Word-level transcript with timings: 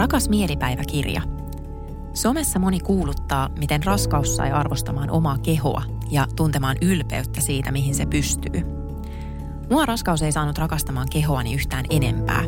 Rakas 0.00 0.28
mielipäiväkirja. 0.28 1.22
Somessa 2.14 2.58
moni 2.58 2.80
kuuluttaa, 2.80 3.48
miten 3.58 3.82
raskaus 3.82 4.36
sai 4.36 4.52
arvostamaan 4.52 5.10
omaa 5.10 5.38
kehoa 5.38 5.82
ja 6.10 6.26
tuntemaan 6.36 6.76
ylpeyttä 6.82 7.40
siitä, 7.40 7.72
mihin 7.72 7.94
se 7.94 8.06
pystyy. 8.06 8.62
Mua 9.70 9.86
raskaus 9.86 10.22
ei 10.22 10.32
saanut 10.32 10.58
rakastamaan 10.58 11.08
kehoani 11.12 11.54
yhtään 11.54 11.84
enempää. 11.90 12.44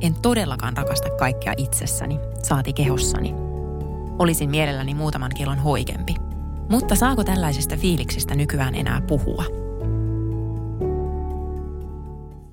En 0.00 0.14
todellakaan 0.22 0.76
rakasta 0.76 1.10
kaikkea 1.10 1.52
itsessäni, 1.56 2.18
saati 2.42 2.72
kehossani. 2.72 3.34
Olisin 4.18 4.50
mielelläni 4.50 4.94
muutaman 4.94 5.30
kilon 5.36 5.58
hoikempi. 5.58 6.14
Mutta 6.70 6.94
saako 6.94 7.24
tällaisista 7.24 7.76
fiiliksistä 7.76 8.34
nykyään 8.34 8.74
enää 8.74 9.00
puhua? 9.00 9.61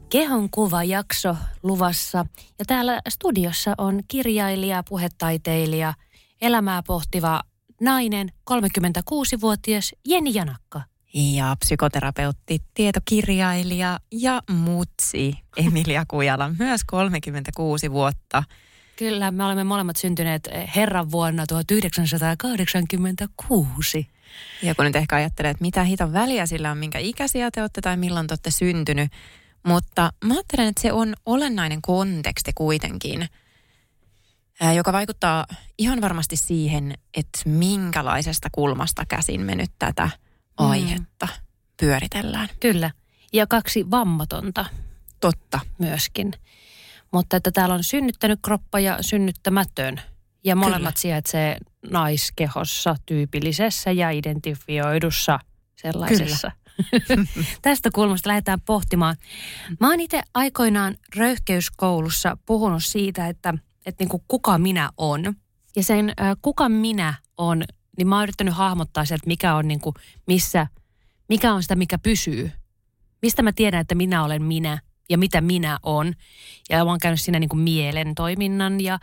Kehon 0.10 0.50
kuva 0.50 0.84
jakso 0.84 1.36
luvassa 1.64 2.26
ja 2.60 2.66
täällä 2.66 3.02
studiossa 3.10 3.74
on 3.78 4.00
kirjailija, 4.08 4.84
puhetaiteilija, 4.90 5.94
elämää 6.42 6.84
pohtiva 6.84 7.42
nainen, 7.82 8.32
36-vuotias 8.52 9.96
Jenni 10.08 10.34
Janakka. 10.34 10.82
Ja 11.14 11.56
psykoterapeutti, 11.60 12.60
tietokirjailija 12.74 14.00
ja 14.12 14.42
mutsi 14.50 15.34
Emilia 15.58 16.04
Kujala, 16.08 16.50
myös 16.60 16.84
36 16.84 17.92
vuotta. 17.92 18.44
Kyllä, 18.96 19.32
me 19.32 19.44
olemme 19.44 19.64
molemmat 19.64 19.96
syntyneet 19.96 20.50
herran 20.76 21.12
vuonna 21.12 21.46
1986. 21.46 24.08
Ja 24.64 24.76
kun 24.76 24.86
nyt 24.86 24.96
ehkä 24.96 25.16
ajattelee, 25.16 25.52
että 25.52 25.62
mitä 25.62 25.84
hiton 25.84 26.14
väliä 26.14 26.46
sillä 26.46 26.72
on, 26.72 26.78
minkä 26.78 27.00
ikäisiä 27.00 27.52
te 27.52 27.62
olette 27.62 27.82
tai 27.82 27.98
milloin 27.98 28.28
te 28.28 28.32
olette 28.32 28.52
syntynyt, 28.52 29.12
mutta 29.64 30.14
mä 30.26 30.34
ajattelen, 30.34 30.68
että 30.68 30.82
se 30.82 30.94
on 30.94 31.14
olennainen 31.26 31.82
konteksti 31.82 32.52
kuitenkin, 32.56 33.28
joka 34.76 34.94
vaikuttaa 34.94 35.46
ihan 35.78 36.02
varmasti 36.02 36.36
siihen, 36.36 36.94
että 37.14 37.40
minkälaisesta 37.46 38.50
kulmasta 38.52 39.06
käsin 39.06 39.42
me 39.42 39.56
nyt 39.56 39.72
tätä 39.80 40.06
mm. 40.06 40.10
aihetta 40.58 41.26
mm. 41.26 41.46
pyöritellään. 41.80 42.50
Kyllä. 42.60 42.92
Ja 43.34 43.48
kaksi 43.48 43.92
vammatonta. 43.92 44.66
Totta. 45.20 45.60
Myöskin. 45.78 46.34
Mutta 47.12 47.38
että 47.38 47.52
täällä 47.52 47.76
on 47.76 47.84
synnyttänyt 47.84 48.40
kroppa 48.42 48.80
ja 48.80 48.98
synnyttämätön. 49.02 50.02
Ja 50.44 50.56
molemmat 50.56 50.80
Kyllä. 50.80 51.02
sijaitsee 51.02 51.58
naiskehossa 51.90 52.96
tyypillisessä 53.06 53.92
ja 53.92 54.10
identifioidussa 54.10 55.40
sellaisessa. 55.76 56.52
Kyllä. 56.52 56.59
Tästä 57.62 57.90
kulmasta 57.94 58.30
lähdetään 58.30 58.62
pohtimaan. 58.62 59.16
Mä 59.80 59.90
oon 59.90 60.00
itse 60.00 60.22
aikoinaan 60.34 60.96
röyhkeyskoulussa 61.16 62.38
puhunut 62.46 62.84
siitä, 62.84 63.28
että, 63.28 63.54
että 63.86 64.04
niin 64.04 64.10
kuin 64.10 64.24
kuka 64.28 64.58
minä 64.58 64.90
on. 64.98 65.36
Ja 65.76 65.84
sen 65.84 66.10
äh, 66.22 66.36
kuka 66.42 66.70
minä 66.70 67.14
on, 67.38 67.64
niin 67.98 68.08
mä 68.08 68.16
oon 68.16 68.24
yrittänyt 68.24 68.54
hahmottaa 68.54 69.06
sieltä, 69.06 69.28
mikä 69.28 69.56
on 69.56 69.68
niin 69.68 69.80
kuin, 69.80 69.96
missä, 70.28 70.68
mikä 71.30 71.54
on 71.54 71.62
sitä, 71.62 71.76
mikä 71.76 71.98
pysyy. 71.98 72.52
Mistä 73.22 73.42
mä 73.42 73.52
tiedän, 73.52 73.82
että 73.82 73.96
minä 73.96 74.24
olen 74.24 74.44
minä 74.44 74.80
ja 75.10 75.18
mitä 75.18 75.42
minä 75.42 75.80
on. 75.84 76.14
Ja 76.70 76.86
mä 76.86 76.92
oon 76.92 77.00
käynyt 77.00 77.22
siinä 77.22 77.40
niin 77.40 77.50
kuin 77.50 77.60
mielen 77.60 78.16
toiminnan 78.16 78.82
ja, 78.82 79.00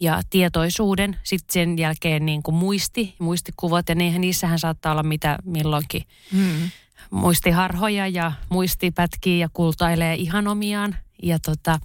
ja 0.00 0.22
tietoisuuden. 0.30 1.16
Sitten 1.22 1.52
sen 1.52 1.78
jälkeen 1.78 2.26
niin 2.26 2.42
kuin 2.42 2.54
muisti, 2.54 3.14
muistikuvat 3.18 3.88
ja 3.88 3.94
niissähän 3.94 4.58
saattaa 4.58 4.92
olla 4.92 5.02
mitä 5.02 5.38
milloinkin. 5.44 6.02
Mm 6.32 6.70
muistiharhoja 7.10 8.08
ja 8.08 8.32
muistipätkiä 8.48 9.36
ja 9.36 9.48
kultailee 9.52 10.14
ihan 10.14 10.48
omiaan. 10.48 10.96
Ja 11.22 11.38
tota, 11.38 11.78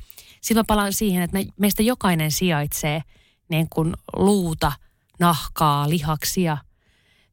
mä 0.55 0.63
palaan 0.67 0.93
siihen, 0.93 1.23
että 1.23 1.37
me, 1.37 1.45
meistä 1.57 1.83
jokainen 1.83 2.31
sijaitsee 2.31 3.03
niin 3.49 3.67
kuin 3.69 3.93
luuta, 4.15 4.71
nahkaa, 5.19 5.89
lihaksia, 5.89 6.57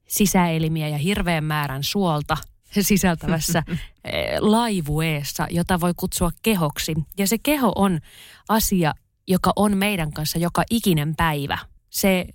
sisäelimiä 0.08 0.88
ja 0.88 0.98
hirveän 0.98 1.44
määrän 1.44 1.82
suolta 1.84 2.36
sisältävässä 2.80 3.62
eh, 3.68 4.38
laivueessa, 4.40 5.46
jota 5.50 5.80
voi 5.80 5.92
kutsua 5.96 6.30
kehoksi. 6.42 6.94
Ja 7.18 7.26
se 7.26 7.38
keho 7.38 7.72
on 7.74 8.00
asia, 8.48 8.94
joka 9.26 9.52
on 9.56 9.76
meidän 9.76 10.12
kanssa 10.12 10.38
joka 10.38 10.62
ikinen 10.70 11.16
päivä. 11.16 11.58
Se 11.90 12.26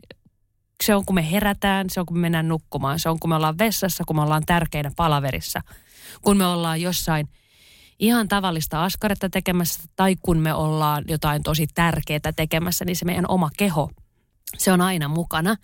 se 0.83 0.95
on 0.95 1.05
kun 1.05 1.15
me 1.15 1.31
herätään, 1.31 1.89
se 1.89 1.99
on 1.99 2.05
kun 2.05 2.17
me 2.17 2.21
mennään 2.21 2.47
nukkumaan, 2.47 2.99
se 2.99 3.09
on 3.09 3.19
kun 3.19 3.29
me 3.29 3.35
ollaan 3.35 3.57
vessassa, 3.57 4.03
kun 4.07 4.15
me 4.15 4.21
ollaan 4.21 4.43
tärkeinä 4.45 4.91
palaverissa, 4.95 5.61
kun 6.21 6.37
me 6.37 6.45
ollaan 6.45 6.81
jossain 6.81 7.29
ihan 7.99 8.27
tavallista 8.27 8.83
askaretta 8.83 9.29
tekemässä 9.29 9.83
tai 9.95 10.15
kun 10.21 10.37
me 10.37 10.53
ollaan 10.53 11.03
jotain 11.07 11.43
tosi 11.43 11.67
tärkeää 11.67 12.31
tekemässä, 12.35 12.85
niin 12.85 12.95
se 12.95 13.05
meidän 13.05 13.25
oma 13.27 13.49
keho, 13.57 13.91
se 14.57 14.71
on 14.71 14.81
aina 14.81 15.07
mukana. 15.07 15.55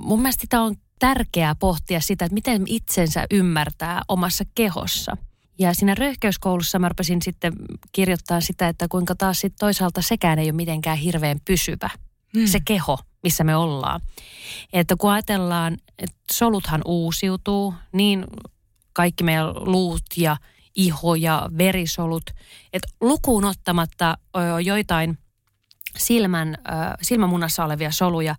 Mun 0.00 0.22
mielestä 0.22 0.40
sitä 0.40 0.60
on 0.60 0.76
tärkeää 0.98 1.54
pohtia 1.54 2.00
sitä, 2.00 2.24
että 2.24 2.34
miten 2.34 2.62
itsensä 2.66 3.26
ymmärtää 3.30 4.02
omassa 4.08 4.44
kehossa. 4.54 5.16
Ja 5.58 5.74
siinä 5.74 5.94
röyhkeyskoulussa 5.94 6.78
mä 6.78 6.88
rupesin 6.88 7.22
sitten 7.22 7.52
kirjoittaa 7.92 8.40
sitä, 8.40 8.68
että 8.68 8.88
kuinka 8.88 9.14
taas 9.14 9.40
sitten 9.40 9.58
toisaalta 9.58 10.02
sekään 10.02 10.38
ei 10.38 10.46
ole 10.46 10.52
mitenkään 10.52 10.98
hirveän 10.98 11.40
pysyvä, 11.44 11.90
hmm. 12.36 12.46
se 12.46 12.60
keho– 12.64 12.98
missä 13.22 13.44
me 13.44 13.56
ollaan. 13.56 14.00
Että 14.72 14.96
kun 14.98 15.10
ajatellaan, 15.10 15.76
että 15.98 16.16
soluthan 16.32 16.82
uusiutuu, 16.84 17.74
niin 17.92 18.24
kaikki 18.92 19.24
meidän 19.24 19.54
luut 19.54 20.02
ja 20.16 20.36
iho 20.76 21.14
ja 21.14 21.48
verisolut, 21.58 22.22
että 22.72 22.88
lukuun 23.00 23.44
ottamatta 23.44 24.18
joitain 24.64 25.18
silmän, 25.96 26.58
silmämunassa 27.02 27.64
olevia 27.64 27.90
soluja 27.90 28.34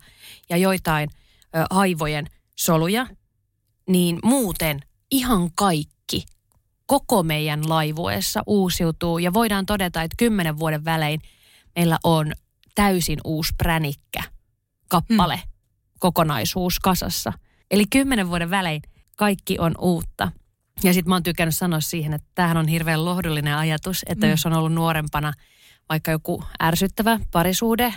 ja 0.50 0.58
joitain 0.58 1.09
aivojen 1.70 2.28
soluja, 2.56 3.08
niin 3.90 4.20
muuten 4.24 4.80
ihan 5.12 5.50
kaikki 5.56 6.26
koko 6.86 7.24
meidän 7.24 7.70
laivuessa 7.70 8.44
uusiutuu 8.46 9.20
ja 9.20 9.34
voidaan 9.34 9.66
todeta, 9.66 10.02
että 10.02 10.16
kymmenen 10.18 10.59
vuoden 10.59 10.86
välein 10.86 11.22
meillä 11.76 11.98
on 12.03 12.34
täysin 12.75 13.19
uusi 13.23 13.53
pränikkä 13.57 14.23
kappale, 14.88 15.35
hmm. 15.35 15.51
kokonaisuus 16.00 16.79
kasassa. 16.79 17.34
Eli 17.72 17.85
kymmenen 17.89 18.29
vuoden 18.29 18.50
välein 18.50 18.81
kaikki 19.16 19.59
on 19.59 19.75
uutta. 19.79 20.31
Ja 20.84 20.94
sitten 20.94 21.09
mä 21.09 21.16
oon 21.16 21.23
tykännyt 21.23 21.56
sanoa 21.56 21.79
siihen, 21.79 22.13
että 22.13 22.28
tämähän 22.35 22.57
on 22.57 22.67
hirveän 22.67 23.06
lohdullinen 23.06 23.56
ajatus, 23.56 24.06
että 24.09 24.25
hmm. 24.25 24.31
jos 24.31 24.45
on 24.45 24.53
ollut 24.53 24.73
nuorempana 24.73 25.34
vaikka 25.89 26.11
joku 26.11 26.44
ärsyttävä 26.63 27.19
parisuude, 27.31 27.94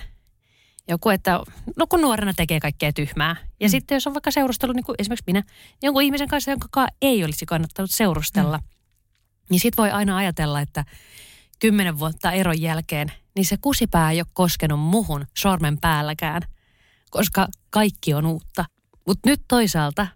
joku, 0.89 1.09
että 1.09 1.41
no 1.77 1.87
kun 1.87 2.01
nuorena 2.01 2.35
tekee 2.35 2.61
kaikkea 2.61 2.93
tyhmää. 2.93 3.37
Ja 3.61 3.67
mm. 3.67 3.71
sitten 3.71 3.97
jos 3.97 4.07
on 4.07 4.15
vaikka 4.15 4.31
seurustelu, 4.31 4.73
niin 4.73 4.85
kuin 4.85 4.97
esimerkiksi 4.99 5.25
minä, 5.27 5.43
jonkun 5.83 6.03
ihmisen 6.03 6.29
kanssa, 6.29 6.51
jonka 6.51 6.87
ei 7.03 7.25
olisi 7.25 7.47
kannattanut 7.47 7.91
seurustella, 7.91 8.59
mm. 8.59 8.65
niin 9.51 9.61
sitten 9.61 9.83
voi 9.83 9.91
aina 9.91 10.17
ajatella, 10.17 10.61
että 10.61 10.85
kymmenen 11.59 11.99
vuotta 11.99 12.33
eron 12.33 12.61
jälkeen, 12.61 13.13
niin 13.37 13.47
se 13.47 13.57
kusipää 13.61 14.11
ei 14.11 14.21
ole 14.21 14.27
koskenut 14.33 14.81
muhun 14.81 15.27
sormen 15.39 15.79
päälläkään 15.81 16.43
koska 17.11 17.49
kaikki 17.71 18.15
on 18.15 18.27
uutta. 18.27 18.65
Mutta 19.07 19.29
nyt 19.31 19.41
toisaalta, 19.49 20.07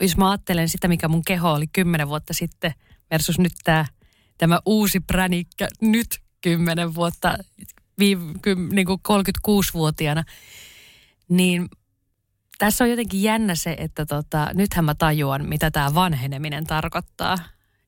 jos 0.00 0.16
mä 0.16 0.30
ajattelen 0.30 0.68
sitä, 0.68 0.88
mikä 0.88 1.08
mun 1.08 1.24
keho 1.24 1.52
oli 1.52 1.66
kymmenen 1.66 2.08
vuotta 2.08 2.34
sitten 2.34 2.74
versus 3.10 3.38
nyt 3.38 3.52
tämä, 3.64 3.84
tämä 4.38 4.60
uusi 4.66 5.00
pränikkä 5.00 5.68
nyt 5.80 6.20
kymmenen 6.40 6.94
vuotta, 6.94 7.38
viime, 7.98 8.34
niin 8.72 8.86
kuin 8.86 9.00
36-vuotiaana, 9.08 10.24
niin 11.28 11.68
tässä 12.58 12.84
on 12.84 12.90
jotenkin 12.90 13.22
jännä 13.22 13.54
se, 13.54 13.76
että 13.78 14.06
tota, 14.06 14.50
nythän 14.54 14.84
mä 14.84 14.94
tajuan, 14.94 15.48
mitä 15.48 15.70
tämä 15.70 15.94
vanheneminen 15.94 16.66
tarkoittaa. 16.66 17.38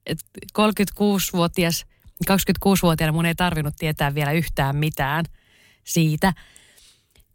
Et 0.06 0.19
36-vuotias, 0.58 1.87
26-vuotiaana 2.26 3.12
mun 3.12 3.26
ei 3.26 3.35
tarvinnut 3.35 3.75
tietää 3.79 4.15
vielä 4.15 4.32
yhtään 4.32 4.76
mitään 4.76 5.25
siitä– 5.85 6.32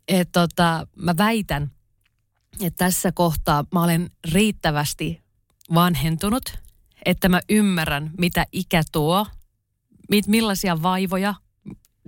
et 0.07 0.29
tota, 0.31 0.87
mä 0.95 1.17
väitän, 1.17 1.71
että 2.61 2.85
tässä 2.85 3.11
kohtaa 3.11 3.65
mä 3.73 3.83
olen 3.83 4.09
riittävästi 4.31 5.23
vanhentunut, 5.73 6.59
että 7.05 7.29
mä 7.29 7.41
ymmärrän, 7.49 8.11
mitä 8.17 8.45
ikä 8.51 8.83
tuo, 8.91 9.27
mit, 10.09 10.27
millaisia 10.27 10.81
vaivoja, 10.81 11.33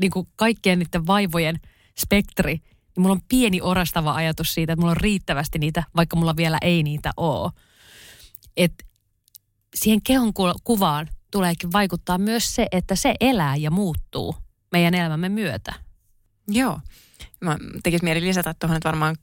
niin 0.02 0.12
kuin 0.12 0.28
kaikkien 0.36 0.80
niiden 0.80 1.08
vaivojen 1.08 1.60
spektri, 2.00 2.54
niin 2.54 3.02
mulla 3.02 3.14
on 3.14 3.22
pieni 3.30 3.62
orastava 3.62 4.16
ajatus 4.16 4.54
siitä, 4.54 4.74
että 4.74 4.82
mulla 4.82 4.92
on 4.92 4.98
riittävästi 4.98 5.60
niitä, 5.60 5.84
vaikka 5.96 6.16
mulla 6.16 6.36
vielä 6.36 6.58
ei 6.62 6.84
niitä 6.84 7.12
ole. 7.18 7.52
Et 8.58 8.74
siihen 9.76 10.02
kehon 10.02 10.34
kuvaan 10.64 11.10
tuleekin 11.36 11.72
vaikuttaa 11.72 12.18
myös 12.18 12.56
se, 12.56 12.68
että 12.72 12.96
se 12.96 13.14
elää 13.20 13.56
ja 13.56 13.72
muuttuu 13.72 14.36
meidän 14.72 14.94
elämämme 14.94 15.30
myötä. 15.30 15.74
Joo. 16.48 16.80
Mä 17.42 17.58
tekis 17.84 18.02
mieli 18.02 18.22
lisätä 18.22 18.56
tuohon, 18.60 18.78
että 18.78 18.90
varmaan 18.90 19.16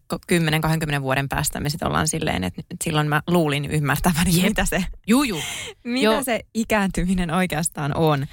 10-20 0.98 1.02
vuoden 1.02 1.28
päästä 1.28 1.60
me 1.60 1.70
sitten 1.70 1.88
ollaan 1.88 2.08
silleen, 2.08 2.44
että 2.44 2.62
silloin 2.84 3.08
mä 3.08 3.22
luulin 3.26 3.64
ymmärtäväni, 3.64 4.36
Jep. 4.36 4.44
mitä 4.44 4.64
se, 4.64 4.84
Juju. 5.06 5.36
mitä 5.84 6.04
Joo. 6.04 6.24
se 6.24 6.40
ikääntyminen 6.54 7.30
oikeastaan 7.30 7.96
on. 7.96 8.26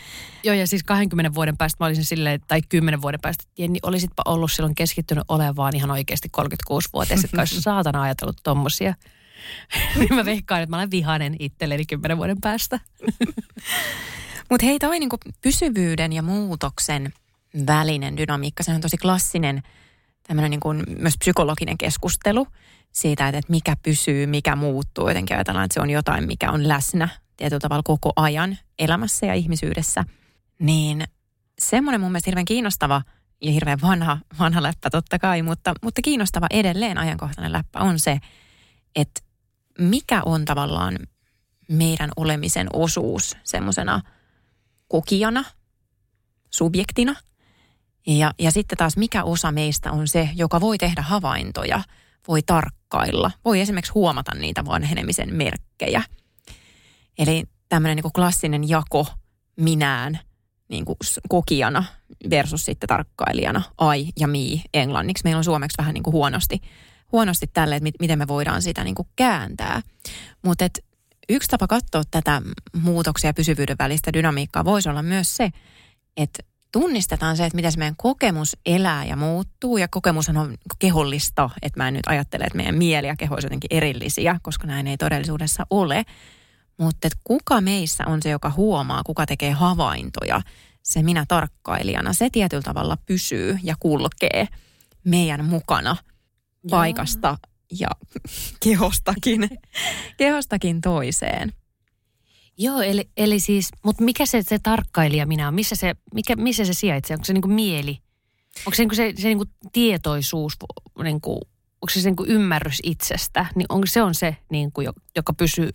Joo, 0.44 0.56
ja 0.56 0.68
siis 0.68 0.84
20 0.84 1.34
vuoden 1.34 1.58
päästä 1.58 1.84
mä 1.84 1.88
olisin 1.88 2.06
silleen, 2.06 2.42
tai 2.48 2.62
10 2.70 3.02
vuoden 3.02 3.20
päästä, 3.22 3.44
että 3.48 3.62
Jenni, 3.62 3.80
olisitpa 3.84 4.24
ollut 4.26 4.52
silloin 4.52 4.76
keskittynyt 4.76 5.24
olevaan 5.28 5.76
ihan 5.76 5.92
oikeasti 5.92 6.30
36-vuotias, 6.38 7.24
että 7.24 7.38
olisi 7.42 7.62
saatana 7.62 8.02
ajatellut 8.02 8.38
tommosia. 8.44 8.94
niin 10.00 10.16
mä 10.16 10.26
veikkaan, 10.26 10.62
että 10.62 10.70
mä 10.70 10.78
olen 10.78 10.92
vihainen 10.92 11.36
itselleni 11.40 11.86
10 11.86 12.18
vuoden 12.18 12.42
päästä. 12.42 12.80
Mutta 14.50 14.66
hei, 14.66 14.80
toi 14.80 15.00
niinku 15.00 15.18
pysyvyyden 15.42 16.14
ja 16.14 16.22
muutoksen 16.22 17.14
välinen 17.68 18.18
dynamiikka, 18.18 18.64
se 18.64 18.72
on 18.72 18.82
tosi 18.82 18.98
klassinen 18.98 19.64
tämmöinen 20.28 20.52
niin 20.52 20.60
kuin 20.60 20.84
myös 21.00 21.18
psykologinen 21.20 21.78
keskustelu 21.78 22.48
siitä, 22.92 23.28
että 23.28 23.42
mikä 23.50 23.76
pysyy, 23.84 24.28
mikä 24.28 24.56
muuttuu. 24.56 25.08
Jotenkin 25.08 25.36
ajatellaan, 25.36 25.66
että 25.66 25.74
se 25.74 25.82
on 25.82 25.90
jotain, 25.90 26.28
mikä 26.28 26.52
on 26.52 26.68
läsnä 26.68 27.10
tietyllä 27.38 27.60
tavalla 27.60 27.84
koko 27.84 28.14
ajan 28.16 28.58
elämässä 28.80 29.26
ja 29.26 29.34
ihmisyydessä. 29.34 30.04
Niin 30.60 31.04
semmoinen 31.60 32.02
mun 32.02 32.12
mielestä 32.12 32.30
hirveän 32.30 32.46
kiinnostava 32.46 33.02
ja 33.42 33.52
hirveän 33.52 33.82
vanha, 33.82 34.18
vanha 34.40 34.64
läppä 34.64 34.90
totta 34.90 35.20
kai, 35.20 35.42
mutta, 35.42 35.74
mutta 35.84 36.02
kiinnostava 36.02 36.48
edelleen 36.50 36.98
ajankohtainen 36.98 37.52
läppä 37.52 37.80
on 37.80 38.00
se, 38.00 38.20
että 38.96 39.22
mikä 39.80 40.22
on 40.26 40.46
tavallaan 40.46 40.98
meidän 41.70 42.10
olemisen 42.16 42.68
osuus 42.74 43.38
semmoisena 43.44 44.02
kokijana, 44.88 45.44
subjektina– 46.50 47.16
ja, 48.08 48.34
ja 48.40 48.52
sitten 48.52 48.78
taas 48.78 48.98
mikä 48.98 49.24
osa 49.24 49.52
meistä 49.52 49.92
on 49.92 50.08
se, 50.08 50.30
joka 50.36 50.62
voi 50.62 50.78
tehdä 50.78 51.02
havaintoja, 51.02 51.82
voi 52.28 52.42
tarkkailla, 52.42 53.32
voi 53.46 53.60
esimerkiksi 53.60 53.94
huomata 53.94 54.36
niitä 54.36 54.66
vanhenemisen 54.66 55.36
merkkejä. 55.36 56.04
Eli 57.18 57.44
tämmöinen 57.70 57.96
niin 57.96 58.14
klassinen 58.14 58.70
jako 58.70 59.08
minään 59.56 60.20
niin 60.70 60.86
kuin 60.86 60.98
kokijana 61.30 61.84
versus 62.30 62.66
sitten 62.66 62.88
tarkkailijana, 62.88 63.62
I 63.98 64.10
ja 64.20 64.28
me 64.28 64.38
englanniksi. 64.74 65.24
Meillä 65.24 65.38
on 65.38 65.44
suomeksi 65.44 65.78
vähän 65.78 65.94
niin 65.94 66.04
kuin 66.04 66.14
huonosti, 66.14 66.62
huonosti 67.12 67.48
tälle, 67.48 67.76
että 67.76 67.90
miten 68.00 68.20
me 68.20 68.28
voidaan 68.28 68.62
sitä 68.62 68.84
niin 68.84 68.96
kuin 68.96 69.08
kääntää. 69.16 69.82
Mutta 70.46 70.66
yksi 71.30 71.50
tapa 71.50 71.68
katsoa 71.68 72.04
tätä 72.12 72.42
muutoksia 72.82 73.30
ja 73.30 73.34
pysyvyyden 73.34 73.76
välistä 73.80 74.14
dynamiikkaa 74.14 74.66
voisi 74.66 74.90
olla 74.90 75.04
myös 75.04 75.36
se, 75.36 75.50
että 76.18 76.44
tunnistetaan 76.72 77.38
se, 77.38 77.46
että 77.46 77.56
miten 77.56 77.72
se 77.72 77.78
meidän 77.78 77.96
kokemus 77.98 78.58
elää 78.66 79.06
ja 79.06 79.16
muuttuu. 79.16 79.78
Ja 79.78 79.88
kokemus 79.88 80.30
on 80.30 80.56
kehollista, 80.80 81.50
että 81.62 81.80
mä 81.80 81.88
en 81.88 81.94
nyt 81.94 82.08
ajattele, 82.08 82.44
että 82.44 82.58
meidän 82.58 82.76
mieli 82.76 83.08
ja 83.08 83.16
keho 83.16 83.38
jotenkin 83.44 83.78
erillisiä, 83.78 84.40
koska 84.42 84.68
näin 84.68 84.88
ei 84.88 84.98
todellisuudessa 84.98 85.66
ole. 85.70 86.06
Mutta 86.78 87.10
kuka 87.24 87.62
meissä 87.62 88.04
on 88.08 88.22
se, 88.22 88.30
joka 88.30 88.50
huomaa, 88.58 89.04
kuka 89.04 89.26
tekee 89.26 89.52
havaintoja, 89.52 90.42
se 90.84 91.04
minä 91.04 91.26
tarkkailijana, 91.28 92.14
se 92.14 92.30
tietyllä 92.30 92.64
tavalla 92.64 92.98
pysyy 93.06 93.60
ja 93.64 93.76
kulkee 93.80 94.48
meidän 95.04 95.46
mukana 95.46 95.98
paikasta 96.70 97.38
ja 97.80 97.88
kehostakin, 98.64 99.50
kehostakin 100.18 100.82
toiseen. 100.82 101.54
Joo, 102.58 102.82
eli, 102.82 103.10
eli 103.18 103.40
siis, 103.40 103.70
mutta 103.84 104.04
mikä 104.04 104.26
se, 104.26 104.42
se 104.42 104.60
tarkkailija 104.60 105.26
minä 105.26 105.48
on? 105.48 105.54
Missä 105.54 105.76
se, 105.76 105.96
mikä, 106.14 106.36
missä 106.36 106.66
se 106.66 106.74
sijaitsee? 106.74 107.16
Onko 107.16 107.26
se 107.26 107.34
niin 107.34 107.42
kuin 107.42 107.54
mieli? 107.54 108.00
Onko 108.66 108.76
se 108.76 108.82
niin 108.82 108.90
kuin 108.90 108.96
se, 108.96 109.14
se 109.18 109.28
niin 109.28 109.38
kuin 109.38 109.50
tietoisuus, 109.72 110.54
niin 111.04 111.22
kuin, 111.22 111.36
onko 111.82 111.90
se, 111.90 112.02
se 112.02 112.10
niin 112.10 112.16
kuin 112.16 112.30
ymmärrys 112.30 112.80
itsestä? 112.84 113.46
Niin 113.56 113.66
onko 113.70 113.88
se 113.88 114.04
on 114.04 114.16
se, 114.16 114.38
niin 114.52 114.72
kuin, 114.72 114.88
joka 115.16 115.34
pysyy, 115.34 115.70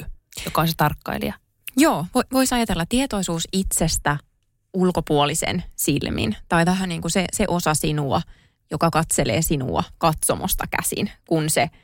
joka 0.45 0.61
on 0.61 0.69
se 0.69 0.75
tarkkailija? 0.77 1.35
Joo, 1.77 2.07
voisi 2.33 2.55
ajatella 2.55 2.87
tietoisuus 2.87 3.49
itsestä 3.53 4.19
ulkopuolisen 4.75 5.65
silmin. 5.77 6.37
Tai 6.49 6.67
vähän 6.67 6.89
niin 6.89 7.01
kuin 7.01 7.13
se, 7.13 7.25
se 7.33 7.45
osa 7.49 7.75
sinua, 7.75 8.23
joka 8.71 8.91
katselee 8.91 9.43
sinua 9.43 9.85
katsomosta 9.99 10.65
käsin, 10.67 11.11
kun 11.29 11.51
se– 11.51 11.71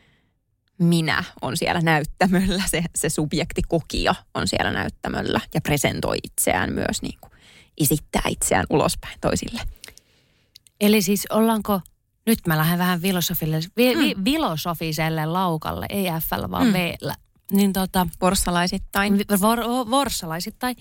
minä 0.81 1.25
on 1.43 1.57
siellä 1.57 1.81
näyttämöllä, 1.81 2.63
se, 2.67 2.85
se 2.95 3.09
subjekti 3.09 3.63
kokija 3.69 4.15
on 4.35 4.49
siellä 4.49 4.71
näyttämöllä 4.71 5.41
ja 5.55 5.61
presentoi 5.61 6.17
itseään 6.23 6.73
myös 6.73 7.03
niin 7.03 7.19
kuin 7.21 7.33
esittää 7.81 8.23
itseään 8.29 8.67
ulospäin 8.71 9.19
toisille. 9.21 9.61
Eli 10.81 11.03
siis 11.03 11.27
ollaanko, 11.31 11.81
nyt 12.27 12.39
mä 12.47 12.59
lähden 12.59 12.79
vähän 12.79 13.01
filosofille, 13.01 13.61
vi, 13.77 13.95
mm. 13.95 14.01
vi, 14.01 14.15
filosofiselle 14.25 15.27
laukalle, 15.27 15.87
ei 15.89 16.05
F 16.05 16.51
vaan 16.51 16.67
mm. 16.67 16.73
V-llä. 16.73 17.15
Niin 17.53 17.73
tota, 17.73 18.07
vorssalaisittain. 18.21 19.19
Vor, 19.41 19.59
vorssalaisittain. 19.91 20.77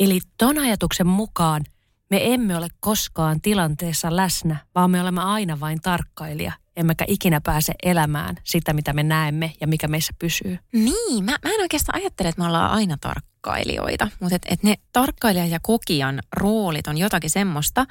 Eli 0.00 0.20
ton 0.38 0.58
ajatuksen 0.58 1.06
mukaan 1.06 1.64
me 2.10 2.34
emme 2.34 2.56
ole 2.56 2.68
koskaan 2.80 3.40
tilanteessa 3.40 4.16
läsnä, 4.16 4.56
vaan 4.74 4.90
me 4.90 5.00
olemme 5.00 5.22
aina 5.22 5.60
vain 5.60 5.80
tarkkailija 5.80 6.52
emmekä 6.76 7.04
ikinä 7.08 7.40
pääse 7.40 7.72
elämään 7.82 8.36
sitä, 8.44 8.72
mitä 8.72 8.92
me 8.92 9.02
näemme 9.02 9.52
ja 9.60 9.66
mikä 9.66 9.88
meissä 9.88 10.12
pysyy. 10.18 10.58
Niin, 10.72 11.24
mä, 11.24 11.36
mä 11.44 11.50
en 11.54 11.60
oikeastaan 11.60 12.00
ajattele, 12.00 12.28
että 12.28 12.42
me 12.42 12.46
ollaan 12.46 12.70
aina 12.70 12.96
tarkkailijoita, 13.00 14.08
mutta 14.20 14.36
että 14.36 14.48
et 14.50 14.62
ne 14.62 14.74
tarkkailijan 14.92 15.50
ja 15.50 15.58
kokijan 15.62 16.20
roolit 16.36 16.86
on 16.86 16.98
jotakin 16.98 17.30
semmoista, 17.30 17.86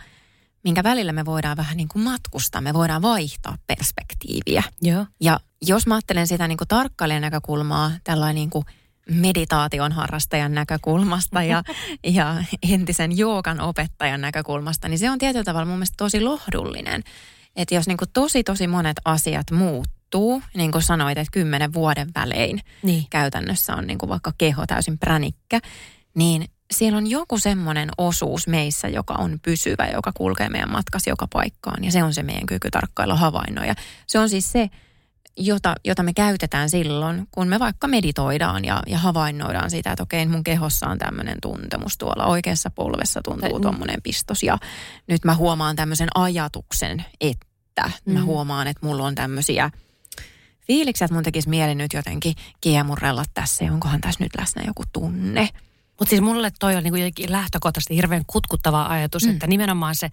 minkä 0.63 0.83
välillä 0.83 1.13
me 1.13 1.25
voidaan 1.25 1.57
vähän 1.57 1.77
niin 1.77 1.87
kuin 1.87 2.03
matkustaa, 2.03 2.61
me 2.61 2.73
voidaan 2.73 3.01
vaihtaa 3.01 3.57
perspektiiviä. 3.67 4.63
Joo. 4.81 5.05
Ja 5.21 5.39
jos 5.61 5.87
mä 5.87 5.95
ajattelen 5.95 6.27
sitä 6.27 6.47
niin 6.47 6.57
kuin 6.57 6.67
tarkkailijan 6.67 7.21
näkökulmaa, 7.21 7.91
tällainen 8.03 8.35
niin 8.35 8.49
kuin 8.49 8.65
meditaation 9.09 9.91
harrastajan 9.91 10.53
näkökulmasta 10.53 11.43
ja, 11.43 11.63
ja 12.03 12.43
entisen 12.71 13.17
joogan 13.17 13.61
opettajan 13.61 14.21
näkökulmasta, 14.21 14.89
niin 14.89 14.99
se 14.99 15.09
on 15.09 15.19
tietyllä 15.19 15.43
tavalla 15.43 15.65
mun 15.65 15.75
mielestä 15.75 15.95
tosi 15.97 16.21
lohdullinen 16.21 17.03
että 17.55 17.75
jos 17.75 17.87
niin 17.87 17.97
kuin 17.97 18.09
tosi 18.13 18.43
tosi 18.43 18.67
monet 18.67 18.97
asiat 19.05 19.51
muuttuu, 19.51 20.41
niin 20.55 20.71
kuin 20.71 20.81
sanoit, 20.81 21.17
että 21.17 21.31
kymmenen 21.31 21.73
vuoden 21.73 22.09
välein 22.15 22.59
niin. 22.83 23.05
käytännössä 23.09 23.75
on 23.75 23.87
niin 23.87 23.97
kuin 23.97 24.09
vaikka 24.09 24.33
keho 24.37 24.65
täysin 24.67 24.97
pränikkä, 24.97 25.59
niin 26.15 26.45
siellä 26.71 26.97
on 26.97 27.09
joku 27.09 27.37
semmoinen 27.37 27.89
osuus 27.97 28.47
meissä, 28.47 28.87
joka 28.87 29.13
on 29.13 29.39
pysyvä, 29.41 29.87
joka 29.87 30.11
kulkee 30.13 30.49
meidän 30.49 30.71
matkassa 30.71 31.09
joka 31.09 31.27
paikkaan. 31.33 31.83
Ja 31.83 31.91
se 31.91 32.03
on 32.03 32.13
se 32.13 32.23
meidän 32.23 32.45
kyky 32.45 32.71
tarkkailla 32.71 33.15
havainnoja. 33.15 33.75
Se 34.07 34.19
on 34.19 34.29
siis 34.29 34.51
se, 34.51 34.69
jota, 35.37 35.75
jota 35.85 36.03
me 36.03 36.13
käytetään 36.13 36.69
silloin, 36.69 37.27
kun 37.31 37.47
me 37.47 37.59
vaikka 37.59 37.87
meditoidaan 37.87 38.65
ja, 38.65 38.83
ja 38.87 38.97
havainnoidaan 38.97 39.69
sitä, 39.69 39.91
että 39.91 40.03
okei, 40.03 40.25
mun 40.25 40.43
kehossa 40.43 40.87
on 40.87 40.97
tämmöinen 40.97 41.37
tuntemus 41.41 41.97
tuolla 41.97 42.25
oikeassa 42.25 42.69
polvessa 42.69 43.21
tuntuu 43.21 43.59
tuommoinen 43.59 44.01
pistos 44.03 44.43
ja 44.43 44.57
nyt 45.07 45.25
mä 45.25 45.35
huomaan 45.35 45.75
tämmöisen 45.75 46.07
ajatuksen, 46.15 47.05
että 47.21 47.91
mm. 48.05 48.13
mä 48.13 48.23
huomaan, 48.23 48.67
että 48.67 48.85
mulla 48.85 49.03
on 49.03 49.15
tämmöisiä 49.15 49.71
fiiliksiä, 50.67 51.05
että 51.05 51.15
mun 51.15 51.23
tekisi 51.23 51.49
mieli 51.49 51.75
nyt 51.75 51.93
jotenkin 51.93 52.35
kiemurrella 52.61 53.23
tässä 53.33 53.63
ja 53.63 53.73
onkohan 53.73 54.01
tässä 54.01 54.23
nyt 54.23 54.31
läsnä 54.37 54.63
joku 54.67 54.83
tunne. 54.93 55.49
Mutta 55.99 56.09
siis 56.09 56.21
mulle 56.21 56.51
toi 56.59 56.75
on 56.75 56.83
niin 56.83 57.13
lähtökohtaisesti 57.27 57.95
hirveän 57.95 58.23
kutkuttava 58.27 58.85
ajatus, 58.85 59.23
mm. 59.23 59.31
että 59.31 59.47
nimenomaan 59.47 59.95
se, 59.95 60.09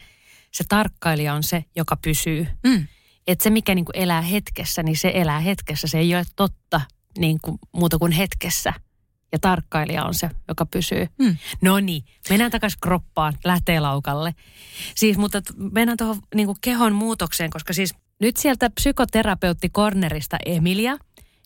se 0.50 0.65
tarkkailija 0.69 1.35
on 1.35 1.43
se, 1.43 1.65
joka 1.77 1.97
pysyy. 1.97 2.47
Mm 2.65 2.87
että 3.27 3.43
se, 3.43 3.50
mikä 3.50 3.75
niin 3.75 3.85
kuin 3.85 3.97
elää 3.97 4.23
hetkessä, 4.23 4.83
niin 4.83 4.97
se 4.97 5.12
elää 5.15 5.41
hetkessä. 5.41 5.89
Se 5.89 5.99
ei 5.99 6.15
ole 6.15 6.25
totta 6.37 6.81
niin 7.19 7.39
kuin, 7.43 7.59
muuta 7.73 7.99
kuin 7.99 8.12
hetkessä. 8.12 8.73
Ja 9.33 9.39
tarkkailija 9.39 10.05
on 10.05 10.15
se, 10.15 10.31
joka 10.49 10.67
pysyy. 10.67 11.07
Hmm. 11.23 11.37
No 11.62 11.81
niin, 11.81 12.05
mennään 12.31 12.50
takaisin 12.50 12.81
kroppaan, 12.81 13.35
lähtee 13.45 13.81
laukalle. 13.81 14.35
Siis, 14.95 15.19
mutta 15.19 15.43
mennään 15.73 15.97
tuohon 15.97 16.23
niin 16.35 16.49
kehon 16.61 16.95
muutokseen, 16.95 17.50
koska 17.50 17.73
siis 17.73 17.95
nyt 18.21 18.37
sieltä 18.37 18.71
psykoterapeutti 18.71 19.69
Cornerista 19.69 20.37
Emilia, 20.47 20.97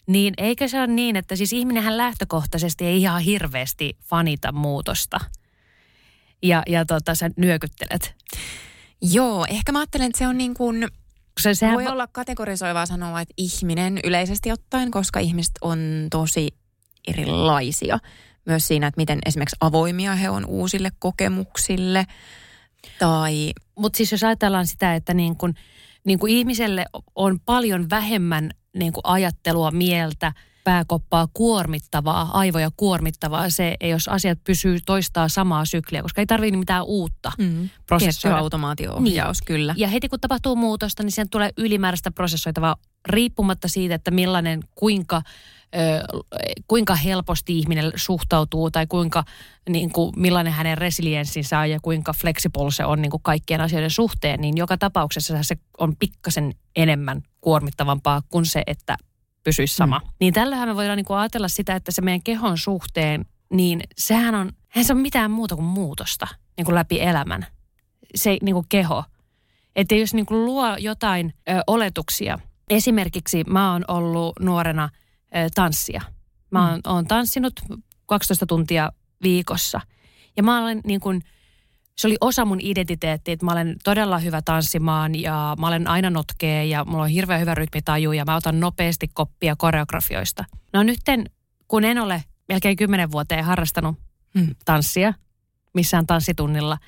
niin 0.06 0.34
eikö 0.38 0.68
se 0.68 0.78
ole 0.78 0.86
niin, 0.86 1.16
että 1.16 1.36
siis 1.36 1.52
ihminenhän 1.52 1.96
lähtökohtaisesti 1.96 2.84
ei 2.84 3.02
ihan 3.02 3.20
hirveästi 3.20 3.96
fanita 4.04 4.52
muutosta. 4.52 5.20
Ja, 6.42 6.62
ja 6.66 6.84
tota, 6.84 7.14
sä 7.14 7.30
nyökyttelet. 7.36 8.14
Joo, 9.02 9.46
ehkä 9.48 9.72
mä 9.72 9.78
ajattelen, 9.78 10.06
että 10.06 10.18
se 10.18 10.28
on 10.28 10.38
niin 10.38 10.54
kuin 10.54 10.88
Se, 11.40 11.54
sehän 11.54 11.74
Voi 11.74 11.86
olla 11.86 12.06
kategorisoivaa 12.06 12.86
sanoa, 12.86 13.20
että 13.20 13.34
ihminen 13.36 14.00
yleisesti 14.04 14.52
ottaen, 14.52 14.90
koska 14.90 15.20
ihmiset 15.20 15.54
on 15.60 15.78
tosi 16.10 16.48
erilaisia. 17.08 17.98
Myös 18.46 18.66
siinä, 18.66 18.86
että 18.86 19.00
miten 19.00 19.18
esimerkiksi 19.26 19.56
avoimia 19.60 20.14
he 20.14 20.30
on 20.30 20.46
uusille 20.46 20.90
kokemuksille. 20.98 22.06
Tai... 22.98 23.52
Mutta 23.78 23.96
siis 23.96 24.12
jos 24.12 24.24
ajatellaan 24.24 24.66
sitä, 24.66 24.94
että 24.94 25.14
niin 25.14 25.36
kun, 25.36 25.54
niin 26.04 26.18
kun 26.18 26.28
ihmiselle 26.28 26.84
on 27.14 27.40
paljon 27.40 27.90
vähemmän 27.90 28.50
niin 28.74 28.92
kun 28.92 29.02
ajattelua, 29.04 29.70
mieltä, 29.70 30.32
pääkoppaa 30.64 31.28
kuormittavaa, 31.34 32.30
aivoja 32.32 32.70
kuormittavaa 32.76 33.50
se, 33.50 33.76
jos 33.80 34.08
asiat 34.08 34.38
pysyy 34.44 34.78
toistaa 34.86 35.28
samaa 35.28 35.64
sykliä, 35.64 36.02
koska 36.02 36.20
ei 36.20 36.26
tarvitse 36.26 36.56
mitään 36.56 36.84
uutta 36.84 37.32
mm. 37.38 37.68
prosessoida. 37.86 38.38
automaatio-ohjaus, 38.38 39.40
niin. 39.40 39.46
kyllä. 39.46 39.74
Ja 39.76 39.88
heti 39.88 40.08
kun 40.08 40.20
tapahtuu 40.20 40.56
muutosta, 40.56 41.02
niin 41.02 41.12
sen 41.12 41.28
tulee 41.28 41.50
ylimääräistä 41.56 42.10
prosessoitavaa 42.10 42.76
riippumatta 43.08 43.68
siitä, 43.68 43.94
että 43.94 44.10
millainen, 44.10 44.60
kuinka 44.74 45.22
kuinka 46.68 46.94
helposti 46.94 47.58
ihminen 47.58 47.92
suhtautuu 47.96 48.70
tai 48.70 48.86
kuinka, 48.86 49.24
niin 49.68 49.90
kuin, 49.90 50.12
millainen 50.16 50.52
hänen 50.52 50.78
resilienssinsä 50.78 51.58
on 51.58 51.70
ja 51.70 51.78
kuinka 51.82 52.12
flexible 52.12 52.70
se 52.70 52.84
on 52.84 53.02
niin 53.02 53.10
kuin 53.10 53.22
kaikkien 53.22 53.60
asioiden 53.60 53.90
suhteen, 53.90 54.40
niin 54.40 54.56
joka 54.56 54.78
tapauksessa 54.78 55.42
se 55.42 55.56
on 55.78 55.96
pikkasen 55.96 56.54
enemmän 56.76 57.22
kuormittavampaa 57.40 58.22
kuin 58.28 58.46
se, 58.46 58.62
että 58.66 58.96
pysyisi 59.44 59.76
sama. 59.76 59.98
Mm. 59.98 60.08
Niin 60.20 60.34
tällähän 60.34 60.68
me 60.68 60.76
voidaan 60.76 60.96
niin 60.96 61.04
kuin 61.04 61.18
ajatella 61.18 61.48
sitä, 61.48 61.74
että 61.74 61.92
se 61.92 62.02
meidän 62.02 62.22
kehon 62.22 62.58
suhteen, 62.58 63.24
niin 63.52 63.80
sehän 63.98 64.34
on, 64.34 64.52
eihän 64.74 64.84
se 64.84 64.92
ole 64.92 65.02
mitään 65.02 65.30
muuta 65.30 65.54
kuin 65.54 65.66
muutosta 65.66 66.26
niin 66.56 66.64
kuin 66.64 66.74
läpi 66.74 67.00
elämän. 67.00 67.46
Se 68.14 68.38
niin 68.42 68.54
kuin 68.54 68.66
keho. 68.68 69.04
Että 69.76 69.94
jos 69.94 70.14
niin 70.14 70.26
kuin 70.26 70.44
luo 70.44 70.76
jotain 70.76 71.34
ö, 71.48 71.52
oletuksia, 71.66 72.38
esimerkiksi 72.70 73.44
mä 73.44 73.72
oon 73.72 73.84
ollut 73.88 74.32
nuorena– 74.40 74.88
tanssia. 75.54 76.02
Mä 76.50 76.70
oon, 76.70 76.80
mm. 76.86 76.92
oon 76.92 77.06
tanssinut 77.06 77.60
12 78.06 78.46
tuntia 78.46 78.92
viikossa. 79.22 79.80
Ja 80.36 80.42
mä 80.42 80.62
olen 80.62 80.80
niin 80.86 81.00
kuin, 81.00 81.22
se 81.96 82.06
oli 82.06 82.16
osa 82.20 82.44
mun 82.44 82.60
identiteettiä, 82.60 83.34
että 83.34 83.46
mä 83.46 83.52
olen 83.52 83.76
todella 83.84 84.18
hyvä 84.18 84.42
tanssimaan 84.42 85.14
ja 85.14 85.56
mä 85.60 85.66
olen 85.66 85.88
aina 85.88 86.10
notkea 86.10 86.62
ja 86.64 86.84
mulla 86.84 87.02
on 87.02 87.08
hirveän 87.08 87.40
hyvä 87.40 87.54
rytmitaju 87.54 88.12
ja 88.12 88.24
mä 88.24 88.36
otan 88.36 88.60
nopeasti 88.60 89.08
koppia 89.14 89.56
koreografioista. 89.56 90.44
No 90.72 90.82
nytten, 90.82 91.30
kun 91.68 91.84
en 91.84 91.98
ole 91.98 92.24
melkein 92.48 92.76
kymmenen 92.76 93.12
vuoteen 93.12 93.44
harrastanut 93.44 93.96
mm. 94.34 94.54
tanssia 94.64 95.14
missään 95.74 96.06
tanssitunnilla, 96.06 96.78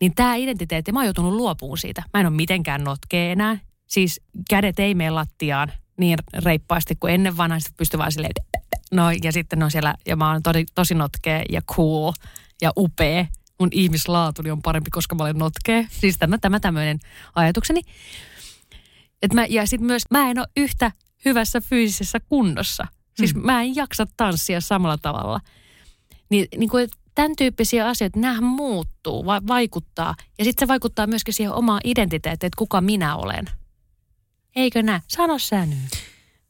niin 0.00 0.14
tämä 0.14 0.34
identiteetti, 0.34 0.92
mä 0.92 0.98
oon 0.98 1.06
joutunut 1.06 1.32
luopumaan 1.32 1.78
siitä. 1.78 2.02
Mä 2.14 2.20
en 2.20 2.26
ole 2.26 2.36
mitenkään 2.36 2.84
notkea 2.84 3.30
enää. 3.30 3.58
Siis 3.86 4.20
kädet 4.50 4.78
ei 4.78 4.94
mene 4.94 5.10
lattiaan 5.10 5.72
niin 5.96 6.18
reippaasti 6.44 6.96
kuin 7.00 7.14
ennen 7.14 7.36
vanha. 7.36 7.58
Pystyi 7.76 7.98
vaan 7.98 8.12
silleen, 8.12 8.32
no 8.92 9.10
ja 9.22 9.32
sitten 9.32 9.62
on 9.62 9.70
siellä, 9.70 9.94
ja 10.06 10.16
mä 10.16 10.32
oon 10.32 10.42
tosi, 10.42 10.66
tosi 10.74 10.94
notkea 10.94 11.42
ja 11.50 11.62
cool 11.62 12.12
ja 12.62 12.72
upea. 12.76 13.26
Mun 13.62 13.68
ihmislaatuni 13.72 14.50
on 14.50 14.62
parempi, 14.62 14.90
koska 14.90 15.14
mä 15.14 15.24
olen 15.24 15.38
notkea. 15.38 15.84
Siis 15.90 16.18
tämä, 16.18 16.38
tämä 16.38 16.60
tämmöinen 16.60 16.98
ajatukseni. 17.34 17.80
Et 19.22 19.34
mä, 19.34 19.46
ja 19.48 19.66
sitten 19.66 19.86
myös 19.86 20.02
mä 20.10 20.30
en 20.30 20.38
ole 20.38 20.46
yhtä 20.56 20.92
hyvässä 21.24 21.60
fyysisessä 21.60 22.20
kunnossa. 22.20 22.86
Siis 23.16 23.34
hmm. 23.34 23.46
mä 23.46 23.62
en 23.62 23.76
jaksa 23.76 24.06
tanssia 24.16 24.60
samalla 24.60 24.98
tavalla. 24.98 25.40
Niin, 26.30 26.46
niin 26.56 26.70
kuin, 26.70 26.88
tämän 27.14 27.36
tyyppisiä 27.36 27.88
asioita, 27.88 28.20
nämä 28.20 28.40
muuttuu, 28.40 29.26
va- 29.26 29.42
vaikuttaa. 29.46 30.14
Ja 30.38 30.44
sitten 30.44 30.66
se 30.66 30.68
vaikuttaa 30.68 31.06
myöskin 31.06 31.34
siihen 31.34 31.52
omaan 31.52 31.80
identiteettiin, 31.84 32.46
että 32.46 32.58
kuka 32.58 32.80
minä 32.80 33.16
olen. 33.16 33.44
Eikö 34.56 34.82
nä? 34.82 35.00
Sano 35.08 35.38
sä 35.38 35.66
nyt. 35.66 35.90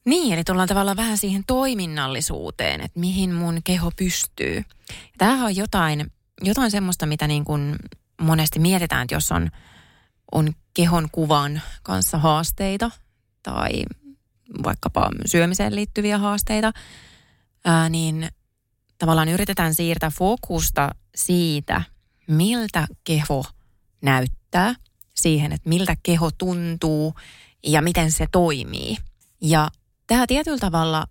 Niin, 0.05 0.33
eli 0.33 0.45
tullaan 0.45 0.69
tavallaan 0.69 0.97
vähän 0.97 1.19
siihen 1.19 1.45
toiminnallisuuteen, 1.47 2.81
että 2.81 3.01
mihin 3.01 3.35
mun 3.35 3.61
keho 3.65 3.91
pystyy. 3.97 4.63
Tämähän 5.19 5.47
on 5.47 5.57
jotain, 5.57 6.13
jotain 6.43 6.71
semmoista, 6.71 7.07
mitä 7.07 7.27
niin 7.27 7.45
kuin 7.45 7.77
monesti 8.21 8.59
mietitään, 8.59 9.03
että 9.03 9.15
jos 9.15 9.33
on, 9.33 9.51
on 10.33 10.53
kehon 10.75 11.09
kuvan 11.13 11.63
kanssa 11.83 12.19
haasteita 12.19 12.91
tai 13.43 13.71
vaikkapa 14.65 15.11
syömiseen 15.27 15.75
liittyviä 15.75 16.19
haasteita, 16.19 16.73
ää, 17.65 17.89
niin 17.89 18.29
tavallaan 18.99 19.29
yritetään 19.29 19.75
siirtää 19.75 20.11
fokusta 20.11 20.95
siitä, 21.15 21.83
miltä 22.29 22.87
keho 23.05 23.45
näyttää, 24.03 24.75
siihen, 25.15 25.53
että 25.53 25.69
miltä 25.69 25.97
keho 26.03 26.31
tuntuu 26.31 27.15
ja 27.67 27.83
miten 27.83 28.13
se 28.13 28.27
toimii. 28.33 28.97
Ja 29.41 29.71
tämä 30.07 30.27
tietyllä 30.27 30.59
tavalla 30.59 31.07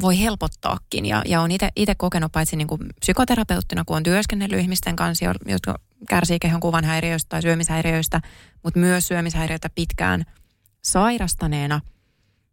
voi 0.00 0.20
helpottaakin 0.20 1.06
ja, 1.06 1.22
ja 1.26 1.40
on 1.40 1.50
itse 1.76 1.94
kokenut 1.94 2.32
paitsi 2.32 2.56
niin 2.56 2.68
kuin 2.68 2.80
psykoterapeuttina, 3.00 3.84
kun 3.84 3.96
on 3.96 4.02
työskennellyt 4.02 4.60
ihmisten 4.60 4.96
kanssa, 4.96 5.24
jotka 5.46 5.78
kärsii 6.08 6.38
kehon 6.38 6.60
kuvan 6.60 6.84
häiriöistä 6.84 7.28
tai 7.28 7.42
syömishäiriöistä, 7.42 8.20
mutta 8.62 8.80
myös 8.80 9.08
syömishäiriöitä 9.08 9.68
pitkään 9.74 10.24
sairastaneena, 10.82 11.80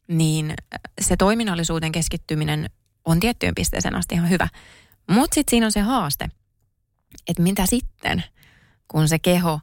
niin 0.07 0.53
se 1.01 1.17
toiminnallisuuden 1.17 1.91
keskittyminen 1.91 2.69
on 3.05 3.19
tiettyyn 3.19 3.55
pisteeseen 3.55 3.95
asti 3.95 4.15
ihan 4.15 4.29
hyvä. 4.29 4.47
Mutta 5.09 5.35
sitten 5.35 5.49
siinä 5.49 5.65
on 5.65 5.71
se 5.71 5.81
haaste, 5.81 6.27
että 7.27 7.43
mitä 7.43 7.65
sitten, 7.65 8.23
kun 8.87 9.07
se 9.07 9.19
keho 9.19 9.59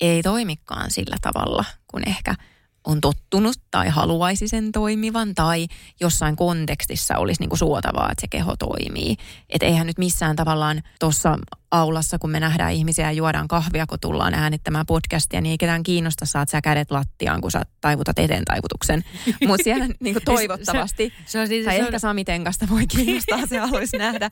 ei 0.00 0.22
toimikaan 0.22 0.90
sillä 0.90 1.16
tavalla, 1.22 1.64
kun 1.86 2.02
ehkä– 2.08 2.34
on 2.84 3.00
tottunut 3.00 3.56
tai 3.70 3.88
haluaisi 3.88 4.48
sen 4.48 4.72
toimivan 4.72 5.34
tai 5.34 5.66
jossain 6.00 6.36
kontekstissa 6.36 7.16
olisi 7.18 7.42
niin 7.42 7.48
kuin 7.50 7.58
suotavaa, 7.58 8.10
että 8.12 8.20
se 8.20 8.28
keho 8.28 8.56
toimii. 8.56 9.16
Että 9.50 9.66
eihän 9.66 9.86
nyt 9.86 9.98
missään 9.98 10.36
tavallaan 10.36 10.82
tuossa 11.00 11.38
aulassa, 11.74 12.18
kun 12.18 12.30
me 12.30 12.40
nähdään 12.40 12.72
ihmisiä 12.72 13.06
ja 13.06 13.12
juodaan 13.12 13.48
kahvia, 13.48 13.86
kun 13.86 13.98
tullaan 14.00 14.34
äänittämään 14.34 14.86
podcastia, 14.86 15.40
niin 15.40 15.50
ei 15.50 15.58
ketään 15.58 15.82
kiinnosta, 15.82 16.26
saat 16.26 16.48
sä 16.48 16.60
kädet 16.60 16.90
lattiaan, 16.90 17.40
kun 17.40 17.50
sä 17.50 17.62
taivutat 17.80 18.18
eteen 18.18 18.44
taivutuksen. 18.44 19.04
Mutta 19.46 19.64
siellä 19.64 19.86
niin 20.00 20.14
kuin 20.14 20.24
toivottavasti, 20.24 21.12
se, 21.16 21.30
se 21.30 21.40
on 21.40 21.48
siis, 21.48 21.64
tai 21.64 21.76
se 21.76 21.82
ehkä 21.82 21.96
on... 21.96 22.00
Sami 22.00 22.24
Tenkasta 22.24 22.66
voi 22.70 22.86
kiinnostaa, 22.86 23.46
se 23.46 23.58
haluaisi 23.58 23.96
nähdä, 23.96 24.28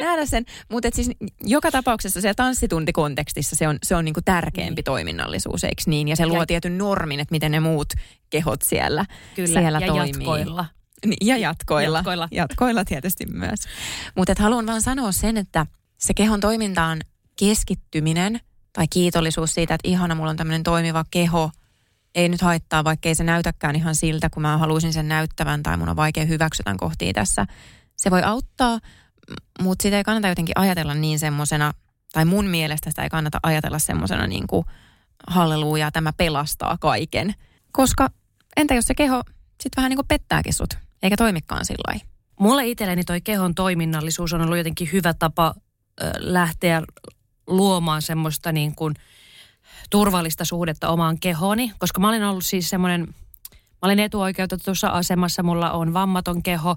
nähdä 0.00 0.26
sen. 0.26 0.44
Mutta 0.70 0.88
siis 0.92 1.10
joka 1.44 1.70
tapauksessa 1.70 2.20
siellä 2.20 2.34
tanssituntikontekstissa 2.34 3.56
se 3.56 3.68
on, 3.68 3.78
se 3.82 3.96
on 3.96 4.04
niin 4.04 4.14
kuin 4.14 4.24
tärkeämpi 4.24 4.74
niin. 4.74 4.84
toiminnallisuus, 4.84 5.64
eikö 5.64 5.82
niin? 5.86 6.08
Ja 6.08 6.16
se 6.16 6.26
luo 6.26 6.40
ja... 6.40 6.46
tietyn 6.46 6.78
normin, 6.78 7.20
että 7.20 7.32
miten 7.32 7.52
ne 7.52 7.60
muut 7.60 7.92
kehot 8.30 8.62
siellä, 8.62 9.04
Kyllä, 9.34 9.60
siellä 9.60 9.78
ja 9.78 9.86
toimii. 9.86 10.12
jatkoilla. 10.12 10.64
Niin, 11.06 11.26
ja 11.26 11.36
jatkoilla. 11.36 11.98
Jatkoilla. 11.98 12.28
Jatkoilla 12.30 12.84
tietysti 12.84 13.26
myös. 13.26 13.60
Mutta 14.16 14.34
haluan 14.38 14.66
vaan 14.66 14.82
sanoa 14.82 15.12
sen, 15.12 15.36
että 15.36 15.66
se 15.98 16.14
kehon 16.14 16.40
toimintaan 16.40 17.00
keskittyminen 17.38 18.40
tai 18.72 18.88
kiitollisuus 18.88 19.54
siitä, 19.54 19.74
että 19.74 19.88
ihana, 19.88 20.14
mulla 20.14 20.30
on 20.30 20.36
tämmöinen 20.36 20.62
toimiva 20.62 21.04
keho, 21.10 21.50
ei 22.14 22.28
nyt 22.28 22.42
haittaa, 22.42 22.84
vaikka 22.84 23.08
ei 23.08 23.14
se 23.14 23.24
näytäkään 23.24 23.76
ihan 23.76 23.94
siltä, 23.94 24.30
kun 24.30 24.42
mä 24.42 24.58
haluaisin 24.58 24.92
sen 24.92 25.08
näyttävän 25.08 25.62
tai 25.62 25.76
mun 25.76 25.88
on 25.88 25.96
vaikea 25.96 26.24
hyväksytä 26.24 26.74
kohtia 26.76 27.12
tässä. 27.12 27.46
Se 27.96 28.10
voi 28.10 28.22
auttaa, 28.22 28.78
mutta 29.60 29.82
sitä 29.82 29.96
ei 29.96 30.04
kannata 30.04 30.28
jotenkin 30.28 30.58
ajatella 30.58 30.94
niin 30.94 31.18
semmoisena, 31.18 31.72
tai 32.12 32.24
mun 32.24 32.46
mielestä 32.46 32.90
sitä 32.90 33.02
ei 33.02 33.08
kannata 33.08 33.38
ajatella 33.42 33.78
semmoisena 33.78 34.26
niin 34.26 34.46
kuin 34.46 34.66
halleluja, 35.26 35.90
tämä 35.90 36.12
pelastaa 36.12 36.76
kaiken. 36.80 37.34
Koska 37.72 38.08
entä 38.56 38.74
jos 38.74 38.84
se 38.84 38.94
keho 38.94 39.22
sitten 39.62 39.76
vähän 39.76 39.90
niin 39.90 39.96
kuin 39.96 40.08
pettääkin 40.08 40.54
sut, 40.54 40.74
eikä 41.02 41.16
toimikaan 41.16 41.64
sillä 41.64 42.00
Mulle 42.40 42.66
itselleni 42.66 43.04
toi 43.04 43.20
kehon 43.20 43.54
toiminnallisuus 43.54 44.32
on 44.32 44.40
ollut 44.40 44.56
jotenkin 44.56 44.88
hyvä 44.92 45.14
tapa 45.14 45.54
lähteä 46.18 46.82
luomaan 47.46 48.02
semmoista 48.02 48.52
niin 48.52 48.74
kuin 48.74 48.94
turvallista 49.90 50.44
suhdetta 50.44 50.88
omaan 50.88 51.20
kehooni, 51.20 51.72
koska 51.78 52.00
mä 52.00 52.08
olen 52.08 52.24
ollut 52.24 52.46
siis 52.46 52.70
semmoinen, 52.70 53.00
mä 53.50 53.82
olen 53.82 53.98
etuoikeutetussa 53.98 54.88
asemassa, 54.88 55.42
mulla 55.42 55.70
on 55.70 55.94
vammaton 55.94 56.42
keho 56.42 56.76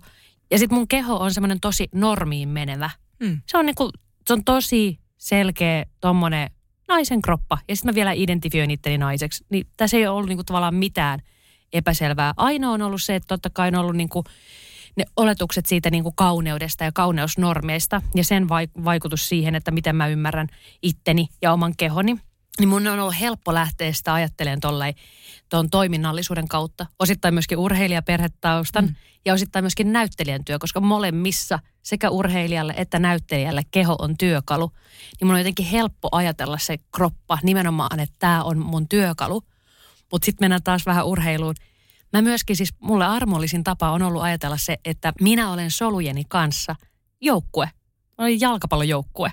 ja 0.52 0.60
sitten 0.60 0.78
mun 0.78 0.88
keho 0.88 1.16
on 1.16 1.34
semmoinen 1.34 1.60
tosi 1.60 1.88
normiin 1.94 2.50
menevä. 2.50 2.90
Mm. 3.20 3.42
Se 3.48 3.58
on 3.58 3.66
niin 3.66 3.76
kuin, 3.76 3.92
se 4.28 4.34
on 4.34 4.44
tosi 4.44 5.00
selkeä 5.18 5.86
tommonen 6.02 6.52
naisen 6.88 7.22
kroppa 7.22 7.58
ja 7.68 7.76
sitten 7.76 7.92
mä 7.92 7.96
vielä 7.96 8.12
identifioin 8.12 8.72
itteni 8.72 8.98
naiseksi. 8.98 9.46
Niin 9.50 9.68
tässä 9.78 9.98
ei 9.98 10.08
ole 10.08 10.16
ollut 10.18 10.30
niin 10.30 10.38
kuin 10.38 10.46
tavallaan 10.46 10.76
mitään 10.76 11.20
epäselvää. 11.74 12.34
Ainoa 12.38 12.74
on 12.74 12.82
ollut 12.82 13.02
se, 13.02 13.16
että 13.16 13.28
totta 13.28 13.50
kai 13.50 13.68
on 13.68 13.76
ollut 13.76 13.96
niin 13.96 14.10
kuin 14.10 14.26
ne 14.96 15.06
oletukset 15.16 15.66
siitä 15.66 15.90
niin 15.90 16.04
kuin 16.04 16.16
kauneudesta 16.16 16.84
ja 16.84 16.92
kauneusnormeista 16.92 18.02
ja 18.16 18.24
sen 18.24 18.50
vaikutus 18.86 19.30
siihen, 19.30 19.56
että 19.56 19.72
miten 19.72 19.96
mä 19.96 20.08
ymmärrän 20.08 20.48
itteni 20.82 21.28
ja 21.42 21.54
oman 21.54 21.74
kehoni. 21.78 22.18
Niin 22.60 22.70
mun 22.70 22.88
on 22.88 23.00
ollut 23.00 23.20
helppo 23.20 23.54
lähteä 23.54 23.94
sitä 23.94 24.14
ajattelemaan 24.14 24.94
tuon 25.50 25.70
toiminnallisuuden 25.70 26.48
kautta. 26.48 26.86
Osittain 27.00 27.34
myöskin 27.34 27.58
urheilijaperhetaustan 27.58 28.86
mm. 28.86 28.96
ja 29.26 29.34
osittain 29.34 29.64
myöskin 29.64 29.94
näyttelijän 29.94 30.46
työ, 30.46 30.60
koska 30.60 30.80
molemmissa 30.80 31.60
sekä 31.84 32.10
urheilijalle 32.10 32.74
että 32.78 33.00
näyttelijälle 33.00 33.62
keho 33.72 33.96
on 34.00 34.18
työkalu. 34.18 34.72
Niin 35.20 35.28
mun 35.28 35.34
on 35.34 35.40
jotenkin 35.40 35.66
helppo 35.66 36.10
ajatella 36.12 36.58
se 36.58 36.78
kroppa 36.96 37.40
nimenomaan, 37.44 38.00
että 38.00 38.16
tämä 38.20 38.44
on 38.44 38.58
mun 38.58 38.88
työkalu. 38.88 39.44
Mutta 40.12 40.26
sitten 40.26 40.44
mennään 40.44 40.64
taas 40.64 40.86
vähän 40.86 41.06
urheiluun. 41.06 41.56
Mä 42.14 42.22
myöskin 42.22 42.56
siis, 42.56 42.74
mulle 42.80 43.06
armollisin 43.06 43.64
tapa 43.64 43.92
on 43.92 44.02
ollut 44.02 44.22
ajatella 44.22 44.58
se, 44.58 44.78
että 44.86 45.14
minä 45.22 45.52
olen 45.52 45.72
solujeni 45.72 46.24
kanssa 46.28 46.76
joukkue. 47.22 47.66
Mä 48.18 48.26
olin 48.26 48.42
jalkapallojoukkue. 48.42 49.32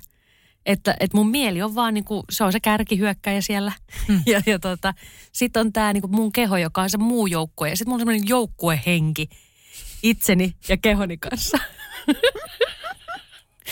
Että, 0.66 0.97
että 1.00 1.16
mun 1.16 1.30
mieli 1.30 1.62
on 1.62 1.75
vaan 1.75 1.95
niinku, 1.95 2.25
se 2.30 2.45
on 2.45 2.52
se 2.52 2.61
kärkihyökkäjä 2.61 3.40
siellä. 3.40 3.73
Hmm. 4.06 4.23
Ja, 4.33 4.42
ja 4.47 4.59
tota, 4.59 4.95
sitten 5.33 5.61
on 5.61 5.73
tämä 5.73 5.92
niinku 5.92 6.09
mun 6.09 6.33
keho, 6.33 6.56
joka 6.56 6.83
on 6.83 6.90
se 6.90 6.99
muu 6.99 7.26
joukkue. 7.26 7.68
Ja 7.71 7.76
sitten 7.76 7.90
mulla 7.90 7.97
on 7.97 8.00
semmoinen 8.00 8.28
joukkuehenki 8.28 9.28
itseni 10.02 10.54
ja 10.68 10.76
kehoni 10.76 11.16
kanssa. 11.16 11.59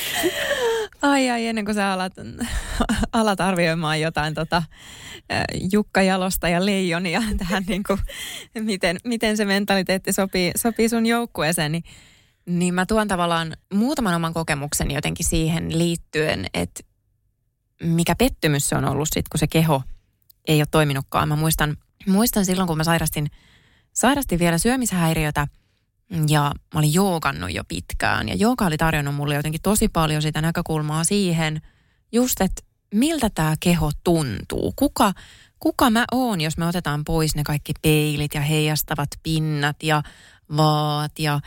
Ai 1.03 1.31
ai, 1.31 1.47
ennen 1.47 1.65
kuin 1.65 1.75
sä 1.75 1.93
alat, 1.93 2.13
alat 3.13 3.41
arvioimaan 3.41 4.01
jotain 4.01 4.35
tota, 4.35 4.63
Jukka 5.73 6.03
Jalosta 6.03 6.49
ja 6.49 6.67
Leijonia 6.67 7.23
tähän, 7.39 7.65
niin 7.69 7.83
kuin, 7.83 7.99
miten, 8.61 8.97
miten 9.05 9.37
se 9.37 9.45
mentaliteetti 9.45 10.13
sopii, 10.13 10.53
sopii 10.57 10.89
sun 10.89 11.07
joukkueeseen, 11.07 11.73
niin, 11.73 11.85
niin 12.47 12.75
mä 12.75 12.87
tuon 12.87 13.09
tavallaan 13.09 13.57
muutaman 13.75 14.15
oman 14.15 14.35
kokemuksen 14.35 14.91
jotenkin 14.91 15.27
siihen 15.27 15.79
liittyen, 15.79 16.47
että 16.55 16.83
mikä 17.83 18.15
pettymys 18.15 18.69
se 18.69 18.77
on 18.77 18.85
ollut 18.85 19.09
sitten, 19.09 19.31
kun 19.33 19.39
se 19.39 19.47
keho 19.47 19.83
ei 20.49 20.61
ole 20.61 20.67
toiminutkaan. 20.71 21.29
Mä 21.29 21.37
muistan, 21.37 21.77
muistan 22.07 22.45
silloin, 22.45 22.67
kun 22.67 22.77
mä 22.77 22.85
sairastin, 22.85 23.31
sairastin 23.93 24.39
vielä 24.39 24.59
syömishäiriötä– 24.59 25.49
ja 26.29 26.53
mä 26.75 26.79
olin 26.81 26.95
joogannut 26.95 27.55
jo 27.55 27.65
pitkään. 27.69 28.29
Ja 28.29 28.35
jooga 28.35 28.67
oli 28.67 28.77
tarjonnut 28.77 29.15
mulle 29.15 29.35
jotenkin 29.35 29.63
tosi 29.63 29.89
paljon 29.89 30.23
sitä 30.23 30.41
näkökulmaa 30.41 31.05
siihen, 31.05 31.61
just 32.13 32.41
että 32.41 32.63
miltä 32.95 33.31
tämä 33.31 33.55
keho 33.61 33.91
tuntuu. 34.05 34.73
Kuka, 34.77 35.13
kuka 35.59 35.91
mä 35.91 36.05
oon, 36.13 36.41
jos 36.41 36.57
me 36.57 36.67
otetaan 36.67 37.05
pois 37.05 37.35
ne 37.35 37.43
kaikki 37.43 37.73
peilit 37.83 38.35
ja 38.35 38.41
heijastavat 38.41 39.09
pinnat 39.23 39.83
ja 39.83 40.03
vaat 40.57 41.19
ja 41.19 41.41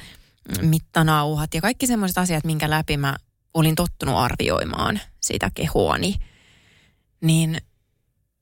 mittanauhat 0.62 1.54
ja 1.54 1.62
kaikki 1.62 1.88
semmoiset 1.88 2.18
asiat, 2.18 2.44
minkä 2.44 2.70
läpi 2.70 2.98
mä 2.98 3.16
olin 3.54 3.76
tottunut 3.76 4.18
arvioimaan 4.18 5.00
sitä 5.22 5.52
kehoani. 5.54 6.16
Niin 7.22 7.58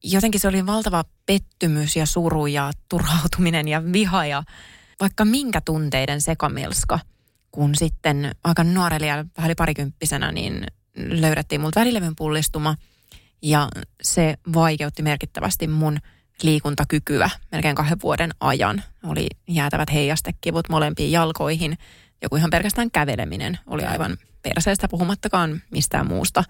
jotenkin 0.03 0.41
se 0.41 0.47
oli 0.47 0.65
valtava 0.65 1.03
pettymys 1.25 1.95
ja 1.95 2.05
suru 2.05 2.47
ja 2.47 2.71
turhautuminen 2.89 3.67
ja 3.67 3.83
viha 3.93 4.25
ja 4.25 4.43
vaikka 4.99 5.25
minkä 5.25 5.61
tunteiden 5.61 6.21
sekamelska, 6.21 6.99
kun 7.51 7.75
sitten 7.75 8.31
aika 8.43 8.63
nuorella 8.63 9.05
ja 9.05 9.25
vähän 9.37 9.51
parikymppisenä, 9.57 10.31
niin 10.31 10.65
löydettiin 10.97 11.61
multa 11.61 11.79
välilevyn 11.79 12.15
pullistuma 12.15 12.75
ja 13.41 13.69
se 14.03 14.37
vaikeutti 14.53 15.03
merkittävästi 15.03 15.67
mun 15.67 15.97
liikuntakykyä 16.43 17.29
melkein 17.51 17.75
kahden 17.75 18.01
vuoden 18.03 18.31
ajan. 18.39 18.83
Oli 19.03 19.27
jäätävät 19.47 19.93
heijastekivut 19.93 20.69
molempiin 20.69 21.11
jalkoihin. 21.11 21.77
Joku 22.21 22.35
ihan 22.35 22.49
pelkästään 22.49 22.91
käveleminen 22.91 23.59
oli 23.67 23.83
aivan 23.83 24.17
perseestä 24.49 24.87
puhumattakaan 24.87 25.61
mistään 25.71 26.07
muusta 26.07 26.43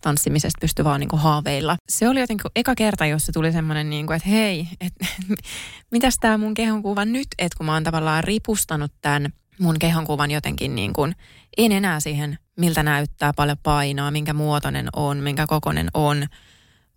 tanssimisesta 0.00 0.58
pystyi 0.60 0.84
vaan 0.84 1.00
niin 1.00 1.08
kuin 1.08 1.22
haaveilla. 1.22 1.76
Se 1.88 2.08
oli 2.08 2.20
jotenkin 2.20 2.50
eka 2.56 2.74
kerta, 2.74 3.06
jossa 3.06 3.32
tuli 3.32 3.52
semmoinen, 3.52 3.90
niin 3.90 4.06
kuin, 4.06 4.16
että 4.16 4.28
hei, 4.28 4.68
et, 4.80 4.92
mitäs 5.92 6.16
tämä 6.20 6.38
mun 6.38 6.54
kehonkuva 6.54 7.04
nyt, 7.04 7.26
että 7.38 7.56
kun 7.56 7.66
mä 7.66 7.72
oon 7.72 7.84
tavallaan 7.84 8.24
ripustanut 8.24 8.92
tämän 9.00 9.32
mun 9.58 9.78
kehonkuvan 9.78 10.30
jotenkin 10.30 10.74
niin 10.74 10.92
kuin, 10.92 11.14
en 11.58 11.72
enää 11.72 12.00
siihen, 12.00 12.38
miltä 12.56 12.82
näyttää, 12.82 13.32
paljon 13.36 13.58
painoa, 13.62 14.10
minkä 14.10 14.32
muotoinen 14.32 14.88
on, 14.96 15.16
minkä 15.16 15.46
kokonen 15.46 15.88
on, 15.94 16.26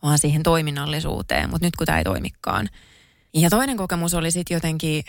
vaan 0.03 0.20
siihen 0.20 0.43
toiminnallisuuteen, 0.43 1.50
mutta 1.50 1.67
nyt 1.67 1.75
kun 1.75 1.86
tämä 1.86 1.98
ei 1.98 2.03
toimikaan. 2.03 2.70
Ja 3.34 3.50
toinen 3.50 3.77
kokemus 3.77 4.13
oli 4.13 4.31
sitten 4.31 4.55
jotenkin 4.55 5.03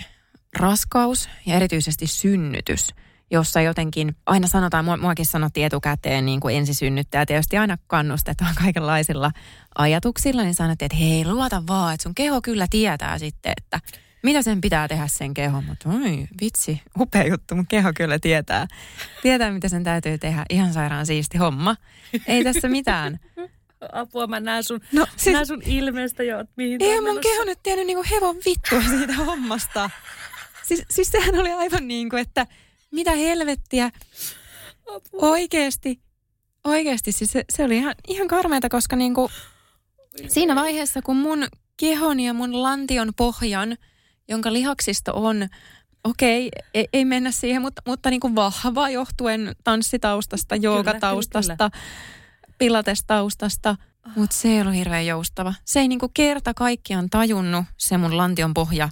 raskaus 0.58 1.28
ja 1.46 1.54
erityisesti 1.54 2.06
synnytys– 2.06 2.88
jossa 3.32 3.60
jotenkin 3.60 4.16
aina 4.26 4.46
sanotaan, 4.46 4.84
muakin 5.00 5.26
sanottiin 5.26 5.66
etukäteen 5.66 6.26
niin 6.26 6.40
kuin 6.40 6.56
ensisynnyttäjä, 6.56 7.26
tietysti 7.26 7.58
aina 7.58 7.78
kannustetaan 7.86 8.54
kaikenlaisilla 8.62 9.30
ajatuksilla, 9.78 10.42
niin 10.42 10.54
sanottiin, 10.54 10.86
että 10.86 10.96
hei, 10.96 11.24
luota 11.24 11.62
vaan, 11.66 11.94
että 11.94 12.02
sun 12.02 12.14
keho 12.14 12.40
kyllä 12.42 12.66
tietää 12.70 13.18
sitten, 13.18 13.52
että 13.56 13.80
mitä 14.22 14.42
sen 14.42 14.60
pitää 14.60 14.88
tehdä 14.88 15.06
sen 15.06 15.34
keho. 15.34 15.60
Mutta 15.60 15.88
oi, 15.88 16.26
vitsi, 16.40 16.82
upea 17.00 17.26
juttu, 17.26 17.54
mun 17.54 17.66
keho 17.66 17.92
kyllä 17.96 18.18
tietää. 18.18 18.66
Tietää, 19.22 19.52
mitä 19.52 19.68
sen 19.68 19.84
täytyy 19.84 20.18
tehdä. 20.18 20.44
Ihan 20.50 20.72
sairaan 20.72 21.06
siisti 21.06 21.38
homma. 21.38 21.76
Ei 22.26 22.44
tässä 22.44 22.68
mitään. 22.68 23.20
Apua, 23.92 24.26
mä 24.26 24.40
näen 24.40 24.64
sun, 24.64 24.80
no, 24.92 25.06
siis, 25.16 25.34
näen 25.34 25.46
sun 25.46 25.62
ilmeestä 25.66 26.22
jo, 26.22 26.44
mihin 26.56 26.82
Ei 26.82 27.00
mun 27.00 27.20
keho 27.20 27.44
nyt 27.44 27.58
tiennyt 27.62 27.86
niinku 27.86 28.04
hevon 28.10 28.36
vittua 28.36 28.82
siitä 28.82 29.12
hommasta. 29.12 29.90
Siis, 30.62 30.84
siis 30.90 31.08
sehän 31.08 31.34
oli 31.34 31.52
aivan 31.52 31.88
niin 31.88 32.10
kuin, 32.10 32.22
että 32.22 32.46
mitä 32.92 33.12
helvettiä? 33.12 33.90
Apua. 34.86 35.30
Oikeesti, 35.30 36.00
oikeesti, 36.64 37.12
siis 37.12 37.32
se, 37.32 37.44
se 37.52 37.64
oli 37.64 37.76
ihan, 37.76 37.94
ihan 38.08 38.28
karmeita, 38.28 38.68
koska 38.68 38.96
niinku, 38.96 39.30
siinä 40.28 40.54
vaiheessa, 40.54 41.02
kun 41.02 41.16
mun 41.16 41.46
kehon 41.76 42.20
ja 42.20 42.34
mun 42.34 42.62
lantion 42.62 43.12
pohjan, 43.16 43.76
jonka 44.28 44.52
lihaksisto 44.52 45.12
on, 45.14 45.48
okei, 46.04 46.46
okay, 46.46 46.68
ei, 46.74 46.88
ei 46.92 47.04
mennä 47.04 47.30
siihen, 47.30 47.62
mutta, 47.62 47.82
mutta 47.86 48.10
niin 48.10 48.20
kuin 48.20 48.34
vahva 48.34 48.90
johtuen 48.90 49.56
tanssitaustasta, 49.64 50.56
joogataustasta, 50.56 51.70
pilatestaustasta, 52.58 53.76
mutta 54.16 54.36
se 54.36 54.48
ei 54.48 54.60
ollut 54.60 54.74
hirveän 54.74 55.06
joustava. 55.06 55.54
Se 55.64 55.80
ei 55.80 55.88
niin 55.88 55.98
kuin 55.98 56.12
kerta 56.14 56.54
kaikkiaan 56.54 57.10
tajunnut 57.10 57.64
se 57.76 57.98
mun 57.98 58.16
lantion 58.16 58.54
pohja, 58.54 58.88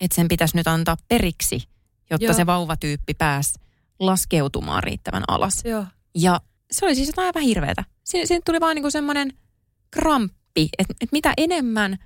että 0.00 0.14
sen 0.14 0.28
pitäisi 0.28 0.56
nyt 0.56 0.68
antaa 0.68 0.96
periksi– 1.08 1.62
jotta 2.10 2.24
Joo. 2.24 2.34
se 2.34 2.46
vauvatyyppi 2.46 3.14
pääsi 3.14 3.54
laskeutumaan 3.98 4.82
riittävän 4.82 5.22
alas. 5.28 5.64
Joo. 5.64 5.86
Ja 6.14 6.40
se 6.70 6.86
oli 6.86 6.94
siis 6.94 7.08
jotain 7.08 7.26
aivan 7.26 7.42
hirveätä. 7.42 7.84
Siinä, 8.04 8.26
siinä 8.26 8.42
tuli 8.44 8.60
vaan 8.60 8.74
niinku 8.74 8.90
semmoinen 8.90 9.32
kramppi, 9.90 10.68
että 10.78 10.94
et 11.00 11.12
mitä 11.12 11.34
enemmän 11.36 11.98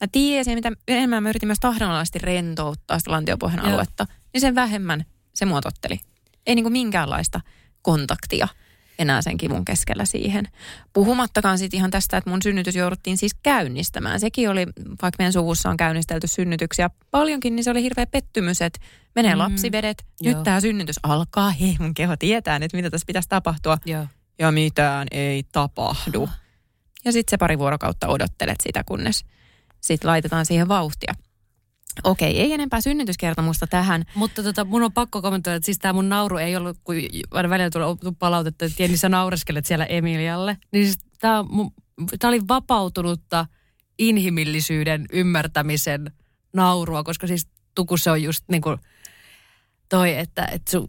mä 0.00 0.06
tiesin, 0.12 0.54
mitä 0.54 0.72
enemmän 0.88 1.22
mä 1.22 1.28
yritin 1.28 1.48
myös 1.48 1.60
tahdonalaisesti 1.60 2.18
rentouttaa 2.18 2.98
sitä 2.98 3.10
lantiopohjan 3.10 3.64
Joo. 3.64 3.74
aluetta, 3.74 4.06
niin 4.32 4.40
sen 4.40 4.54
vähemmän 4.54 5.04
se 5.34 5.44
muototteli. 5.44 6.00
Ei 6.46 6.54
niinku 6.54 6.70
minkäänlaista 6.70 7.40
kontaktia 7.82 8.48
enää 9.00 9.22
sen 9.22 9.36
kivun 9.36 9.64
keskellä 9.64 10.04
siihen. 10.04 10.44
Puhumattakaan 10.92 11.58
sitten 11.58 11.78
ihan 11.78 11.90
tästä, 11.90 12.16
että 12.16 12.30
mun 12.30 12.42
synnytys 12.42 12.76
jouduttiin 12.76 13.16
siis 13.16 13.34
käynnistämään. 13.42 14.20
Sekin 14.20 14.50
oli, 14.50 14.66
vaikka 15.02 15.16
meidän 15.18 15.32
suvussa 15.32 15.70
on 15.70 15.76
käynnistelty 15.76 16.26
synnytyksiä 16.26 16.90
paljonkin, 17.10 17.56
niin 17.56 17.64
se 17.64 17.70
oli 17.70 17.82
hirveä 17.82 18.06
pettymys, 18.06 18.62
että 18.62 18.80
menee 19.14 19.34
mm. 19.34 19.38
lapsivedet, 19.38 20.04
nyt 20.22 20.42
tämä 20.42 20.60
synnytys 20.60 21.00
alkaa, 21.02 21.50
hei 21.60 21.76
mun 21.80 21.94
keho 21.94 22.16
tietää 22.16 22.58
nyt, 22.58 22.72
mitä 22.72 22.90
tässä 22.90 23.06
pitäisi 23.06 23.28
tapahtua. 23.28 23.78
Joo. 23.86 24.06
Ja 24.38 24.52
mitään 24.52 25.08
ei 25.10 25.42
tapahdu. 25.52 26.28
Ja 27.04 27.12
sitten 27.12 27.30
se 27.30 27.36
pari 27.36 27.58
vuorokautta 27.58 28.08
odottelet 28.08 28.58
sitä, 28.62 28.84
kunnes 28.84 29.24
sitten 29.80 30.08
laitetaan 30.08 30.46
siihen 30.46 30.68
vauhtia. 30.68 31.14
Okei, 32.04 32.40
ei 32.40 32.52
enempää 32.52 32.80
synnytyskertomusta 32.80 33.66
tähän. 33.66 34.04
Mutta 34.14 34.42
tota, 34.42 34.64
mun 34.64 34.82
on 34.82 34.92
pakko 34.92 35.22
kommentoida, 35.22 35.56
että 35.56 35.64
siis 35.64 35.78
tämä 35.78 35.92
mun 35.92 36.08
nauru 36.08 36.36
ei 36.36 36.56
ollut, 36.56 36.78
kun 36.84 36.96
välillä 37.32 37.70
tuli 37.70 38.14
palautetta, 38.18 38.64
että 38.64 38.82
Jenni 38.82 38.96
sä 38.96 39.08
naureskelet 39.08 39.66
siellä 39.66 39.84
Emilialle. 39.84 40.56
Niin 40.72 40.86
siis 40.86 40.98
tämä 41.18 41.44
oli 42.24 42.40
vapautunutta 42.48 43.46
inhimillisyyden 43.98 45.06
ymmärtämisen 45.12 46.12
naurua, 46.52 47.04
koska 47.04 47.26
siis 47.26 47.46
tuku 47.74 47.96
se 47.96 48.10
on 48.10 48.22
just 48.22 48.44
niin 48.48 48.62
kuin 48.62 48.78
toi, 49.88 50.18
että, 50.18 50.44
että 50.44 50.70
su, 50.70 50.86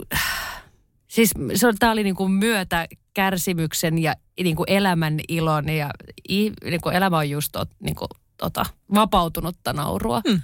siis 1.07 1.31
se 1.55 1.67
on, 1.67 1.75
tämä 1.79 1.91
oli 1.91 2.03
niin 2.03 2.15
kuin 2.15 2.31
myötä 2.31 2.87
kärsimyksen 3.13 3.97
ja 3.97 4.15
niin 4.43 4.55
kuin 4.55 4.71
elämän 4.71 5.19
ilon 5.27 5.69
ja 5.69 5.89
niin 6.29 6.81
kuin 6.83 6.95
elämä 6.95 7.17
on 7.17 7.29
just 7.29 7.57
niin 7.79 7.95
kuin, 7.95 8.09
tota, 8.37 8.65
vapautunutta 8.93 9.73
naurua. 9.73 10.21
Hmm 10.29 10.41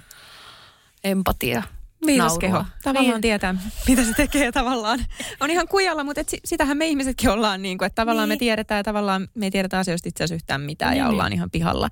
empatia. 1.04 1.62
Viisas 2.06 2.38
keho. 2.38 2.64
Tavallaan 2.82 3.12
niin. 3.12 3.20
tietää, 3.20 3.54
mitä 3.88 4.04
se 4.04 4.12
tekee 4.16 4.52
tavallaan. 4.52 5.04
On 5.40 5.50
ihan 5.50 5.68
kujalla, 5.68 6.04
mutta 6.04 6.20
et 6.20 6.28
sitähän 6.44 6.76
me 6.76 6.86
ihmisetkin 6.86 7.30
ollaan, 7.30 7.62
niin 7.62 7.78
kuin, 7.78 7.86
että 7.86 8.02
tavallaan 8.02 8.28
niin. 8.28 8.36
me 8.36 8.38
tiedetään 8.38 8.78
ja 8.78 8.84
tavallaan 8.84 9.28
me 9.34 9.46
ei 9.46 9.50
tiedetä 9.50 9.78
asioista 9.78 10.08
itse 10.08 10.24
asiassa 10.24 10.34
yhtään 10.34 10.60
mitään 10.60 10.90
niin. 10.90 10.98
ja 10.98 11.08
ollaan 11.08 11.32
ihan 11.32 11.50
pihalla. 11.50 11.88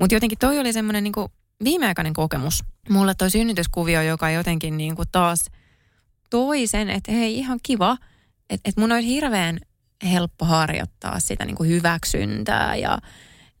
Mutta 0.00 0.14
jotenkin 0.14 0.38
toi 0.38 0.58
oli 0.58 0.72
semmoinen 0.72 1.04
niin 1.04 1.12
viimeaikainen 1.64 2.12
kokemus. 2.12 2.64
Mulle 2.88 3.14
toi 3.14 3.30
synnytyskuvio, 3.30 4.02
joka 4.02 4.30
jotenkin 4.30 4.76
niin 4.76 4.96
kuin 4.96 5.08
taas 5.12 5.44
toi 6.30 6.66
sen, 6.66 6.90
että 6.90 7.12
hei 7.12 7.38
ihan 7.38 7.58
kiva, 7.62 7.96
että 8.50 8.70
et 8.70 8.76
mun 8.76 8.92
olisi 8.92 9.08
hirveän 9.08 9.58
helppo 10.04 10.44
harjoittaa 10.44 11.20
sitä 11.20 11.44
niin 11.44 11.56
kuin 11.56 11.68
hyväksyntää 11.68 12.76
ja 12.76 12.98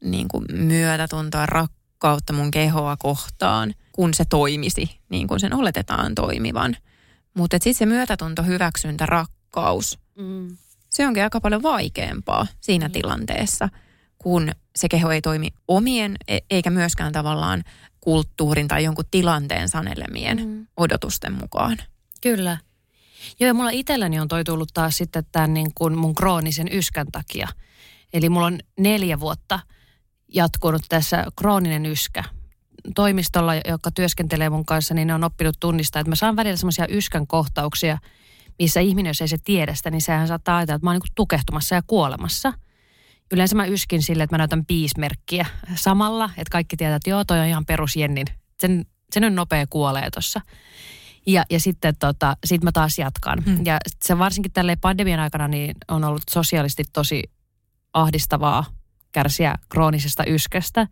niin 0.04 0.28
kuin 0.28 0.44
myötätuntoa, 0.52 1.46
rakkautta 1.46 2.32
mun 2.32 2.50
kehoa 2.50 2.96
kohtaan– 2.96 3.74
kun 3.92 4.14
se 4.14 4.24
toimisi 4.24 5.00
niin 5.08 5.28
kuin 5.28 5.40
sen 5.40 5.54
oletetaan 5.54 6.14
toimivan. 6.14 6.76
Mutta 7.34 7.56
sitten 7.56 7.74
se 7.74 7.86
myötätunto, 7.86 8.42
hyväksyntä, 8.42 9.06
rakkaus, 9.06 9.98
mm. 10.16 10.56
se 10.90 11.06
onkin 11.06 11.22
aika 11.22 11.40
paljon 11.40 11.62
vaikeampaa 11.62 12.46
siinä 12.60 12.88
mm. 12.88 12.92
tilanteessa, 12.92 13.68
kun 14.18 14.52
se 14.76 14.88
keho 14.88 15.10
ei 15.10 15.20
toimi 15.22 15.48
omien 15.68 16.16
e- 16.28 16.38
eikä 16.50 16.70
myöskään 16.70 17.12
tavallaan 17.12 17.62
kulttuurin 18.00 18.68
tai 18.68 18.84
jonkun 18.84 19.04
tilanteen 19.10 19.68
sanelemien 19.68 20.46
mm. 20.46 20.66
odotusten 20.76 21.32
mukaan. 21.32 21.78
Kyllä. 22.20 22.58
Joo, 23.40 23.46
ja 23.46 23.54
mulla 23.54 23.70
itselläni 23.70 24.20
on 24.20 24.28
toi 24.28 24.44
tullut 24.44 24.70
taas 24.74 24.96
sitten 24.96 25.24
tämän 25.32 25.54
niin 25.54 25.70
kuin 25.74 25.98
mun 25.98 26.14
kroonisen 26.14 26.68
yskän 26.72 27.06
takia. 27.12 27.48
Eli 28.12 28.28
mulla 28.28 28.46
on 28.46 28.58
neljä 28.78 29.20
vuotta 29.20 29.60
jatkunut 30.28 30.82
tässä 30.88 31.26
krooninen 31.36 31.86
yskä. 31.86 32.24
Toimistolla, 32.94 33.54
joka 33.54 33.90
työskentelee 33.90 34.50
mun 34.50 34.66
kanssa, 34.66 34.94
niin 34.94 35.06
ne 35.06 35.14
on 35.14 35.24
oppinut 35.24 35.56
tunnistaa, 35.60 36.00
että 36.00 36.10
mä 36.10 36.14
saan 36.14 36.36
välillä 36.36 36.56
semmoisia 36.56 36.86
yskän 36.88 37.26
kohtauksia, 37.26 37.98
missä 38.58 38.80
ihminen, 38.80 39.10
jos 39.10 39.20
ei 39.20 39.28
se 39.28 39.38
tiedä 39.44 39.74
sitä, 39.74 39.90
niin 39.90 40.00
sehän 40.00 40.28
saattaa 40.28 40.56
ajatella, 40.56 40.76
että 40.76 40.86
mä 40.86 40.90
oon 40.90 41.00
niin 41.04 41.12
tukehtumassa 41.14 41.74
ja 41.74 41.82
kuolemassa. 41.86 42.52
Yleensä 43.32 43.56
mä 43.56 43.66
yskin 43.66 44.02
sille, 44.02 44.22
että 44.22 44.34
mä 44.34 44.38
näytän 44.38 44.66
piismerkkiä 44.66 45.46
samalla, 45.74 46.30
että 46.36 46.50
kaikki 46.50 46.76
tietää, 46.76 46.96
että 46.96 47.10
joo, 47.10 47.24
toi 47.24 47.40
on 47.40 47.46
ihan 47.46 47.66
perusjennin. 47.66 48.26
Sen, 48.60 48.86
sen 49.12 49.24
on 49.24 49.34
nopea 49.34 49.66
kuolee 49.70 50.10
tuossa. 50.10 50.40
Ja, 51.26 51.44
ja 51.50 51.60
sitten 51.60 51.96
tota, 51.98 52.36
sit 52.44 52.64
mä 52.64 52.72
taas 52.72 52.98
jatkan. 52.98 53.42
Hmm. 53.44 53.58
Ja 53.64 53.78
se 54.04 54.18
varsinkin 54.18 54.52
tälle 54.52 54.76
pandemian 54.76 55.20
aikana 55.20 55.48
niin 55.48 55.74
on 55.88 56.04
ollut 56.04 56.22
sosiaalisesti 56.30 56.84
tosi 56.92 57.22
ahdistavaa 57.92 58.64
kärsiä 59.12 59.54
kroonisesta 59.68 60.24
yskästä. 60.26 60.86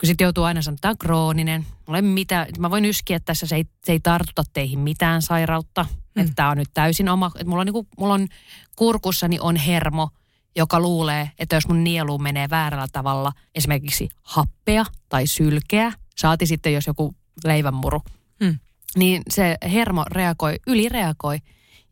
Kun 0.00 0.06
sitten 0.06 0.24
joutuu 0.24 0.44
aina 0.44 0.62
sanoa, 0.62 0.74
että 0.74 0.80
tämä 0.80 0.90
on 0.90 0.98
krooninen. 0.98 1.66
Mulla 1.86 2.02
mitä, 2.02 2.46
mä 2.58 2.70
voin 2.70 2.84
yskiä 2.84 3.20
tässä, 3.20 3.46
se 3.46 3.56
ei, 3.56 3.64
se 3.84 3.92
ei 3.92 4.00
tartuta 4.00 4.44
teihin 4.52 4.78
mitään 4.78 5.22
sairautta. 5.22 5.84
Hmm. 5.84 6.22
Että 6.22 6.32
tämä 6.36 6.50
on 6.50 6.56
nyt 6.56 6.70
täysin 6.74 7.08
oma, 7.08 7.30
että 7.34 7.44
mulla 7.44 7.60
on, 7.60 7.66
niinku, 7.66 7.86
mulla 7.98 8.14
on 8.14 8.28
kurkussani 8.76 9.38
on 9.40 9.56
hermo, 9.56 10.08
joka 10.56 10.80
luulee, 10.80 11.30
että 11.38 11.56
jos 11.56 11.68
mun 11.68 11.84
nielu 11.84 12.18
menee 12.18 12.50
väärällä 12.50 12.86
tavalla, 12.92 13.32
esimerkiksi 13.54 14.08
happea 14.22 14.84
tai 15.08 15.26
sylkeä, 15.26 15.92
saati 16.16 16.46
sitten 16.46 16.74
jos 16.74 16.86
joku 16.86 17.14
leivänmuru, 17.44 18.02
hmm 18.44 18.58
niin 18.96 19.22
se 19.30 19.56
hermo 19.72 20.04
reagoi, 20.10 20.56
ylireagoi 20.66 21.38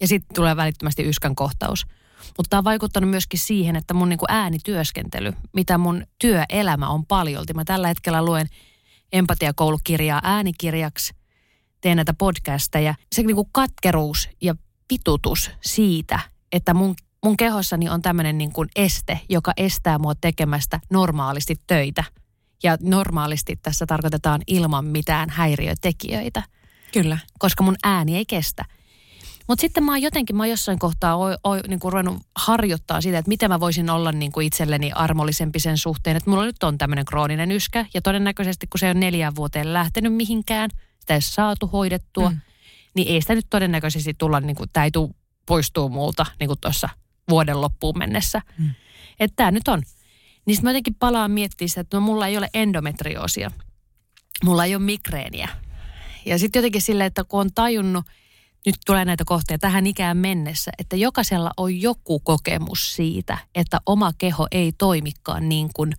ja 0.01 0.09
sitten 0.09 0.35
tulee 0.35 0.57
välittömästi 0.57 1.09
yskän 1.09 1.35
kohtaus. 1.35 1.87
Mutta 2.37 2.51
tämä 2.51 2.59
on 2.59 2.65
vaikuttanut 2.65 3.11
myöskin 3.11 3.41
siihen, 3.41 3.77
että 3.77 3.95
mun 3.95 4.09
niinku 4.09 4.25
äänityöskentely, 4.29 5.33
mitä 5.53 5.79
mun 5.79 6.07
työelämä 6.19 6.89
on 6.89 7.07
paljolti. 7.07 7.55
Mä 7.55 7.65
tällä 7.65 7.89
hetkellä 7.89 8.25
luen 8.25 8.47
empatiakoulukirjaa 9.13 10.21
äänikirjaksi, 10.25 11.15
teen 11.81 11.97
näitä 11.97 12.15
podcasteja. 12.15 12.95
Se 13.13 13.23
niinku 13.23 13.49
katkeruus 13.53 14.29
ja 14.41 14.55
pitutus 14.89 15.51
siitä, 15.61 16.21
että 16.53 16.75
mun, 16.75 16.95
mun 17.25 17.37
kehossani 17.37 17.89
on 17.89 18.03
tämmöinen 18.03 18.39
niinku 18.39 18.67
este, 18.77 19.21
joka 19.29 19.53
estää 19.57 19.99
mua 19.99 20.15
tekemästä 20.15 20.81
normaalisti 20.91 21.57
töitä. 21.67 22.05
Ja 22.63 22.77
normaalisti 22.81 23.57
tässä 23.63 23.87
tarkoitetaan 23.87 24.41
ilman 24.47 24.85
mitään 24.85 25.31
häiriötekijöitä– 25.31 26.43
Kyllä. 26.93 27.19
Koska 27.39 27.63
mun 27.63 27.77
ääni 27.85 28.17
ei 28.17 28.27
kestä. 28.27 28.65
Mutta 29.49 29.61
sitten 29.61 29.85
mä 29.85 29.93
oon 29.93 30.03
jotenkin, 30.03 30.37
mä 30.37 30.43
oon 30.43 30.51
jossain 30.51 30.79
kohtaa 30.79 31.17
o, 31.17 31.27
o, 31.27 31.57
niin 31.69 31.81
kuin 31.81 31.93
ruvennut 31.93 32.23
harjoittaa 32.37 33.01
sitä, 33.01 33.19
että 33.19 33.29
miten 33.29 33.51
mä 33.51 33.61
voisin 33.61 33.91
olla 33.91 34.13
niin 34.13 34.33
kuin 34.33 34.47
itselleni 34.47 34.93
armollisempi 34.93 35.61
sen 35.61 35.79
suhteen. 35.79 36.17
Että 36.17 36.31
mulla 36.31 36.45
nyt 36.45 36.63
on 36.63 36.79
tämmöinen 36.79 37.05
krooninen 37.05 37.53
yskä 37.53 37.87
ja 37.95 38.03
todennäköisesti 38.03 38.67
kun 38.67 38.79
se 38.79 38.91
on 38.91 39.01
neljään 39.01 39.37
vuoteen 39.37 39.73
lähtenyt 39.73 40.15
mihinkään, 40.15 40.71
sitä 41.01 41.15
ei 41.15 41.23
saatu 41.23 41.67
hoidettua, 41.67 42.31
mm. 42.31 42.41
niin 42.95 43.09
ei 43.09 43.21
sitä 43.21 43.35
nyt 43.35 43.47
todennäköisesti 43.51 44.15
tulla, 44.19 44.41
niin 44.41 44.57
kuin, 44.57 44.71
tämä 44.73 44.85
ei 44.85 44.91
tule 44.91 45.11
poistuu 45.47 45.89
multa 45.89 46.27
niin 46.41 46.49
kuin 46.49 46.61
tuossa 46.61 46.89
vuoden 47.31 47.61
loppuun 47.61 47.99
mennessä. 47.99 48.43
Mm. 48.59 48.71
Että 49.21 49.37
tämä 49.37 49.51
nyt 49.51 49.69
on. 49.69 49.83
Niin 50.47 50.59
mä 50.63 50.71
jotenkin 50.71 50.95
palaan 50.95 51.31
miettimään 51.31 51.69
sitä, 51.69 51.81
että 51.81 51.97
no 51.97 52.01
mulla 52.01 52.27
ei 52.27 52.39
ole 52.39 52.51
endometrioosia. 52.55 53.51
Mulla 54.45 54.65
ei 54.65 54.75
ole 54.75 54.83
migreeniä 54.83 55.49
ja 56.27 56.39
sitten 56.39 56.61
jotenkin 56.61 56.83
sille, 56.83 57.05
että 57.05 57.25
kun 57.25 57.41
on 57.41 57.53
tajunnut, 57.55 58.05
nyt 58.69 58.81
tulee 58.87 59.05
näitä 59.05 59.25
kohtia 59.27 59.59
tähän 59.59 59.87
ikään 59.87 60.17
mennessä, 60.17 60.71
että 60.79 60.97
jokaisella 60.97 61.51
on 61.57 61.81
joku 61.81 62.21
kokemus 62.21 62.97
siitä, 62.97 63.39
että 63.55 63.81
oma 63.87 64.13
keho 64.19 64.47
ei 64.51 64.73
toimikaan 64.73 65.49
niin 65.49 65.71
kuin 65.75 65.93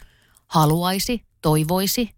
haluaisi, 0.47 1.25
toivoisi, 1.41 2.09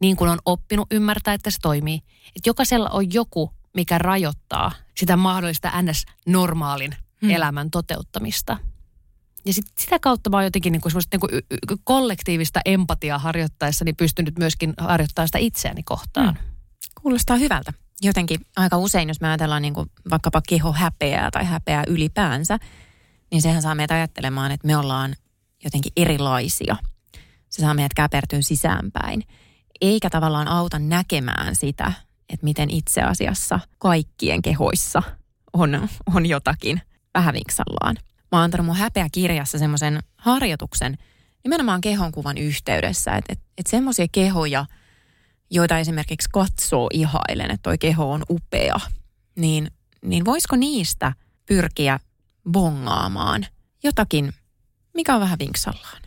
niin 0.00 0.16
kuin 0.16 0.30
on 0.30 0.38
oppinut 0.44 0.92
ymmärtää, 0.92 1.34
että 1.34 1.50
se 1.50 1.56
toimii. 1.62 2.00
Että 2.36 2.48
jokaisella 2.48 2.88
on 2.88 3.12
joku, 3.12 3.50
mikä 3.74 3.98
rajoittaa 3.98 4.72
sitä 4.96 5.16
mahdollista 5.16 5.82
ns-normaalin 5.82 6.94
hmm. 7.22 7.30
elämän 7.30 7.70
toteuttamista. 7.70 8.56
Ja 9.44 9.52
sit 9.54 9.64
sitä 9.78 9.98
kautta 9.98 10.30
mä 10.30 10.36
oon 10.36 10.44
jotenkin 10.44 10.72
niin 10.72 10.80
kuin 10.80 10.92
niin 11.12 11.20
kuin 11.68 11.80
kollektiivista 11.84 12.60
empatiaa 12.64 13.18
harjoittaessa 13.18 13.84
niin 13.84 13.96
pystynyt 13.96 14.38
myöskin 14.38 14.74
harjoittamaan 14.78 15.28
sitä 15.28 15.38
itseäni 15.38 15.82
kohtaan. 15.82 16.34
Hmm. 16.34 16.50
Kuulostaa 17.02 17.36
hyvältä. 17.36 17.72
Jotenkin 18.02 18.40
aika 18.56 18.76
usein, 18.76 19.08
jos 19.08 19.20
me 19.20 19.28
ajatellaan 19.28 19.62
niin 19.62 19.74
kuin 19.74 19.90
vaikkapa 20.10 20.42
keho 20.48 20.72
häpeää 20.72 21.30
tai 21.30 21.44
häpeää 21.44 21.84
ylipäänsä, 21.86 22.58
niin 23.30 23.42
sehän 23.42 23.62
saa 23.62 23.74
meitä 23.74 23.94
ajattelemaan, 23.94 24.52
että 24.52 24.66
me 24.66 24.76
ollaan 24.76 25.14
jotenkin 25.64 25.92
erilaisia. 25.96 26.76
Se 27.48 27.60
saa 27.62 27.74
meidät 27.74 27.94
käpertyä 27.94 28.42
sisäänpäin. 28.42 29.22
Eikä 29.80 30.10
tavallaan 30.10 30.48
auta 30.48 30.78
näkemään 30.78 31.54
sitä, 31.54 31.92
että 32.28 32.44
miten 32.44 32.70
itse 32.70 33.02
asiassa 33.02 33.60
kaikkien 33.78 34.42
kehoissa 34.42 35.02
on, 35.52 35.88
on 36.14 36.26
jotakin 36.26 36.82
vähän 37.14 37.34
vinksallaan. 37.34 37.96
Mä 38.32 38.38
oon 38.38 38.44
antanut 38.44 38.66
mun 38.66 38.76
häpeä 38.76 39.08
kirjassa 39.12 39.58
semmoisen 39.58 40.00
harjoituksen 40.16 40.98
nimenomaan 41.44 41.80
kehonkuvan 41.80 42.38
yhteydessä, 42.38 43.12
että, 43.12 43.32
että, 43.32 43.44
että 43.58 43.70
semmoisia 43.70 44.06
kehoja– 44.12 44.66
joita 45.50 45.78
esimerkiksi 45.78 46.28
katsoo 46.32 46.88
ihailen, 46.92 47.50
että 47.50 47.62
toi 47.62 47.78
keho 47.78 48.12
on 48.12 48.22
upea, 48.30 48.80
niin, 49.36 49.70
niin 50.02 50.24
voisiko 50.24 50.56
niistä 50.56 51.12
pyrkiä 51.46 52.00
bongaamaan 52.50 53.46
jotakin, 53.82 54.32
mikä 54.94 55.14
on 55.14 55.20
vähän 55.20 55.38
vinksallaan? 55.38 56.02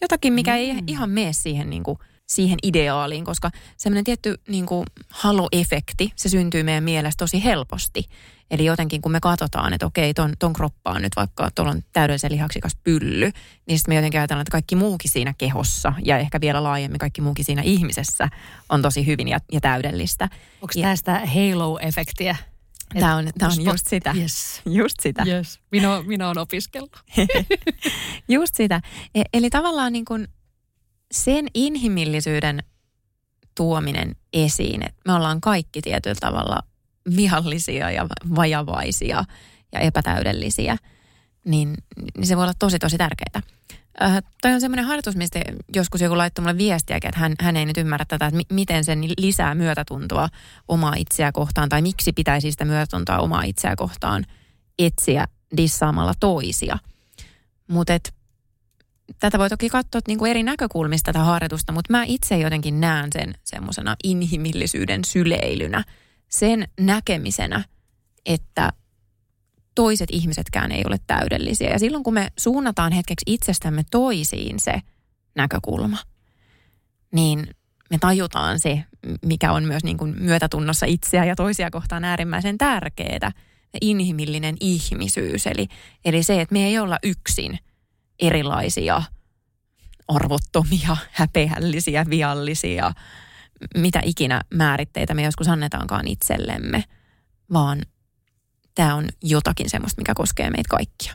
Jotakin, 0.00 0.32
mikä 0.32 0.50
mm. 0.50 0.56
ei 0.56 0.82
ihan 0.86 1.10
mene 1.10 1.32
siihen 1.32 1.70
niin 1.70 1.82
kuin 1.82 1.98
siihen 2.28 2.58
ideaaliin, 2.62 3.24
koska 3.24 3.50
semmoinen 3.76 4.04
tietty 4.04 4.40
niin 4.48 4.66
kuin 4.66 4.86
halo-efekti, 5.08 6.12
se 6.16 6.28
syntyy 6.28 6.62
meidän 6.62 6.84
mielestä 6.84 7.22
tosi 7.22 7.44
helposti. 7.44 8.04
Eli 8.50 8.64
jotenkin 8.64 9.02
kun 9.02 9.12
me 9.12 9.20
katsotaan, 9.20 9.72
että 9.72 9.86
okei, 9.86 10.14
ton, 10.14 10.32
ton 10.38 10.52
kroppa 10.52 10.90
on 10.90 11.02
nyt 11.02 11.12
vaikka, 11.16 11.50
tuolla 11.54 11.70
on 11.72 11.82
täydellisen 11.92 12.32
lihaksikas 12.32 12.76
pylly, 12.84 13.30
niin 13.66 13.78
sitten 13.78 13.92
me 13.92 13.96
jotenkin 13.96 14.20
ajatellaan, 14.20 14.42
että 14.42 14.52
kaikki 14.52 14.76
muukin 14.76 15.10
siinä 15.10 15.34
kehossa 15.38 15.92
ja 16.04 16.18
ehkä 16.18 16.40
vielä 16.40 16.62
laajemmin 16.62 16.98
kaikki 16.98 17.20
muukin 17.20 17.44
siinä 17.44 17.62
ihmisessä 17.62 18.28
on 18.68 18.82
tosi 18.82 19.06
hyvin 19.06 19.28
ja, 19.28 19.38
ja 19.52 19.60
täydellistä. 19.60 20.28
Onko 20.62 20.72
ja, 20.76 20.88
tästä 20.88 21.22
halo-efektiä? 21.26 22.36
Tämä 23.00 23.16
on, 23.16 23.28
tämä 23.38 23.52
on 23.52 23.64
just 23.64 23.86
sitä. 23.86 24.14
Yes. 24.16 24.62
Just 24.66 24.96
sitä. 25.02 25.24
Yes. 25.26 25.60
Minä, 25.70 26.02
minä 26.02 26.26
olen 26.26 26.38
opiskellut. 26.38 27.04
just 28.28 28.54
sitä. 28.54 28.80
E, 29.14 29.22
eli 29.32 29.50
tavallaan 29.50 29.92
niin 29.92 30.04
kuin 30.04 30.28
sen 31.12 31.46
inhimillisyyden 31.54 32.62
tuominen 33.54 34.16
esiin, 34.32 34.82
että 34.82 35.00
me 35.04 35.12
ollaan 35.12 35.40
kaikki 35.40 35.82
tietyllä 35.82 36.16
tavalla 36.20 36.58
viallisia 37.16 37.90
ja 37.90 38.06
vajavaisia 38.36 39.24
ja 39.72 39.80
epätäydellisiä, 39.80 40.76
niin, 41.44 41.74
niin 42.16 42.26
se 42.26 42.36
voi 42.36 42.44
olla 42.44 42.54
tosi 42.58 42.78
tosi 42.78 42.98
tärkeää. 42.98 43.42
Äh, 44.02 44.22
toi 44.42 44.52
on 44.52 44.60
semmoinen 44.60 44.84
harjoitus, 44.84 45.16
mistä 45.16 45.40
joskus 45.74 46.00
joku 46.00 46.18
laittoi 46.18 46.42
mulle 46.42 46.58
viestiä, 46.58 46.96
että 46.96 47.18
hän, 47.18 47.34
hän 47.40 47.56
ei 47.56 47.66
nyt 47.66 47.76
ymmärrä 47.76 48.04
tätä, 48.08 48.26
että 48.26 48.36
mi- 48.36 48.54
miten 48.54 48.84
sen 48.84 49.00
lisää 49.18 49.54
myötätuntoa 49.54 50.28
omaa 50.68 50.94
itseä 50.96 51.32
kohtaan 51.32 51.68
tai 51.68 51.82
miksi 51.82 52.12
pitäisi 52.12 52.50
sitä 52.50 52.64
myötätuntoa 52.64 53.18
omaa 53.18 53.42
itseä 53.42 53.76
kohtaan 53.76 54.24
etsiä 54.78 55.28
dissaamalla 55.56 56.14
toisia. 56.20 56.78
Mutta 57.68 57.92
tätä 59.20 59.38
voi 59.38 59.48
toki 59.48 59.68
katsoa 59.68 60.00
niin 60.08 60.18
kuin 60.18 60.30
eri 60.30 60.42
näkökulmista 60.42 61.12
tätä 61.12 61.24
harjoitusta, 61.24 61.72
mutta 61.72 61.92
mä 61.92 62.04
itse 62.04 62.38
jotenkin 62.38 62.80
näen 62.80 63.12
sen 63.12 63.34
semmoisena 63.44 63.96
inhimillisyyden 64.04 65.04
syleilynä, 65.04 65.84
sen 66.28 66.68
näkemisenä, 66.80 67.64
että 68.26 68.72
toiset 69.74 70.08
ihmisetkään 70.12 70.72
ei 70.72 70.82
ole 70.86 70.96
täydellisiä. 71.06 71.70
Ja 71.70 71.78
silloin 71.78 72.04
kun 72.04 72.14
me 72.14 72.28
suunnataan 72.38 72.92
hetkeksi 72.92 73.24
itsestämme 73.26 73.82
toisiin 73.90 74.60
se 74.60 74.80
näkökulma, 75.34 75.98
niin 77.12 77.46
me 77.90 77.98
tajutaan 77.98 78.58
se, 78.58 78.84
mikä 79.24 79.52
on 79.52 79.64
myös 79.64 79.84
niin 79.84 79.98
kuin 79.98 80.14
myötätunnossa 80.18 80.86
itseä 80.86 81.24
ja 81.24 81.36
toisia 81.36 81.70
kohtaan 81.70 82.04
äärimmäisen 82.04 82.58
tärkeää, 82.58 83.32
inhimillinen 83.80 84.56
ihmisyys. 84.60 85.46
Eli, 85.46 85.68
eli 86.04 86.22
se, 86.22 86.40
että 86.40 86.52
me 86.52 86.66
ei 86.66 86.78
olla 86.78 86.98
yksin– 87.02 87.58
erilaisia 88.18 89.02
arvottomia, 90.08 90.96
häpeällisiä, 91.12 92.06
viallisia, 92.10 92.92
mitä 93.76 94.00
ikinä 94.04 94.40
määritteitä 94.54 95.14
me 95.14 95.22
joskus 95.22 95.48
annetaankaan 95.48 96.08
itsellemme, 96.08 96.84
vaan 97.52 97.82
tämä 98.74 98.94
on 98.94 99.08
jotakin 99.22 99.70
semmoista, 99.70 100.00
mikä 100.00 100.14
koskee 100.14 100.50
meitä 100.50 100.68
kaikkia. 100.68 101.14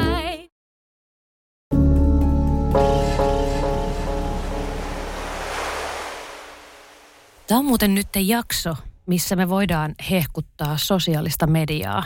Tämä 7.51 7.59
on 7.59 7.65
muuten 7.65 7.95
nyt 7.95 8.07
jakso, 8.15 8.75
missä 9.05 9.35
me 9.35 9.49
voidaan 9.49 9.95
hehkuttaa 10.11 10.77
sosiaalista 10.77 11.47
mediaa. 11.47 12.03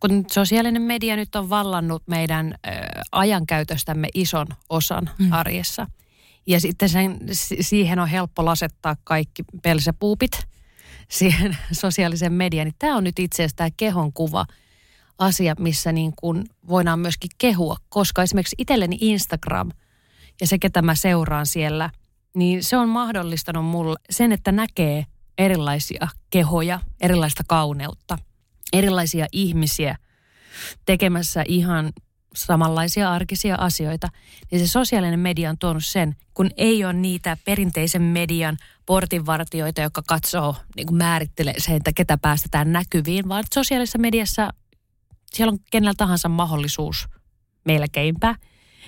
Kun 0.00 0.24
sosiaalinen 0.30 0.82
media 0.82 1.16
nyt 1.16 1.36
on 1.36 1.50
vallannut 1.50 2.02
meidän 2.06 2.54
ö, 2.66 2.70
ajankäytöstämme 3.12 4.08
ison 4.14 4.46
osan 4.68 5.10
mm. 5.18 5.32
arjessa. 5.32 5.86
Ja 6.46 6.60
sitten 6.60 6.88
sen, 6.88 7.18
siihen 7.60 7.98
on 7.98 8.08
helppo 8.08 8.44
lasettaa 8.44 8.96
kaikki 9.04 9.42
pelsepuupit 9.62 10.46
siihen 11.08 11.56
sosiaalisen 11.72 12.32
mediaan. 12.32 12.66
Niin 12.66 12.74
tämä 12.78 12.96
on 12.96 13.04
nyt 13.04 13.18
itse 13.18 13.42
asiassa 13.42 13.56
tämä 13.56 13.70
kehon 13.76 14.12
kuva 14.12 14.46
asia, 15.18 15.54
missä 15.58 15.92
niin 15.92 16.12
kuin 16.16 16.44
voidaan 16.68 16.98
myöskin 16.98 17.30
kehua. 17.38 17.76
Koska 17.88 18.22
esimerkiksi 18.22 18.56
itselleni 18.58 18.96
Instagram 19.00 19.70
ja 20.42 20.46
se, 20.46 20.58
ketä 20.58 20.82
mä 20.82 20.94
seuraan 20.94 21.46
siellä– 21.46 21.90
niin 22.34 22.64
se 22.64 22.76
on 22.76 22.88
mahdollistanut 22.88 23.64
mulle 23.64 23.96
sen, 24.10 24.32
että 24.32 24.52
näkee 24.52 25.06
erilaisia 25.38 26.08
kehoja, 26.30 26.80
erilaista 27.00 27.42
kauneutta, 27.48 28.18
erilaisia 28.72 29.26
ihmisiä 29.32 29.96
tekemässä 30.86 31.44
ihan 31.48 31.92
samanlaisia 32.34 33.12
arkisia 33.12 33.54
asioita, 33.54 34.08
niin 34.50 34.60
se 34.60 34.66
sosiaalinen 34.70 35.20
media 35.20 35.50
on 35.50 35.58
tuonut 35.58 35.84
sen, 35.84 36.16
kun 36.34 36.50
ei 36.56 36.84
ole 36.84 36.92
niitä 36.92 37.36
perinteisen 37.44 38.02
median 38.02 38.56
portinvartioita, 38.86 39.80
jotka 39.80 40.02
katsoo, 40.06 40.56
niin 40.76 40.86
kuin 40.86 40.98
määrittelee 40.98 41.54
sen, 41.58 41.76
että 41.76 41.92
ketä 41.92 42.18
päästetään 42.18 42.72
näkyviin, 42.72 43.28
vaan 43.28 43.44
sosiaalisessa 43.54 43.98
mediassa 43.98 44.50
siellä 45.32 45.52
on 45.52 45.58
kenellä 45.70 45.94
tahansa 45.96 46.28
mahdollisuus 46.28 47.08
melkeinpä, 47.64 48.34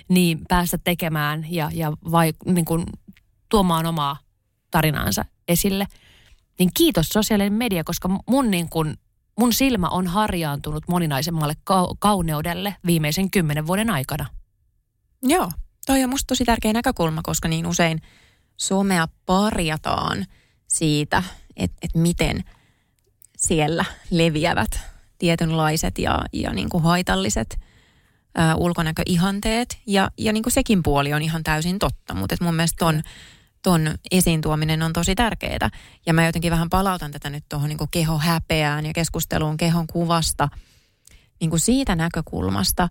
niin 0.07 0.39
päästä 0.47 0.77
tekemään 0.83 1.45
ja, 1.49 1.71
ja 1.73 1.91
vai, 2.11 2.33
niin 2.45 2.65
kuin 2.65 2.85
tuomaan 3.49 3.85
omaa 3.85 4.17
tarinaansa 4.71 5.25
esille. 5.47 5.87
Niin 6.59 6.69
kiitos 6.73 7.09
sosiaalinen 7.09 7.53
media, 7.53 7.83
koska 7.83 8.09
mun, 8.27 8.51
niin 8.51 8.69
kun, 8.69 8.97
mun 9.39 9.53
silmä 9.53 9.87
on 9.89 10.07
harjaantunut 10.07 10.83
moninaisemmalle 10.87 11.53
ka- 11.63 11.95
kauneudelle 11.99 12.75
viimeisen 12.85 13.31
kymmenen 13.31 13.67
vuoden 13.67 13.89
aikana. 13.89 14.25
Joo, 15.23 15.51
toi 15.85 16.03
on 16.03 16.09
musta 16.09 16.27
tosi 16.27 16.45
tärkeä 16.45 16.73
näkökulma, 16.73 17.21
koska 17.23 17.47
niin 17.47 17.67
usein 17.67 18.01
somea 18.57 19.07
parjataan 19.25 20.25
siitä, 20.67 21.23
että 21.55 21.77
et 21.81 21.95
miten 21.95 22.43
siellä 23.37 23.85
leviävät 24.11 24.79
tietynlaiset 25.17 25.97
ja, 25.97 26.25
ja 26.33 26.53
niin 26.53 26.69
kuin 26.69 26.83
haitalliset 26.83 27.59
ä, 28.39 28.55
ulkonäköihanteet. 28.55 29.77
Ja, 29.87 30.11
ja 30.17 30.33
niin 30.33 30.43
kuin 30.43 30.53
sekin 30.53 30.83
puoli 30.83 31.13
on 31.13 31.21
ihan 31.21 31.43
täysin 31.43 31.79
totta, 31.79 32.13
mutta 32.13 32.35
mun 32.41 32.55
mielestä 32.55 32.85
on 32.85 33.01
ton 33.61 33.95
esiin 34.11 34.41
tuominen 34.41 34.83
on 34.83 34.93
tosi 34.93 35.15
tärkeää. 35.15 35.69
Ja 36.05 36.13
mä 36.13 36.25
jotenkin 36.25 36.51
vähän 36.51 36.69
palautan 36.69 37.11
tätä 37.11 37.29
nyt 37.29 37.45
tuohon 37.49 37.69
niin 37.69 37.89
kehohäpeään 37.91 38.85
ja 38.85 38.93
keskusteluun 38.93 39.57
kehon 39.57 39.87
kuvasta 39.87 40.49
niin 41.39 41.49
kuin 41.49 41.59
siitä 41.59 41.95
näkökulmasta, 41.95 42.89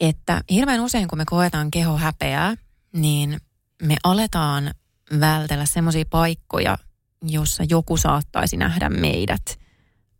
että 0.00 0.40
hirveän 0.50 0.80
usein 0.80 1.08
kun 1.08 1.18
me 1.18 1.24
koetaan 1.24 1.70
kehohäpeää, 1.70 2.54
niin 2.92 3.40
me 3.82 3.96
aletaan 4.04 4.74
vältellä 5.20 5.66
semmoisia 5.66 6.04
paikkoja, 6.10 6.78
jossa 7.22 7.64
joku 7.68 7.96
saattaisi 7.96 8.56
nähdä 8.56 8.88
meidät 8.88 9.58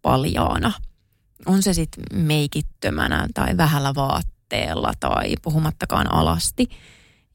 paljaana. 0.03 0.72
On 1.46 1.62
se 1.62 1.75
sitten 1.75 2.05
meikittömänä 2.12 3.27
tai 3.35 3.57
vähällä 3.57 3.94
vaatteella 3.94 4.92
tai 5.01 5.35
puhumattakaan 5.42 6.12
alasti. 6.12 6.68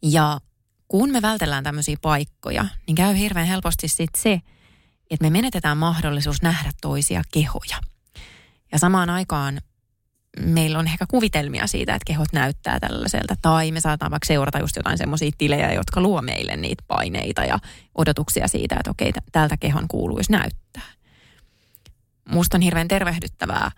Ja 0.01 0.39
kun 0.87 1.11
me 1.11 1.21
vältellään 1.21 1.63
tämmöisiä 1.63 1.97
paikkoja, 2.01 2.65
niin 2.87 2.95
käy 2.95 3.17
hirveän 3.17 3.47
helposti 3.47 3.87
sitten 3.87 4.21
se, 4.21 4.41
että 5.09 5.25
me 5.25 5.29
menetetään 5.29 5.77
mahdollisuus 5.77 6.41
nähdä 6.41 6.71
toisia 6.81 7.21
kehoja. 7.33 7.77
Ja 8.71 8.79
samaan 8.79 9.09
aikaan 9.09 9.61
meillä 10.39 10.79
on 10.79 10.87
ehkä 10.87 11.05
kuvitelmia 11.07 11.67
siitä, 11.67 11.95
että 11.95 12.05
kehot 12.05 12.33
näyttää 12.33 12.79
tällaiselta. 12.79 13.35
Tai 13.41 13.71
me 13.71 13.79
saadaan 13.79 14.11
vaikka 14.11 14.27
seurata 14.27 14.59
just 14.59 14.75
jotain 14.75 14.97
semmoisia 14.97 15.31
tilejä, 15.37 15.73
jotka 15.73 16.01
luo 16.01 16.21
meille 16.21 16.55
niitä 16.55 16.83
paineita 16.87 17.45
ja 17.45 17.59
odotuksia 17.95 18.47
siitä, 18.47 18.75
että 18.75 18.91
okei, 18.91 19.13
tältä 19.31 19.57
kehon 19.57 19.87
kuuluisi 19.87 20.31
näyttää. 20.31 20.83
Musta 22.29 22.57
on 22.57 22.61
hirveän 22.61 22.87
tervehdyttävää 22.87 23.71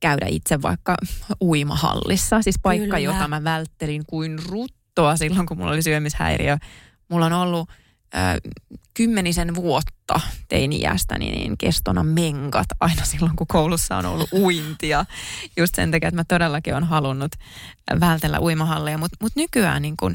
käydä 0.00 0.26
itse 0.28 0.62
vaikka 0.62 0.96
uimahallissa. 1.40 2.42
Siis 2.42 2.58
paikka, 2.62 2.84
Kyllä. 2.84 2.98
jota 2.98 3.28
mä 3.28 3.44
välttelin 3.44 4.02
kuin 4.06 4.38
rut 4.48 4.72
kattoa 4.96 5.16
silloin, 5.16 5.46
kun 5.46 5.58
mulla 5.58 5.72
oli 5.72 5.82
syömishäiriö. 5.82 6.56
Mulla 7.08 7.26
on 7.26 7.32
ollut 7.32 7.68
äh, 8.14 8.36
kymmenisen 8.94 9.54
vuotta 9.54 10.20
teini-iästäni 10.48 11.30
niin 11.30 11.58
kestona 11.58 12.02
menkat 12.02 12.66
aina 12.80 13.04
silloin, 13.04 13.36
kun 13.36 13.46
koulussa 13.46 13.96
on 13.96 14.06
ollut 14.06 14.32
uintia. 14.32 15.04
Just 15.56 15.74
sen 15.74 15.90
takia, 15.90 16.08
että 16.08 16.20
mä 16.20 16.24
todellakin 16.24 16.74
olen 16.74 16.84
halunnut 16.84 17.32
vältellä 18.00 18.40
uimahalleja. 18.40 18.98
Mutta 18.98 19.16
mut 19.20 19.32
nykyään 19.36 19.82
niin 19.82 19.96
kun, 19.96 20.14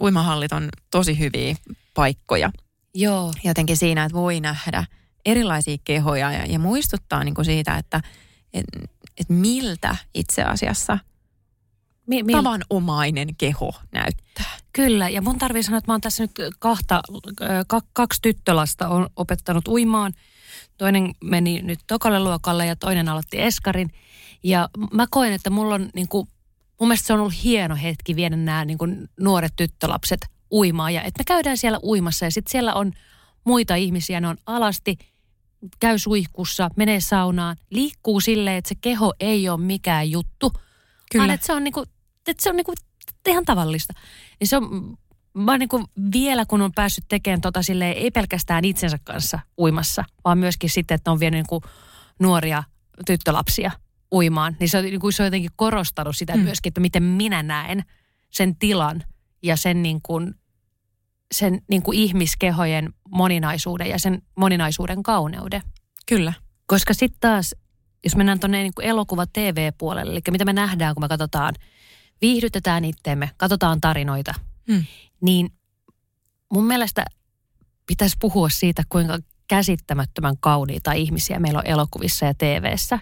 uimahallit 0.00 0.52
on 0.52 0.68
tosi 0.90 1.18
hyviä 1.18 1.54
paikkoja. 1.94 2.50
Joo. 2.94 3.32
Jotenkin 3.44 3.76
siinä, 3.76 4.04
että 4.04 4.18
voi 4.18 4.40
nähdä 4.40 4.84
erilaisia 5.26 5.76
kehoja 5.84 6.32
ja, 6.32 6.46
ja 6.46 6.58
muistuttaa 6.58 7.24
niin 7.24 7.34
kuin 7.34 7.44
siitä, 7.44 7.76
että 7.76 8.00
et, 8.54 8.64
et 9.22 9.28
miltä 9.28 9.96
itse 10.14 10.42
asiassa– 10.42 10.98
mi- 12.06 12.22
mi- 12.22 12.32
tavanomainen 12.32 13.36
keho 13.38 13.74
näyttää. 13.92 14.58
Kyllä, 14.72 15.08
ja 15.08 15.22
mun 15.22 15.38
tarvii 15.38 15.62
sanoa, 15.62 15.78
että 15.78 15.90
mä 15.90 15.94
oon 15.94 16.00
tässä 16.00 16.22
nyt 16.22 16.30
kahta, 16.58 17.02
k- 17.68 17.88
kaksi 17.92 18.18
tyttölasta 18.22 18.88
on 18.88 19.08
opettanut 19.16 19.68
uimaan. 19.68 20.12
Toinen 20.78 21.14
meni 21.24 21.62
nyt 21.62 21.78
tokalle 21.86 22.20
luokalle 22.20 22.66
ja 22.66 22.76
toinen 22.76 23.08
aloitti 23.08 23.40
eskarin. 23.40 23.90
Ja 24.42 24.68
mä 24.92 25.06
koen, 25.10 25.32
että 25.32 25.50
mulla 25.50 25.74
on 25.74 25.90
niin 25.94 26.08
kuin, 26.08 26.28
mun 26.80 26.88
mielestä 26.88 27.06
se 27.06 27.12
on 27.12 27.20
ollut 27.20 27.44
hieno 27.44 27.76
hetki 27.76 28.16
viedä 28.16 28.36
nämä 28.36 28.64
niin 28.64 28.78
kuin 28.78 29.08
nuoret 29.20 29.52
tyttölapset 29.56 30.20
uimaan. 30.50 30.94
Ja 30.94 31.02
että 31.02 31.20
me 31.20 31.24
käydään 31.24 31.58
siellä 31.58 31.80
uimassa 31.82 32.24
ja 32.24 32.30
sitten 32.30 32.50
siellä 32.52 32.74
on 32.74 32.92
muita 33.44 33.74
ihmisiä, 33.74 34.20
ne 34.20 34.28
on 34.28 34.36
alasti, 34.46 34.98
käy 35.80 35.98
suihkussa, 35.98 36.68
menee 36.76 37.00
saunaan, 37.00 37.56
liikkuu 37.70 38.20
silleen, 38.20 38.56
että 38.56 38.68
se 38.68 38.74
keho 38.80 39.12
ei 39.20 39.48
ole 39.48 39.60
mikään 39.60 40.10
juttu– 40.10 40.52
Kyllä. 41.12 41.22
Vaan 41.22 41.34
että 41.34 41.46
se 41.46 41.52
on, 41.52 41.64
niinku, 41.64 41.84
että 42.26 42.42
se 42.42 42.50
on 42.50 42.56
niinku 42.56 42.72
ihan 43.26 43.44
tavallista. 43.44 43.92
Niin 44.40 44.48
se 44.48 44.56
on, 44.56 44.98
mä 45.34 45.58
niinku 45.58 45.84
vielä 46.12 46.44
kun 46.46 46.62
on 46.62 46.72
päässyt 46.72 47.04
tekemään 47.08 47.40
tota 47.40 47.62
silleen, 47.62 47.96
ei 47.96 48.10
pelkästään 48.10 48.64
itsensä 48.64 48.98
kanssa 49.04 49.38
uimassa, 49.58 50.04
vaan 50.24 50.38
myöskin 50.38 50.70
sitten, 50.70 50.94
että 50.94 51.10
on 51.10 51.20
vienyt 51.20 51.38
niinku 51.38 51.62
nuoria 52.20 52.64
tyttölapsia 53.06 53.70
uimaan, 54.12 54.56
niin 54.60 54.68
se 54.68 54.78
on, 54.78 54.84
niinku, 54.84 55.10
se 55.10 55.22
on 55.22 55.26
jotenkin 55.26 55.50
korostanut 55.56 56.16
sitä 56.16 56.36
mm. 56.36 56.42
myöskin, 56.42 56.70
että 56.70 56.80
miten 56.80 57.02
minä 57.02 57.42
näen 57.42 57.84
sen 58.30 58.56
tilan 58.56 59.04
ja 59.42 59.56
sen, 59.56 59.82
niinku, 59.82 60.20
sen 61.32 61.62
niinku 61.68 61.92
ihmiskehojen 61.92 62.94
moninaisuuden 63.10 63.86
ja 63.90 63.98
sen 63.98 64.22
moninaisuuden 64.36 65.02
kauneuden. 65.02 65.62
Kyllä. 66.06 66.32
Koska 66.66 66.94
sitten 66.94 67.20
taas 67.20 67.54
jos 68.04 68.16
mennään 68.16 68.40
tuonne 68.40 68.62
niin 68.62 68.72
elokuva 68.82 69.26
TV-puolelle, 69.26 70.12
eli 70.12 70.20
mitä 70.30 70.44
me 70.44 70.52
nähdään, 70.52 70.94
kun 70.94 71.04
me 71.04 71.08
katsotaan 71.08 71.54
viihdytetään 72.20 72.84
itteemme, 72.84 73.30
katsotaan 73.36 73.80
tarinoita, 73.80 74.34
Mm. 74.68 74.84
niin 75.20 75.50
mun 76.52 76.64
mielestä 76.64 77.04
pitäisi 77.86 78.16
puhua 78.20 78.48
siitä, 78.48 78.82
kuinka 78.88 79.18
käsittämättömän 79.48 80.34
kauniita 80.40 80.92
ihmisiä 80.92 81.38
meillä 81.38 81.58
on 81.58 81.66
elokuvissa 81.66 82.26
ja 82.26 82.34
TV:ssä. 82.34 82.98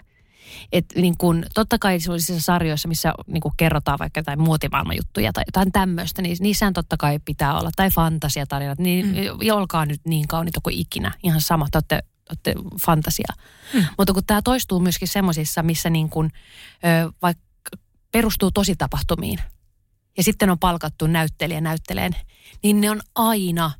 Et 0.71 0.85
niin 0.95 1.17
kun, 1.17 1.45
totta 1.53 1.77
kai 1.79 1.99
sellaisissa 1.99 2.41
sarjoissa, 2.41 2.87
missä 2.87 3.13
niin 3.27 3.41
kun 3.41 3.51
kerrotaan 3.57 3.99
vaikka 3.99 4.19
jotain 4.19 4.41
muotimaailmanjuttuja 4.41 5.33
tai 5.33 5.43
jotain 5.47 5.71
tämmöistä, 5.71 6.21
niin 6.21 6.37
niissähän 6.39 6.73
totta 6.73 6.97
kai 6.97 7.19
pitää 7.25 7.59
olla. 7.59 7.69
Tai 7.75 7.89
fantasiatarinat, 7.89 8.79
niin 8.79 9.05
mm. 9.05 9.53
olkaa 9.53 9.85
nyt 9.85 10.01
niin 10.05 10.27
kauniita 10.27 10.59
kuin 10.63 10.75
ikinä. 10.75 11.11
Ihan 11.23 11.41
sama, 11.41 11.67
te 11.71 11.77
olette, 11.77 12.03
olette 12.29 12.55
fantasia. 12.85 13.33
Mm. 13.73 13.85
Mutta 13.97 14.13
kun 14.13 14.25
tämä 14.27 14.41
toistuu 14.41 14.79
myöskin 14.79 15.07
semmoisissa, 15.07 15.63
missä 15.63 15.89
niin 15.89 16.09
kun, 16.09 16.29
ö, 16.75 17.11
vaikka 17.21 17.41
perustuu 18.11 18.51
tositapahtumiin 18.51 19.39
ja 20.17 20.23
sitten 20.23 20.49
on 20.49 20.59
palkattu 20.59 21.07
näyttelijä 21.07 21.61
näytteleen, 21.61 22.15
niin 22.63 22.81
ne 22.81 22.89
on 22.89 23.01
aina 23.15 23.71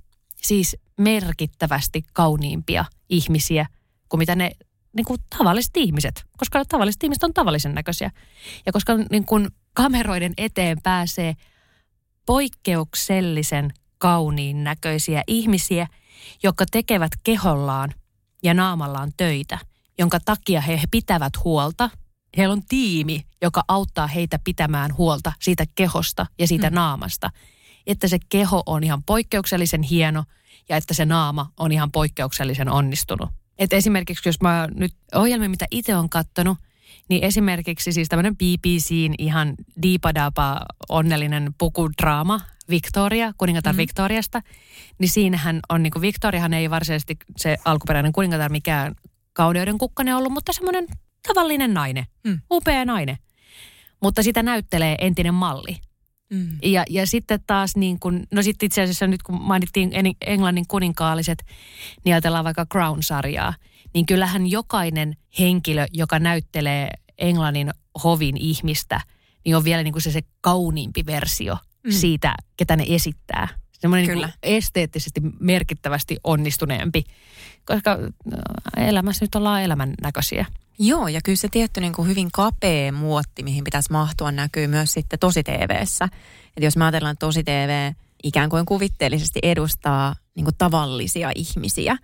siis 0.41 0.77
merkittävästi 0.97 2.03
kauniimpia 2.13 2.85
ihmisiä 3.09 3.65
kuin 4.09 4.19
mitä 4.19 4.35
ne 4.35 4.51
niin 4.93 5.05
kuin 5.05 5.19
tavalliset 5.37 5.77
ihmiset, 5.77 6.23
koska 6.37 6.65
tavalliset 6.65 7.03
ihmiset 7.03 7.23
on 7.23 7.33
tavallisen 7.33 7.73
näköisiä. 7.73 8.11
Ja 8.65 8.71
koska 8.71 8.93
niin 9.11 9.25
kuin 9.25 9.47
kameroiden 9.73 10.33
eteen 10.37 10.77
pääsee 10.83 11.35
poikkeuksellisen 12.25 13.71
kauniin 13.97 14.63
näköisiä 14.63 15.23
ihmisiä, 15.27 15.87
jotka 16.43 16.65
tekevät 16.71 17.11
kehollaan 17.23 17.93
ja 18.43 18.53
naamallaan 18.53 19.11
töitä, 19.17 19.59
jonka 19.97 20.19
takia 20.19 20.61
he 20.61 20.81
pitävät 20.91 21.33
huolta. 21.43 21.89
Heillä 22.37 22.53
on 22.53 22.65
tiimi, 22.65 23.25
joka 23.41 23.63
auttaa 23.67 24.07
heitä 24.07 24.39
pitämään 24.43 24.97
huolta 24.97 25.33
siitä 25.41 25.65
kehosta 25.75 26.25
ja 26.39 26.47
siitä 26.47 26.69
mm. 26.69 26.75
naamasta. 26.75 27.29
Että 27.87 28.07
se 28.07 28.17
keho 28.29 28.63
on 28.65 28.83
ihan 28.83 29.03
poikkeuksellisen 29.03 29.83
hieno 29.83 30.23
ja 30.69 30.77
että 30.77 30.93
se 30.93 31.05
naama 31.05 31.49
on 31.59 31.71
ihan 31.71 31.91
poikkeuksellisen 31.91 32.69
onnistunut. 32.69 33.29
Et 33.61 33.73
esimerkiksi 33.73 34.29
jos 34.29 34.41
mä 34.41 34.67
nyt 34.75 34.93
ohjelmia, 35.15 35.49
mitä 35.49 35.65
itse 35.71 35.95
on 35.95 36.09
kattonut, 36.09 36.57
niin 37.09 37.23
esimerkiksi 37.23 37.91
siis 37.91 38.09
tämmöinen 38.09 38.37
BBCn 38.37 39.13
ihan 39.17 39.53
diipadapa 39.81 40.61
onnellinen 40.89 41.53
pukudraama 41.57 42.41
Victoria, 42.69 43.33
kuningatar 43.37 43.73
mm-hmm. 43.73 43.77
Victoriasta, 43.77 44.41
niin 44.99 45.09
siinähän 45.09 45.59
on, 45.69 45.83
niin 45.83 45.91
kuin 45.91 46.01
Victoriahan 46.01 46.53
ei 46.53 46.69
varsinaisesti 46.69 47.17
se 47.37 47.57
alkuperäinen 47.65 48.13
kuningatar 48.13 48.51
mikään 48.51 48.95
kauneuden 49.33 49.77
kukkanen 49.77 50.15
ollut, 50.15 50.33
mutta 50.33 50.53
semmoinen 50.53 50.87
tavallinen 51.27 51.73
nainen, 51.73 52.05
mm. 52.23 52.39
upea 52.51 52.85
nainen. 52.85 53.17
Mutta 54.01 54.23
sitä 54.23 54.43
näyttelee 54.43 54.95
entinen 55.01 55.33
malli. 55.33 55.77
Mm. 56.31 56.57
Ja, 56.63 56.83
ja 56.89 57.07
sitten 57.07 57.39
taas 57.47 57.75
niin 57.75 57.99
kuin, 57.99 58.27
no 58.31 58.41
sitten 58.41 58.65
itse 58.65 58.81
asiassa 58.81 59.07
nyt 59.07 59.23
kun 59.23 59.41
mainittiin 59.41 59.91
Englannin 60.21 60.67
kuninkaalliset, 60.67 61.45
niin 62.05 62.13
ajatellaan 62.13 62.45
vaikka 62.45 62.65
Crown-sarjaa, 62.65 63.53
niin 63.93 64.05
kyllähän 64.05 64.47
jokainen 64.47 65.15
henkilö, 65.39 65.85
joka 65.93 66.19
näyttelee 66.19 66.89
Englannin 67.17 67.71
hovin 68.03 68.37
ihmistä, 68.37 69.01
niin 69.45 69.55
on 69.55 69.63
vielä 69.63 69.83
niin 69.83 69.91
kuin 69.91 70.01
se, 70.01 70.11
se 70.11 70.21
kauniimpi 70.41 71.05
versio 71.05 71.57
mm. 71.83 71.91
siitä, 71.91 72.35
ketä 72.57 72.75
ne 72.75 72.85
esittää. 72.87 73.47
Semmoinen 73.71 74.07
niin 74.07 74.19
kuin 74.19 74.33
esteettisesti 74.43 75.21
merkittävästi 75.39 76.17
onnistuneempi, 76.23 77.03
koska 77.65 77.97
elämässä 78.77 79.25
nyt 79.25 79.35
ollaan 79.35 79.63
elämän 79.63 79.93
näköisiä. 80.01 80.45
Joo, 80.79 81.07
ja 81.07 81.21
kyllä 81.23 81.35
se 81.35 81.47
tietty 81.51 81.81
niin 81.81 81.93
kuin 81.93 82.07
hyvin 82.07 82.31
kapea 82.31 82.91
muotti, 82.91 83.43
mihin 83.43 83.63
pitäisi 83.63 83.91
mahtua, 83.91 84.31
näkyy 84.31 84.67
myös 84.67 84.93
sitten 84.93 85.19
tosi 85.19 85.43
TVssä. 85.43 86.05
Että 86.47 86.65
jos 86.65 86.77
me 86.77 86.85
ajatellaan, 86.85 87.13
että 87.13 87.25
tosi 87.25 87.43
TV 87.43 87.91
ikään 88.23 88.49
kuin 88.49 88.65
kuvitteellisesti 88.65 89.39
edustaa 89.43 90.15
niin 90.35 90.43
kuin 90.43 90.55
tavallisia 90.57 91.31
ihmisiä, 91.35 91.97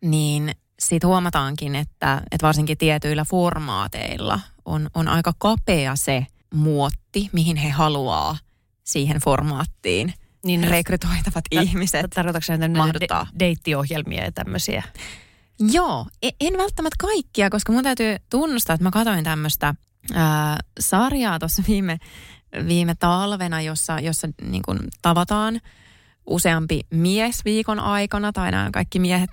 niin 0.00 0.54
sitten 0.78 1.08
huomataankin, 1.08 1.74
että, 1.74 2.22
että 2.30 2.46
varsinkin 2.46 2.78
tietyillä 2.78 3.24
formaateilla 3.24 4.40
on, 4.64 4.90
on 4.94 5.08
aika 5.08 5.32
kapea 5.38 5.96
se 5.96 6.26
muotti, 6.54 7.28
mihin 7.32 7.56
he 7.56 7.70
haluaa 7.70 8.38
siihen 8.84 9.18
formaattiin 9.18 10.14
niin, 10.44 10.64
rekrytoitavat 10.64 11.44
t- 11.44 11.62
ihmiset 11.62 12.06
Tarkoitatko 12.14 12.52
mahduttaa. 12.76 13.26
De- 13.32 13.38
deittiohjelmia 13.38 14.24
ja 14.24 14.32
tämmöisiä? 14.32 14.82
Joo, 15.60 16.06
e, 16.22 16.30
en 16.40 16.58
välttämättä 16.58 16.96
kaikkia, 16.98 17.50
koska 17.50 17.72
mun 17.72 17.82
täytyy 17.82 18.16
tunnustaa, 18.30 18.74
että 18.74 18.84
mä 18.84 18.90
katsoin 18.90 19.24
tämmöistä 19.24 19.74
sarjaa 20.80 21.38
tuossa 21.38 21.62
viime, 21.68 21.98
viime 22.68 22.94
talvena, 22.94 23.60
jossa, 23.60 24.00
jossa 24.00 24.28
niin 24.42 24.62
kuin 24.62 24.78
tavataan 25.02 25.60
useampi 26.26 26.80
mies 26.90 27.44
viikon 27.44 27.80
aikana 27.80 28.32
tai 28.32 28.50
nämä 28.50 28.70
kaikki 28.72 28.98
miehet 28.98 29.30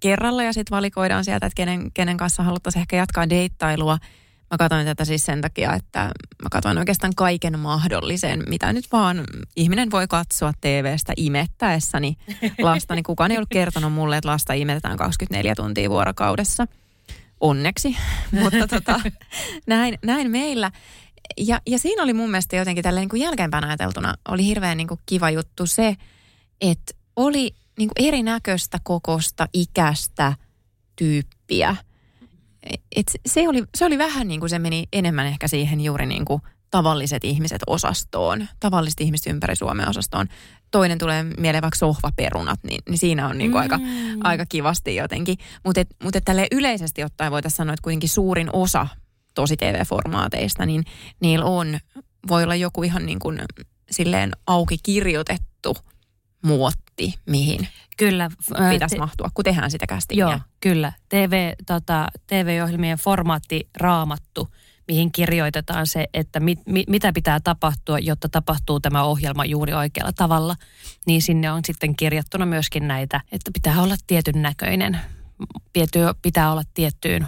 kerralla 0.00 0.42
ja 0.42 0.52
sitten 0.52 0.76
valikoidaan 0.76 1.24
sieltä, 1.24 1.46
että 1.46 1.56
kenen, 1.56 1.92
kenen 1.94 2.16
kanssa 2.16 2.42
haluttaisiin 2.42 2.80
ehkä 2.80 2.96
jatkaa 2.96 3.30
deittailua. 3.30 3.98
Mä 4.50 4.58
katsoin 4.58 4.86
tätä 4.86 5.04
siis 5.04 5.26
sen 5.26 5.40
takia, 5.40 5.74
että 5.74 6.00
mä 6.42 6.48
katsoin 6.50 6.78
oikeastaan 6.78 7.14
kaiken 7.16 7.58
mahdollisen, 7.58 8.42
mitä 8.48 8.72
nyt 8.72 8.84
vaan 8.92 9.24
ihminen 9.56 9.90
voi 9.90 10.08
katsoa 10.08 10.52
TVstä 10.60 11.12
imettäessäni 11.16 12.16
lasta. 12.62 12.94
Niin 12.94 13.04
kukaan 13.04 13.30
ei 13.30 13.36
ollut 13.36 13.48
kertonut 13.52 13.92
mulle, 13.92 14.16
että 14.16 14.28
lasta 14.28 14.52
imetetään 14.52 14.96
24 14.96 15.54
tuntia 15.54 15.90
vuorokaudessa. 15.90 16.66
Onneksi, 17.40 17.96
mutta 18.32 18.68
tota, 18.68 19.00
näin, 19.66 19.98
näin 20.04 20.30
meillä. 20.30 20.70
Ja, 21.36 21.60
ja 21.66 21.78
siinä 21.78 22.02
oli 22.02 22.12
mun 22.12 22.30
mielestä 22.30 22.56
jotenkin 22.56 22.84
tällä 22.84 23.00
niin 23.00 23.08
kuin 23.08 23.22
jälkeenpäin 23.22 23.64
ajateltuna 23.64 24.14
oli 24.28 24.44
hirveän 24.44 24.76
niin 24.76 24.88
kuin 24.88 25.00
kiva 25.06 25.30
juttu 25.30 25.66
se, 25.66 25.96
että 26.60 26.94
oli 27.16 27.54
niin 27.78 27.90
kuin 27.96 28.08
erinäköistä 28.08 28.78
kokosta, 28.82 29.48
ikäistä 29.52 30.34
tyyppiä– 30.96 31.76
et 32.96 33.06
se, 33.26 33.48
oli, 33.48 33.64
se 33.76 33.84
oli 33.84 33.98
vähän 33.98 34.28
niin 34.28 34.40
kuin 34.40 34.50
se 34.50 34.58
meni 34.58 34.88
enemmän 34.92 35.26
ehkä 35.26 35.48
siihen 35.48 35.80
juuri 35.80 36.06
niin 36.06 36.24
kuin 36.24 36.42
tavalliset 36.70 37.24
ihmiset 37.24 37.62
osastoon, 37.66 38.48
tavalliset 38.60 39.00
ihmiset 39.00 39.26
ympäri 39.26 39.56
Suomen 39.56 39.88
osastoon. 39.88 40.26
Toinen 40.70 40.98
tulee 40.98 41.22
mieleen 41.22 41.62
vaikka 41.62 41.78
sohvaperunat, 41.78 42.60
niin, 42.62 42.82
niin 42.88 42.98
siinä 42.98 43.28
on 43.28 43.38
niin 43.38 43.52
kuin 43.52 43.64
mm. 43.64 43.72
aika, 43.72 43.80
aika 44.28 44.46
kivasti 44.48 44.96
jotenkin. 44.96 45.36
Mutta 45.64 45.80
et, 45.80 45.88
mut 46.02 46.16
et 46.16 46.24
tälle 46.24 46.46
yleisesti 46.52 47.04
ottaen 47.04 47.32
voitaisiin 47.32 47.56
sanoa, 47.56 47.74
että 47.74 47.82
kuitenkin 47.82 48.08
suurin 48.08 48.50
osa 48.52 48.86
tosi 49.34 49.56
TV-formaateista, 49.56 50.66
niin 50.66 50.84
niillä 51.20 51.44
on, 51.44 51.78
voi 52.28 52.42
olla 52.42 52.54
joku 52.54 52.82
ihan 52.82 53.06
niin 53.06 53.18
kuin 53.18 53.40
silleen 53.90 54.32
auki 54.46 54.76
kirjoitettu 54.82 55.76
muotti, 56.46 57.14
mihin 57.26 57.68
kyllä, 57.96 58.30
pitäisi 58.70 58.94
te, 58.94 59.00
mahtua, 59.00 59.30
kun 59.34 59.44
tehdään 59.44 59.70
sitä 59.70 59.86
castingia. 59.86 60.30
Joo, 60.30 60.40
kyllä. 60.60 60.92
TV, 61.08 61.52
tota, 61.66 62.08
TV-ohjelmien 62.26 62.98
formaatti 62.98 63.68
raamattu, 63.76 64.48
mihin 64.88 65.12
kirjoitetaan 65.12 65.86
se, 65.86 66.06
että 66.14 66.40
mit, 66.40 66.58
mit, 66.66 66.88
mitä 66.88 67.12
pitää 67.12 67.40
tapahtua, 67.40 67.98
jotta 67.98 68.28
tapahtuu 68.28 68.80
tämä 68.80 69.02
ohjelma 69.02 69.44
juuri 69.44 69.72
oikealla 69.74 70.12
tavalla. 70.12 70.56
Niin 71.06 71.22
sinne 71.22 71.52
on 71.52 71.60
sitten 71.64 71.96
kirjattuna 71.96 72.46
myöskin 72.46 72.88
näitä, 72.88 73.20
että 73.32 73.50
pitää 73.54 73.82
olla 73.82 73.96
tietyn 74.06 74.42
näköinen, 74.42 75.00
pitää 76.22 76.52
olla 76.52 76.62
tiettyyn 76.74 77.26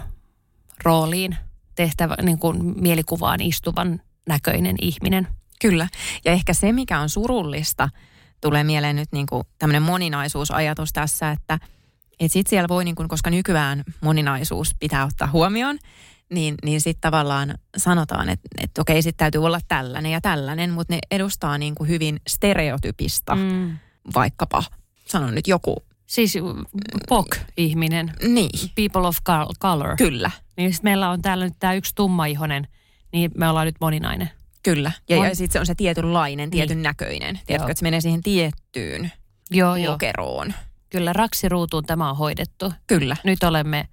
rooliin 0.83 1.37
tehtävä, 1.75 2.15
niin 2.21 2.39
kuin 2.39 2.81
mielikuvaan 2.81 3.41
istuvan 3.41 4.01
näköinen 4.27 4.75
ihminen. 4.81 5.27
Kyllä. 5.61 5.87
Ja 6.25 6.31
ehkä 6.31 6.53
se, 6.53 6.71
mikä 6.71 6.99
on 6.99 7.09
surullista– 7.09 7.89
tulee 8.41 8.63
mieleen 8.63 8.95
nyt 8.95 9.11
niin 9.11 9.25
kuin 9.27 9.43
tämmöinen 9.59 9.81
moninaisuusajatus 9.81 10.93
tässä, 10.93 11.31
että 11.31 11.59
et 12.19 12.31
sit 12.31 12.47
siellä 12.47 12.67
voi, 12.67 12.85
niin 12.85 12.95
kuin, 12.95 13.07
koska 13.07 13.29
nykyään 13.29 13.83
moninaisuus 14.01 14.75
pitää 14.79 15.05
ottaa 15.05 15.29
huomioon, 15.31 15.77
niin, 16.29 16.55
niin 16.63 16.81
sitten 16.81 17.01
tavallaan 17.01 17.53
sanotaan, 17.77 18.29
että, 18.29 18.47
että 18.63 18.81
okei, 18.81 19.01
sitten 19.01 19.17
täytyy 19.17 19.45
olla 19.45 19.59
tällainen 19.67 20.11
ja 20.11 20.21
tällainen, 20.21 20.71
mutta 20.71 20.93
ne 20.93 20.99
edustaa 21.11 21.57
niin 21.57 21.75
kuin 21.75 21.89
hyvin 21.89 22.19
stereotypista, 22.27 23.35
mm. 23.35 23.77
vaikkapa, 24.15 24.63
sanon 25.05 25.35
nyt 25.35 25.47
joku. 25.47 25.75
Siis 26.05 26.37
POC-ihminen. 27.09 28.13
Niin. 28.27 28.69
People 28.75 29.07
of 29.07 29.17
color. 29.59 29.95
Kyllä. 29.97 30.31
Niin 30.57 30.73
sitten 30.73 30.89
meillä 30.89 31.09
on 31.09 31.21
täällä 31.21 31.45
nyt 31.45 31.53
tämä 31.59 31.73
yksi 31.73 31.95
tummaihonen, 31.95 32.67
niin 33.13 33.31
me 33.37 33.49
ollaan 33.49 33.65
nyt 33.65 33.75
moninainen. 33.81 34.29
Kyllä. 34.63 34.91
Ja, 35.09 35.19
on. 35.19 35.25
ja 35.25 35.35
sitten 35.35 35.53
se 35.53 35.59
on 35.59 35.65
se 35.65 35.75
tietynlainen, 35.75 36.49
tietyn 36.49 36.77
niin. 36.77 36.83
näköinen. 36.83 37.39
Tiedätkö, 37.45 37.71
että 37.71 37.79
se 37.79 37.85
menee 37.85 38.01
siihen 38.01 38.23
tiettyyn 38.23 39.11
joo, 39.51 39.75
lokeroon. 39.85 40.47
Joo. 40.47 40.59
Kyllä, 40.89 41.13
raksiruutuun 41.13 41.85
tämä 41.85 42.09
on 42.09 42.17
hoidettu. 42.17 42.73
Kyllä. 42.87 43.15
Nyt 43.23 43.43
olemme, 43.43 43.87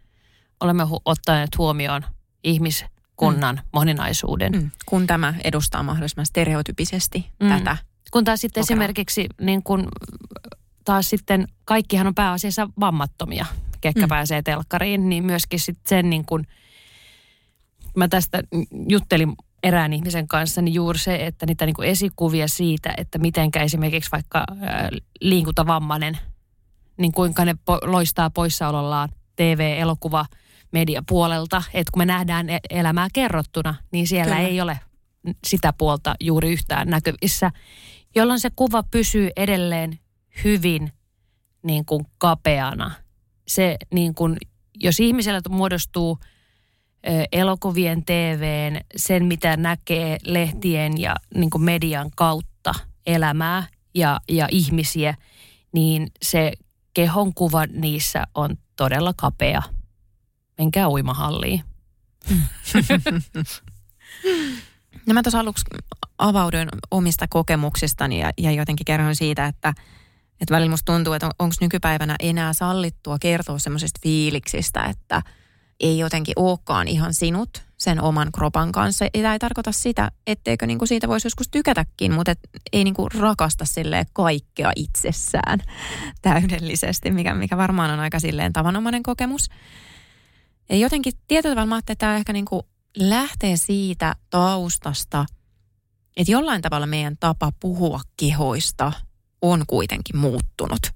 olemme 0.60 0.84
hu- 0.84 1.02
ottaneet 1.04 1.58
huomioon 1.58 2.02
ihmiskunnan 2.44 3.56
mm. 3.56 3.68
moninaisuuden. 3.72 4.52
Mm. 4.52 4.70
Kun 4.86 5.06
tämä 5.06 5.34
edustaa 5.44 5.82
mahdollisimman 5.82 6.26
stereotypisesti 6.26 7.26
mm. 7.40 7.48
tätä. 7.48 7.76
Kun 8.10 8.24
taas 8.24 8.40
sitten 8.40 8.60
lokeroa. 8.60 8.74
esimerkiksi 8.74 9.26
niin 9.40 9.62
kun, 9.62 9.88
taas 10.84 11.10
sitten 11.10 11.48
kaikkihan 11.64 12.06
on 12.06 12.14
pääasiassa 12.14 12.68
vammattomia, 12.80 13.46
ketkä 13.80 14.06
mm. 14.06 14.08
pääsee 14.08 14.42
telkkariin, 14.42 15.08
niin 15.08 15.24
myöskin 15.24 15.60
sitten 15.60 15.88
sen 15.88 16.10
niin 16.10 16.24
kun, 16.24 16.46
mä 17.96 18.08
tästä 18.08 18.42
juttelin 18.88 19.32
erään 19.66 19.92
ihmisen 19.92 20.28
kanssa, 20.28 20.62
niin 20.62 20.74
juuri 20.74 20.98
se, 20.98 21.26
että 21.26 21.46
niitä 21.46 21.66
niin 21.66 21.76
kuin 21.76 21.88
esikuvia 21.88 22.48
siitä, 22.48 22.94
että 22.96 23.18
mitenkä 23.18 23.62
esimerkiksi 23.62 24.10
vaikka 24.12 24.44
ää, 24.60 24.88
liikuntavammainen, 25.20 26.18
niin 26.98 27.12
kuinka 27.12 27.44
ne 27.44 27.52
po- 27.52 27.90
loistaa 27.90 28.30
poissaolollaan 28.30 29.08
TV-elokuva 29.36 30.26
mediapuolelta, 30.72 31.62
että 31.74 31.90
kun 31.92 32.00
me 32.00 32.06
nähdään 32.06 32.50
e- 32.50 32.58
elämää 32.70 33.08
kerrottuna, 33.12 33.74
niin 33.92 34.06
siellä 34.06 34.34
Kyllä. 34.34 34.48
ei 34.48 34.60
ole 34.60 34.80
sitä 35.46 35.72
puolta 35.72 36.14
juuri 36.20 36.52
yhtään 36.52 36.88
näkyvissä, 36.88 37.50
jolloin 38.14 38.40
se 38.40 38.50
kuva 38.56 38.82
pysyy 38.82 39.30
edelleen 39.36 39.98
hyvin 40.44 40.92
niin 41.62 41.84
kuin 41.84 42.06
kapeana. 42.18 42.90
Se 43.48 43.76
niin 43.94 44.14
kuin, 44.14 44.36
jos 44.74 45.00
ihmisellä 45.00 45.40
muodostuu 45.48 46.18
elokuvien, 47.32 48.04
TVn, 48.04 48.80
sen 48.96 49.24
mitä 49.24 49.56
näkee 49.56 50.18
lehtien 50.24 51.00
ja 51.00 51.16
niin 51.34 51.50
median 51.58 52.10
kautta 52.16 52.72
elämää 53.06 53.66
ja, 53.94 54.20
ja 54.28 54.48
ihmisiä, 54.50 55.14
niin 55.72 56.10
se 56.22 56.52
kehonkuva 56.94 57.66
niissä 57.66 58.26
on 58.34 58.56
todella 58.76 59.12
kapea. 59.16 59.62
Menkää 60.58 60.88
uimahalliin. 60.88 61.62
No 65.06 65.14
mä 65.14 65.22
tuossa 65.22 65.40
aluksi 65.40 65.64
avauduin 66.18 66.68
omista 66.90 67.26
kokemuksistani 67.28 68.20
ja, 68.20 68.30
ja 68.38 68.52
jotenkin 68.52 68.84
kerroin 68.84 69.16
siitä, 69.16 69.46
että, 69.46 69.74
että 70.40 70.54
välillä 70.54 70.70
musta 70.70 70.92
tuntuu, 70.92 71.12
että 71.12 71.26
on, 71.26 71.32
onko 71.38 71.54
nykypäivänä 71.60 72.16
enää 72.20 72.52
sallittua 72.52 73.18
kertoa 73.18 73.58
semmoisista 73.58 74.00
fiiliksistä, 74.02 74.84
että 74.84 75.22
ei 75.80 75.98
jotenkin 75.98 76.34
olekaan 76.36 76.88
ihan 76.88 77.14
sinut 77.14 77.66
sen 77.78 78.02
oman 78.02 78.32
kropan 78.32 78.72
kanssa. 78.72 79.04
Tämä 79.12 79.32
ei 79.32 79.38
tarkoita 79.38 79.72
sitä, 79.72 80.10
etteikö 80.26 80.66
niinku 80.66 80.86
siitä 80.86 81.08
voisi 81.08 81.26
joskus 81.26 81.48
tykätäkin, 81.48 82.12
mutta 82.12 82.32
et 82.32 82.38
ei 82.72 82.84
niinku 82.84 83.08
rakasta 83.08 83.64
silleen 83.64 84.06
kaikkea 84.12 84.72
itsessään 84.76 85.58
täydellisesti, 86.22 87.10
mikä, 87.10 87.34
mikä 87.34 87.56
varmaan 87.56 87.90
on 87.90 88.00
aika 88.00 88.20
silleen 88.20 88.52
tavanomainen 88.52 89.02
kokemus. 89.02 89.48
Ja 90.68 90.76
jotenkin 90.76 91.12
tietyllä 91.28 91.54
tavalla 91.54 91.74
mä 91.74 91.78
että 91.78 91.94
tämä 91.94 92.16
ehkä 92.16 92.32
niinku 92.32 92.68
lähtee 92.96 93.56
siitä 93.56 94.14
taustasta, 94.30 95.26
että 96.16 96.32
jollain 96.32 96.62
tavalla 96.62 96.86
meidän 96.86 97.16
tapa 97.20 97.52
puhua 97.60 98.00
kehoista 98.16 98.92
on 99.42 99.64
kuitenkin 99.66 100.16
muuttunut. 100.16 100.95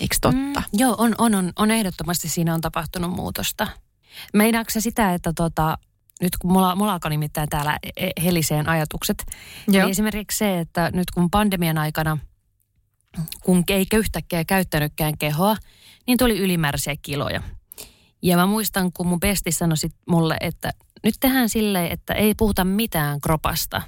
Eikö 0.00 0.16
totta? 0.20 0.60
Mm, 0.60 0.64
joo, 0.72 0.94
on, 0.98 1.14
on, 1.18 1.34
on, 1.34 1.52
on 1.56 1.70
ehdottomasti 1.70 2.28
siinä 2.28 2.54
on 2.54 2.60
tapahtunut 2.60 3.10
muutosta. 3.10 3.66
Meinaatko 4.34 4.70
sä 4.70 4.80
sitä, 4.80 5.14
että 5.14 5.32
tota, 5.32 5.78
nyt 6.20 6.36
kun 6.36 6.52
mulla, 6.52 6.76
mulla 6.76 6.92
alkoi 6.92 7.10
nimittäin 7.10 7.48
täällä 7.48 7.78
e- 7.96 8.22
heliseen 8.24 8.68
ajatukset, 8.68 9.24
Joo. 9.68 9.82
niin 9.82 9.90
esimerkiksi 9.90 10.38
se, 10.38 10.58
että 10.60 10.90
nyt 10.94 11.10
kun 11.10 11.30
pandemian 11.30 11.78
aikana, 11.78 12.18
kun 13.42 13.64
ei 13.68 13.86
yhtäkkiä 13.94 14.44
käyttänytkään 14.44 15.18
kehoa, 15.18 15.56
niin 16.06 16.18
tuli 16.18 16.38
ylimääräisiä 16.38 16.94
kiloja. 17.02 17.42
Ja 18.22 18.36
mä 18.36 18.46
muistan, 18.46 18.92
kun 18.92 19.06
mun 19.06 19.20
pesti 19.20 19.52
sanoi 19.52 19.76
sit 19.76 19.94
mulle, 20.06 20.36
että 20.40 20.70
nyt 21.04 21.14
tehdään 21.20 21.48
silleen, 21.48 21.92
että 21.92 22.14
ei 22.14 22.34
puhuta 22.34 22.64
mitään 22.64 23.20
kropasta. 23.20 23.82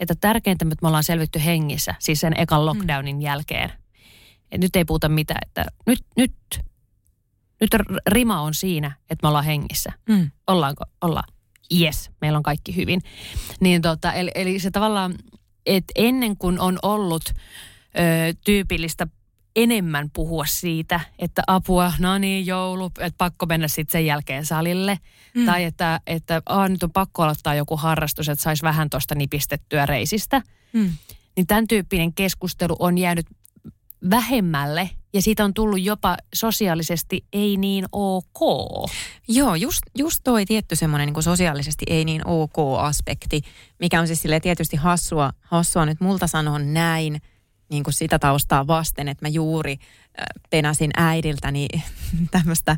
Että 0.00 0.14
tärkeintä, 0.14 0.64
että 0.72 0.82
me 0.82 0.88
ollaan 0.88 1.04
selvitty 1.04 1.44
hengissä, 1.44 1.94
siis 1.98 2.20
sen 2.20 2.40
ekan 2.40 2.66
lockdownin 2.66 3.16
mm. 3.16 3.22
jälkeen. 3.22 3.72
Et 4.52 4.60
nyt 4.60 4.76
ei 4.76 4.84
puhuta 4.84 5.08
mitään, 5.08 5.40
että 5.46 5.64
nyt, 5.86 6.04
nyt, 6.16 6.32
nyt 7.60 7.70
rima 8.06 8.40
on 8.40 8.54
siinä, 8.54 8.92
että 9.10 9.24
me 9.24 9.28
ollaan 9.28 9.44
hengissä. 9.44 9.92
Mm. 10.08 10.30
Ollaanko? 10.46 10.84
Ollaan. 11.00 11.32
Yes, 11.80 12.10
meillä 12.20 12.36
on 12.36 12.42
kaikki 12.42 12.76
hyvin. 12.76 13.02
Niin 13.60 13.82
tota, 13.82 14.12
eli, 14.12 14.30
eli 14.34 14.58
se 14.58 14.70
tavallaan, 14.70 15.14
että 15.66 15.92
ennen 15.96 16.36
kuin 16.36 16.60
on 16.60 16.78
ollut 16.82 17.22
ö, 17.28 17.34
tyypillistä 18.44 19.06
enemmän 19.56 20.10
puhua 20.10 20.46
siitä, 20.46 21.00
että 21.18 21.42
apua, 21.46 21.92
no 21.98 22.18
niin, 22.18 22.46
joulu, 22.46 22.86
että 22.86 23.18
pakko 23.18 23.46
mennä 23.46 23.68
sitten 23.68 23.92
sen 23.92 24.06
jälkeen 24.06 24.46
salille. 24.46 24.98
Mm. 25.34 25.46
Tai 25.46 25.64
että, 25.64 26.00
että 26.06 26.42
Aa, 26.46 26.68
nyt 26.68 26.82
on 26.82 26.92
pakko 26.92 27.22
aloittaa 27.22 27.54
joku 27.54 27.76
harrastus, 27.76 28.28
että 28.28 28.42
saisi 28.42 28.62
vähän 28.62 28.90
tuosta 28.90 29.14
nipistettyä 29.14 29.86
reisistä. 29.86 30.42
Mm. 30.72 30.92
Niin 31.36 31.46
tämän 31.46 31.68
tyyppinen 31.68 32.12
keskustelu 32.12 32.76
on 32.78 32.98
jäänyt 32.98 33.26
vähemmälle 34.10 34.90
ja 35.12 35.22
siitä 35.22 35.44
on 35.44 35.54
tullut 35.54 35.82
jopa 35.82 36.16
sosiaalisesti 36.34 37.24
ei 37.32 37.56
niin 37.56 37.84
ok. 37.92 38.40
Joo, 39.28 39.54
just, 39.54 39.82
just 39.98 40.20
toi 40.24 40.44
tietty 40.44 40.76
semmoinen 40.76 41.12
niin 41.12 41.22
sosiaalisesti 41.22 41.84
ei 41.88 42.04
niin 42.04 42.22
ok 42.26 42.56
aspekti, 42.78 43.40
mikä 43.78 44.00
on 44.00 44.06
siis 44.06 44.22
tietysti 44.42 44.76
hassua, 44.76 45.32
hassua 45.40 45.86
nyt 45.86 46.00
multa 46.00 46.26
sanoa 46.26 46.58
näin, 46.58 47.22
niin 47.70 47.84
kuin 47.84 47.94
sitä 47.94 48.18
taustaa 48.18 48.66
vasten, 48.66 49.08
että 49.08 49.24
mä 49.24 49.28
juuri 49.28 49.76
penäsin 50.50 50.90
äidiltäni 50.96 51.68
tämmöistä 52.30 52.76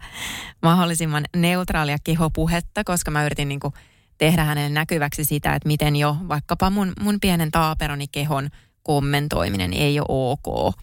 mahdollisimman 0.62 1.24
neutraalia 1.36 1.96
kehopuhetta, 2.04 2.84
koska 2.84 3.10
mä 3.10 3.26
yritin 3.26 3.48
niin 3.48 3.60
kuin 3.60 3.74
tehdä 4.18 4.44
hänelle 4.44 4.68
näkyväksi 4.68 5.24
sitä, 5.24 5.54
että 5.54 5.66
miten 5.66 5.96
jo 5.96 6.16
vaikkapa 6.28 6.70
mun, 6.70 6.92
mun 7.00 7.20
pienen 7.20 7.50
taaperoni 7.50 8.06
kehon 8.08 8.48
kommentoiminen 8.82 9.72
ei 9.72 10.00
ole 10.00 10.06
ok. 10.08 10.74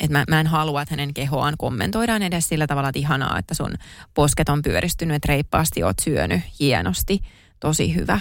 Että 0.00 0.18
mä, 0.18 0.24
mä 0.30 0.40
en 0.40 0.46
halua, 0.46 0.82
että 0.82 0.92
hänen 0.92 1.14
kehoaan 1.14 1.54
kommentoidaan 1.58 2.22
edes 2.22 2.48
sillä 2.48 2.66
tavalla, 2.66 2.88
että 2.88 2.98
ihanaa, 2.98 3.38
että 3.38 3.54
sun 3.54 3.74
posket 4.14 4.48
on 4.48 4.62
pyöristynyt, 4.62 5.16
että 5.16 5.28
reippaasti 5.28 5.82
oot 5.82 5.98
syönyt 6.02 6.40
hienosti, 6.60 7.20
tosi 7.60 7.94
hyvä, 7.94 8.20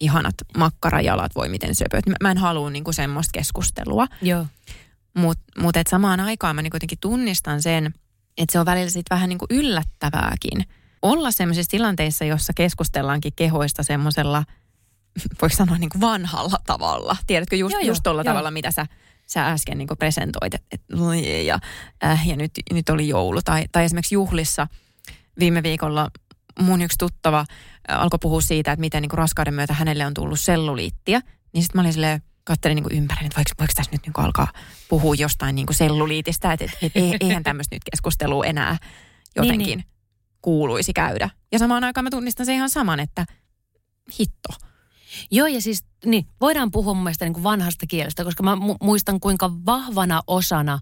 ihanat 0.00 0.34
makkarajalat, 0.56 1.34
voi 1.34 1.48
miten 1.48 1.74
söpöt. 1.74 2.06
Mä, 2.06 2.14
mä 2.22 2.30
en 2.30 2.38
halua 2.38 2.70
niinku 2.70 2.92
semmoista 2.92 3.30
keskustelua. 3.32 4.06
Joo. 4.22 4.46
Mutta 5.14 5.42
mut 5.60 5.76
et 5.76 5.86
samaan 5.86 6.20
aikaan 6.20 6.56
mä 6.56 6.62
niinku 6.62 6.76
jotenkin 6.76 6.98
tunnistan 7.00 7.62
sen, 7.62 7.94
että 8.38 8.52
se 8.52 8.58
on 8.58 8.66
välillä 8.66 8.90
sit 8.90 9.06
vähän 9.10 9.28
niinku 9.28 9.46
yllättävääkin. 9.50 10.64
Olla 11.02 11.30
semmoisissa 11.30 11.70
tilanteissa, 11.70 12.24
jossa 12.24 12.52
keskustellaankin 12.56 13.32
kehoista 13.36 13.82
semmoisella, 13.82 14.44
voiko 15.42 15.56
sanoa 15.56 15.78
niinku 15.78 16.00
vanhalla 16.00 16.56
tavalla. 16.66 17.16
Tiedätkö, 17.26 17.56
just, 17.56 17.72
Joo, 17.72 17.80
just 17.82 18.02
tuolla 18.02 18.20
joo. 18.22 18.24
tavalla, 18.32 18.50
mitä 18.50 18.70
sä, 18.70 18.86
sä 19.26 19.46
äsken 19.46 19.78
niinku 19.78 19.96
presentoit, 19.96 20.54
että 20.54 20.66
et, 20.72 20.82
oi, 21.00 21.46
ja, 21.46 21.58
äh, 22.04 22.28
ja 22.28 22.36
nyt, 22.36 22.50
nyt 22.72 22.88
oli 22.88 23.08
joulu. 23.08 23.42
Tai, 23.42 23.64
tai 23.72 23.84
esimerkiksi 23.84 24.14
juhlissa 24.14 24.66
viime 25.38 25.62
viikolla 25.62 26.10
mun 26.60 26.82
yksi 26.82 26.98
tuttava 26.98 27.40
äh, 27.40 28.00
alkoi 28.02 28.18
puhua 28.22 28.40
siitä, 28.40 28.72
että 28.72 28.80
miten 28.80 29.02
niinku 29.02 29.16
raskauden 29.16 29.54
myötä 29.54 29.74
hänelle 29.74 30.06
on 30.06 30.14
tullut 30.14 30.40
selluliittiä. 30.40 31.20
Niin 31.52 31.62
sitten 31.62 31.78
mä 31.78 31.82
olin 31.82 31.92
silleen, 31.92 32.22
katselin 32.44 32.74
niinku 32.74 32.90
ympärille, 32.92 33.26
että 33.26 33.36
voiko, 33.36 33.50
voiko 33.58 33.72
tässä 33.76 33.92
nyt 33.92 34.02
niinku 34.06 34.20
alkaa 34.20 34.52
puhua 34.88 35.14
jostain 35.14 35.54
niinku 35.54 35.72
selluliitistä, 35.72 36.52
että 36.52 36.64
et, 36.64 36.70
et, 36.82 36.92
ei- 36.94 37.16
eihän 37.28 37.42
tämmöistä 37.42 37.76
nyt 37.76 37.84
keskustelua 37.90 38.44
enää 38.44 38.76
jotenkin 39.36 39.58
Niin, 39.58 39.66
niin, 39.68 39.78
niin. 39.78 39.86
kuuluisi 40.42 40.92
käydä. 40.92 41.30
Ja 41.52 41.58
samaan 41.58 41.84
aikaan 41.84 42.04
mä 42.04 42.10
tunnistan 42.10 42.46
se 42.46 42.54
ihan 42.54 42.70
saman, 42.70 43.00
että 43.00 43.24
hitto. 44.20 44.48
Joo, 45.30 45.46
ja 45.46 45.60
siis 45.60 45.84
niin, 46.04 46.26
voidaan 46.40 46.70
puhua 46.70 46.94
mun 46.94 47.02
mielestä 47.02 47.24
niin 47.24 47.32
kuin 47.32 47.44
vanhasta 47.44 47.86
kielestä, 47.86 48.24
koska 48.24 48.42
mä 48.42 48.54
mu- 48.54 48.76
muistan 48.82 49.20
kuinka 49.20 49.50
vahvana 49.66 50.22
osana 50.26 50.78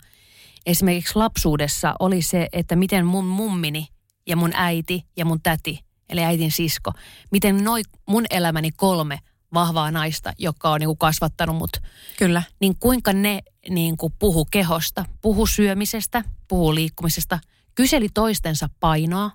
esimerkiksi 0.66 1.16
lapsuudessa 1.16 1.94
oli 1.98 2.22
se, 2.22 2.48
että 2.52 2.76
miten 2.76 3.06
mun 3.06 3.26
mummini 3.26 3.88
ja 4.26 4.36
mun 4.36 4.50
äiti 4.54 5.06
ja 5.16 5.24
mun 5.24 5.42
täti, 5.42 5.80
eli 6.08 6.24
äitin 6.24 6.52
sisko, 6.52 6.92
miten 7.30 7.64
noi 7.64 7.82
mun 8.06 8.24
elämäni 8.30 8.70
kolme 8.70 9.18
vahvaa 9.54 9.90
naista, 9.90 10.32
jotka 10.38 10.70
on 10.70 10.80
niin 10.80 10.88
kuin 10.88 10.98
kasvattanut 10.98 11.56
mut, 11.56 11.70
Kyllä. 12.18 12.42
niin 12.60 12.76
kuinka 12.80 13.12
ne 13.12 13.42
niin 13.68 13.96
kuin 13.96 14.12
puhu 14.18 14.44
kehosta, 14.44 15.04
puhu 15.20 15.46
syömisestä, 15.46 16.24
puhu 16.48 16.74
liikkumisesta, 16.74 17.38
kyseli 17.74 18.08
toistensa 18.14 18.68
painoa 18.80 19.30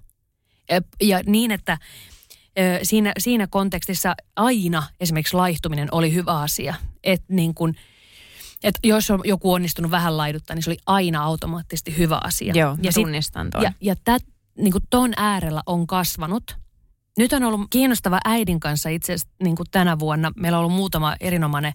ja 1.02 1.22
niin, 1.26 1.52
että 1.52 1.78
siinä, 2.84 3.12
siinä 3.18 3.48
kontekstissa 3.48 4.16
aina 4.36 4.84
esimerkiksi 5.00 5.36
laihtuminen 5.36 5.88
oli 5.92 6.14
hyvä 6.14 6.40
asia. 6.40 6.76
Että 7.04 7.26
niin 7.30 7.54
kun, 7.54 7.76
et 8.64 8.76
jos 8.84 9.12
on 9.12 9.22
joku 9.24 9.54
onnistunut 9.54 9.92
vähän 9.92 10.18
laiduttaa, 10.18 10.56
niin 10.56 10.64
se 10.64 10.70
oli 10.70 10.80
aina 10.86 11.24
automaattisesti 11.24 11.98
hyvä 11.98 12.20
asia. 12.24 12.54
Joo, 12.56 12.78
ja 12.82 12.92
sit- 12.92 13.04
tunnistan 13.04 13.50
ton. 13.50 13.64
ja, 13.64 13.72
ja 13.82 13.96
tät, 14.04 14.24
niin 14.58 14.72
kuin 14.72 14.84
ton 14.90 15.14
äärellä 15.18 15.64
on 15.66 15.88
kasvanut. 15.88 16.58
Nyt 17.18 17.34
on 17.34 17.44
ollut 17.44 17.62
kiinnostava 17.70 18.20
äidin 18.26 18.60
kanssa 18.60 18.90
itse 18.90 19.14
asiassa 19.14 19.36
niin 19.44 19.56
kuin 19.56 19.68
tänä 19.72 20.00
vuonna. 20.00 20.32
Meillä 20.36 20.58
on 20.58 20.66
ollut 20.66 20.78
muutama 20.78 21.16
erinomainen 21.20 21.74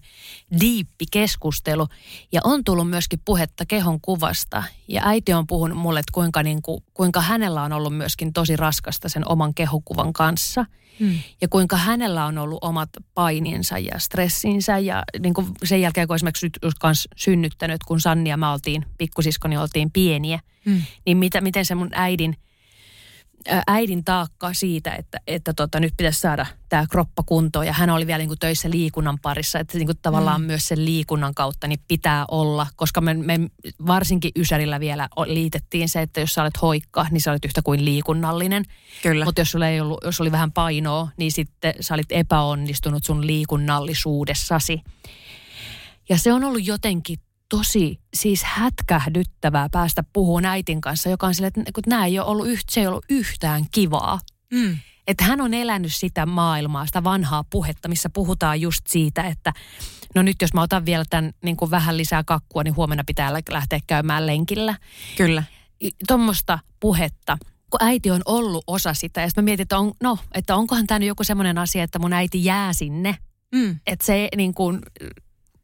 diippi 0.59 1.05
keskustelu 1.11 1.87
ja 2.31 2.41
on 2.43 2.63
tullut 2.63 2.89
myöskin 2.89 3.19
puhetta 3.25 3.65
kehon 3.65 4.01
kuvasta. 4.01 4.63
Ja 4.87 5.01
äiti 5.05 5.33
on 5.33 5.47
puhunut 5.47 5.77
mulle, 5.77 5.99
että 5.99 6.11
kuinka, 6.13 6.43
niin 6.43 6.61
kuin, 6.61 6.83
kuinka 6.93 7.21
hänellä 7.21 7.63
on 7.63 7.73
ollut 7.73 7.97
myöskin 7.97 8.33
tosi 8.33 8.55
raskasta 8.55 9.09
sen 9.09 9.29
oman 9.29 9.53
kehokuvan 9.53 10.13
kanssa. 10.13 10.65
Hmm. 10.99 11.19
Ja 11.41 11.47
kuinka 11.47 11.77
hänellä 11.77 12.25
on 12.25 12.37
ollut 12.37 12.59
omat 12.61 12.89
paininsa 13.13 13.77
ja 13.77 13.99
stressinsä 13.99 14.77
ja 14.77 15.03
niin 15.19 15.33
kuin 15.33 15.47
sen 15.63 15.81
jälkeen, 15.81 16.07
kun 16.07 16.15
esimerkiksi 16.15 16.45
nyt 16.45 16.73
kans 16.79 17.07
synnyttänyt, 17.15 17.83
kun 17.83 18.01
Sanni 18.01 18.29
ja 18.29 18.37
mä 18.37 18.53
oltiin, 18.53 18.85
pikkusiskoni 18.97 19.57
oltiin 19.57 19.91
pieniä, 19.91 20.39
Hmm. 20.65 20.81
niin 21.05 21.17
mitä, 21.17 21.41
miten 21.41 21.65
se 21.65 21.75
mun 21.75 21.89
äidin 21.91 22.35
äidin 23.67 24.03
taakka 24.03 24.53
siitä, 24.53 24.91
että, 24.91 25.19
että 25.27 25.53
tota, 25.53 25.79
nyt 25.79 25.93
pitäisi 25.97 26.19
saada 26.19 26.45
tämä 26.69 26.85
kroppa 26.91 27.23
kuntoon. 27.25 27.65
Ja 27.65 27.73
hän 27.73 27.89
oli 27.89 28.07
vielä 28.07 28.17
niin 28.17 28.27
kuin 28.27 28.39
töissä 28.39 28.69
liikunnan 28.69 29.19
parissa, 29.21 29.59
että 29.59 29.77
niin 29.77 29.85
kuin 29.85 29.97
tavallaan 30.01 30.41
mm. 30.41 30.47
myös 30.47 30.67
sen 30.67 30.85
liikunnan 30.85 31.33
kautta 31.33 31.67
niin 31.67 31.79
pitää 31.87 32.25
olla, 32.31 32.67
koska 32.75 33.01
me, 33.01 33.13
me 33.13 33.39
varsinkin 33.87 34.31
Ysärillä 34.37 34.79
vielä 34.79 35.09
liitettiin 35.25 35.89
se, 35.89 36.01
että 36.01 36.19
jos 36.19 36.33
sä 36.33 36.41
olet 36.41 36.61
hoikka, 36.61 37.05
niin 37.11 37.21
sä 37.21 37.31
olet 37.31 37.45
yhtä 37.45 37.61
kuin 37.61 37.85
liikunnallinen. 37.85 38.65
Kyllä. 39.03 39.25
Mutta 39.25 39.41
jos, 39.41 39.51
sulla 39.51 39.67
ei 39.67 39.81
ollut, 39.81 39.99
jos 40.03 40.21
oli 40.21 40.31
vähän 40.31 40.51
painoa, 40.51 41.07
niin 41.17 41.31
sitten 41.31 41.73
sä 41.79 41.93
olit 41.93 42.11
epäonnistunut 42.11 43.03
sun 43.03 43.27
liikunnallisuudessasi. 43.27 44.81
Ja 46.09 46.17
se 46.17 46.33
on 46.33 46.43
ollut 46.43 46.67
jotenkin 46.67 47.19
tosi 47.51 47.99
siis 48.13 48.43
hätkähdyttävää 48.43 49.69
päästä 49.71 50.03
puhumaan 50.13 50.45
äitin 50.45 50.81
kanssa, 50.81 51.09
joka 51.09 51.27
on 51.27 51.35
sille, 51.35 51.47
että 51.47 51.81
nämä 51.87 52.05
ei 52.05 52.19
ole 52.19 52.27
ollut, 52.27 52.47
yht, 52.47 52.69
se 52.69 52.79
ei 52.79 52.87
ollut 52.87 53.05
yhtään 53.09 53.65
kivaa. 53.71 54.19
Mm. 54.53 54.77
Että 55.07 55.23
hän 55.23 55.41
on 55.41 55.53
elänyt 55.53 55.95
sitä 55.95 56.25
maailmaa, 56.25 56.85
sitä 56.85 57.03
vanhaa 57.03 57.43
puhetta, 57.49 57.87
missä 57.87 58.09
puhutaan 58.09 58.61
just 58.61 58.87
siitä, 58.87 59.23
että 59.23 59.53
no 60.15 60.21
nyt 60.21 60.41
jos 60.41 60.53
mä 60.53 60.61
otan 60.61 60.85
vielä 60.85 61.05
tämän 61.09 61.33
niin 61.43 61.57
kuin 61.57 61.71
vähän 61.71 61.97
lisää 61.97 62.23
kakkua, 62.23 62.63
niin 62.63 62.75
huomenna 62.75 63.03
pitää 63.07 63.33
lähteä 63.49 63.79
käymään 63.87 64.27
lenkillä. 64.27 64.75
Kyllä. 65.17 65.43
Tuommoista 66.07 66.59
puhetta 66.79 67.37
kun 67.69 67.83
äiti 67.83 68.11
on 68.11 68.21
ollut 68.25 68.63
osa 68.67 68.93
sitä. 68.93 69.21
Ja 69.21 69.27
sitten 69.27 69.43
mä 69.43 69.45
mietin, 69.45 69.61
että, 69.61 69.77
on, 69.77 69.91
no, 70.03 70.17
että 70.33 70.55
onkohan 70.55 70.87
tämä 70.87 70.99
nyt 70.99 71.07
joku 71.07 71.23
semmoinen 71.23 71.57
asia, 71.57 71.83
että 71.83 71.99
mun 71.99 72.13
äiti 72.13 72.45
jää 72.45 72.73
sinne. 72.73 73.17
Mm. 73.55 73.79
Että 73.87 74.05
se 74.05 74.27
niin 74.35 74.53
kuin, 74.53 74.79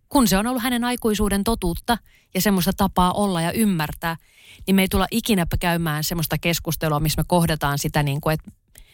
kun 0.10 0.28
se 0.28 0.38
on 0.38 0.48
ollut 0.48 0.64
hänen 0.64 0.84
aikuisuuden 0.84 1.44
totuutta 1.44 1.98
ja 2.34 2.42
semmoista 2.42 2.72
tapaa 2.78 3.14
olla 3.14 3.42
ja 3.42 3.52
ymmärtää, 3.52 4.18
niin 4.68 4.76
me 4.76 4.82
ei 4.82 4.88
tulla 4.88 5.08
ikinä 5.12 5.46
käymään 5.60 6.04
semmoista 6.04 6.38
keskustelua, 6.38 7.00
missä 7.00 7.22
me 7.22 7.26
kohdataan 7.28 7.80
sitä, 7.80 8.04
niin 8.04 8.22
kuin, 8.22 8.34
että, 8.34 8.52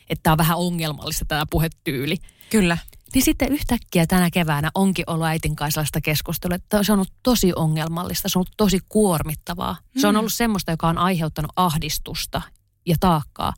että 0.10 0.24
tämä 0.24 0.32
on 0.32 0.38
vähän 0.38 0.58
ongelmallista 0.58 1.26
tämä 1.26 1.44
puhetyyli. 1.50 2.18
Kyllä. 2.50 2.78
Niin 3.14 3.24
sitten 3.24 3.52
yhtäkkiä 3.52 4.08
tänä 4.08 4.30
keväänä 4.30 4.72
onkin 4.76 5.06
ollut 5.08 5.28
äitin 5.28 5.56
kanssa 5.56 5.74
sellaista 5.74 6.02
keskustelua, 6.02 6.56
että 6.56 6.84
se 6.84 6.92
on 6.92 6.98
ollut 7.00 7.14
tosi 7.24 7.54
ongelmallista, 7.56 8.30
se 8.30 8.38
on 8.38 8.40
ollut 8.40 8.58
tosi 8.58 8.80
kuormittavaa. 8.90 9.74
Mm. 9.96 10.02
Se 10.02 10.08
on 10.08 10.16
mm. 10.16 10.20
ollut 10.20 10.34
semmoista, 10.34 10.72
joka 10.72 10.88
on 10.88 10.98
aiheuttanut 10.98 11.52
ahdistusta 11.56 12.42
ja 12.86 12.96
taakkaa. 13.00 13.54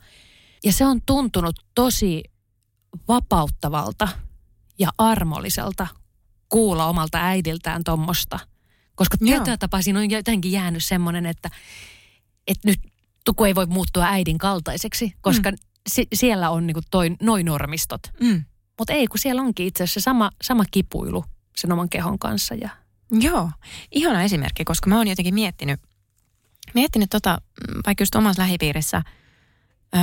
Ja 0.63 0.73
se 0.73 0.85
on 0.85 1.01
tuntunut 1.05 1.55
tosi 1.75 2.23
vapauttavalta 3.07 4.07
ja 4.79 4.89
armolliselta 4.97 5.87
kuulla 6.49 6.85
omalta 6.85 7.17
äidiltään 7.17 7.83
tuommoista. 7.83 8.39
Koska 8.95 9.17
tietyllä 9.17 9.57
tapaa 9.57 9.81
siinä 9.81 9.99
on 9.99 10.11
jotenkin 10.11 10.51
jäänyt 10.51 10.83
semmoinen, 10.83 11.25
että, 11.25 11.49
että 12.47 12.67
nyt 12.67 12.79
tuku 13.25 13.43
ei 13.43 13.55
voi 13.55 13.65
muuttua 13.65 14.05
äidin 14.05 14.37
kaltaiseksi, 14.37 15.13
koska 15.21 15.51
mm. 15.51 15.57
si- 15.87 16.07
siellä 16.13 16.49
on 16.49 16.67
niinku 16.67 16.81
toi, 16.91 17.15
noin 17.21 17.45
normistot. 17.45 18.01
Mm. 18.21 18.43
Mutta 18.77 18.93
ei, 18.93 19.07
kun 19.07 19.19
siellä 19.19 19.41
onkin 19.41 19.67
itse 19.67 19.83
asiassa 19.83 20.01
sama, 20.01 20.31
sama 20.41 20.63
kipuilu 20.71 21.25
sen 21.55 21.71
oman 21.71 21.89
kehon 21.89 22.19
kanssa. 22.19 22.55
Ja... 22.55 22.69
Joo, 23.11 23.51
ihana 23.91 24.23
esimerkki, 24.23 24.65
koska 24.65 24.89
mä 24.89 24.97
oon 24.97 25.07
jotenkin 25.07 25.33
miettinyt, 25.33 25.79
miettinyt 26.73 27.09
tota, 27.09 27.41
vaikka 27.85 28.01
just 28.01 28.15
omassa 28.15 28.41
lähipiirissä 28.41 29.01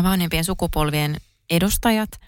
vanhempien 0.03 0.45
sukupolvien 0.45 1.16
edustajat– 1.51 2.11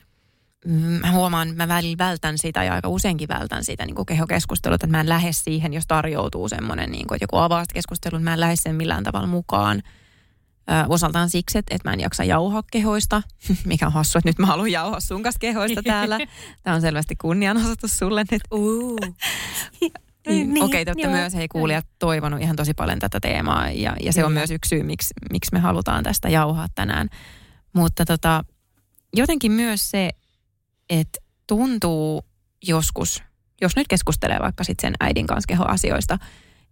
mä 1.00 1.10
huomaan, 1.10 1.56
mä 1.56 1.68
välillä 1.68 1.98
vältän 1.98 2.38
sitä 2.38 2.64
ja 2.64 2.74
aika 2.74 2.88
useinkin 2.88 3.28
vältän 3.28 3.64
sitä 3.64 3.86
niin 3.86 4.06
kehokeskustelua, 4.06 4.74
että 4.74 4.86
mä 4.86 5.00
en 5.00 5.08
lähde 5.08 5.32
siihen, 5.32 5.72
jos 5.72 5.86
tarjoutuu 5.86 6.48
semmoinen, 6.48 6.90
niin 6.90 7.06
kuin, 7.06 7.16
että 7.16 7.24
joku 7.24 7.36
avaa 7.36 7.64
keskustelu, 7.74 8.16
niin 8.16 8.24
mä 8.24 8.32
en 8.32 8.40
lähde 8.40 8.56
sen 8.56 8.74
millään 8.74 9.04
tavalla 9.04 9.26
mukaan. 9.26 9.82
Ö, 10.70 10.72
osaltaan 10.88 11.30
siksi, 11.30 11.58
että, 11.58 11.74
että 11.74 11.88
mä 11.88 11.92
en 11.92 12.00
jaksa 12.00 12.24
jauhaa 12.24 12.62
kehoista, 12.70 13.22
mikä 13.64 13.86
on 13.86 13.92
hassu, 13.92 14.18
että 14.18 14.28
nyt 14.28 14.38
mä 14.38 14.46
haluan 14.46 14.72
jauhaa 14.72 15.00
sun 15.00 15.22
kanssa 15.22 15.38
kehoista 15.38 15.82
täällä. 15.92 16.18
Tämä 16.62 16.76
on 16.76 16.80
selvästi 16.80 17.16
kunnianosoitus 17.16 17.98
sulle 17.98 18.24
nyt. 18.30 18.42
Uh. 18.50 18.98
niin, 20.26 20.62
Okei, 20.62 20.84
te 20.84 20.90
olette 20.90 21.08
myös, 21.08 21.34
hei 21.34 21.48
kuulijat, 21.48 21.86
toivonut 21.98 22.40
ihan 22.40 22.56
tosi 22.56 22.74
paljon 22.74 22.98
tätä 22.98 23.20
teemaa 23.20 23.70
ja, 23.70 23.96
ja 24.00 24.12
se 24.12 24.24
on 24.24 24.32
myös 24.32 24.50
yksi 24.50 24.68
syy, 24.68 24.82
miksi, 24.82 25.14
miksi 25.32 25.52
me 25.52 25.58
halutaan 25.58 26.04
tästä 26.04 26.28
jauhaa 26.28 26.66
tänään. 26.74 27.08
Mutta 27.72 28.04
tota, 28.04 28.44
jotenkin 29.16 29.52
myös 29.52 29.90
se, 29.90 30.10
että 30.90 31.18
tuntuu 31.46 32.24
joskus, 32.66 33.22
jos 33.60 33.76
nyt 33.76 33.88
keskustelee 33.88 34.38
vaikka 34.40 34.64
sitten 34.64 34.88
sen 34.88 34.94
äidin 35.00 35.26
kanssa 35.26 35.46
kehoasioista, 35.48 36.18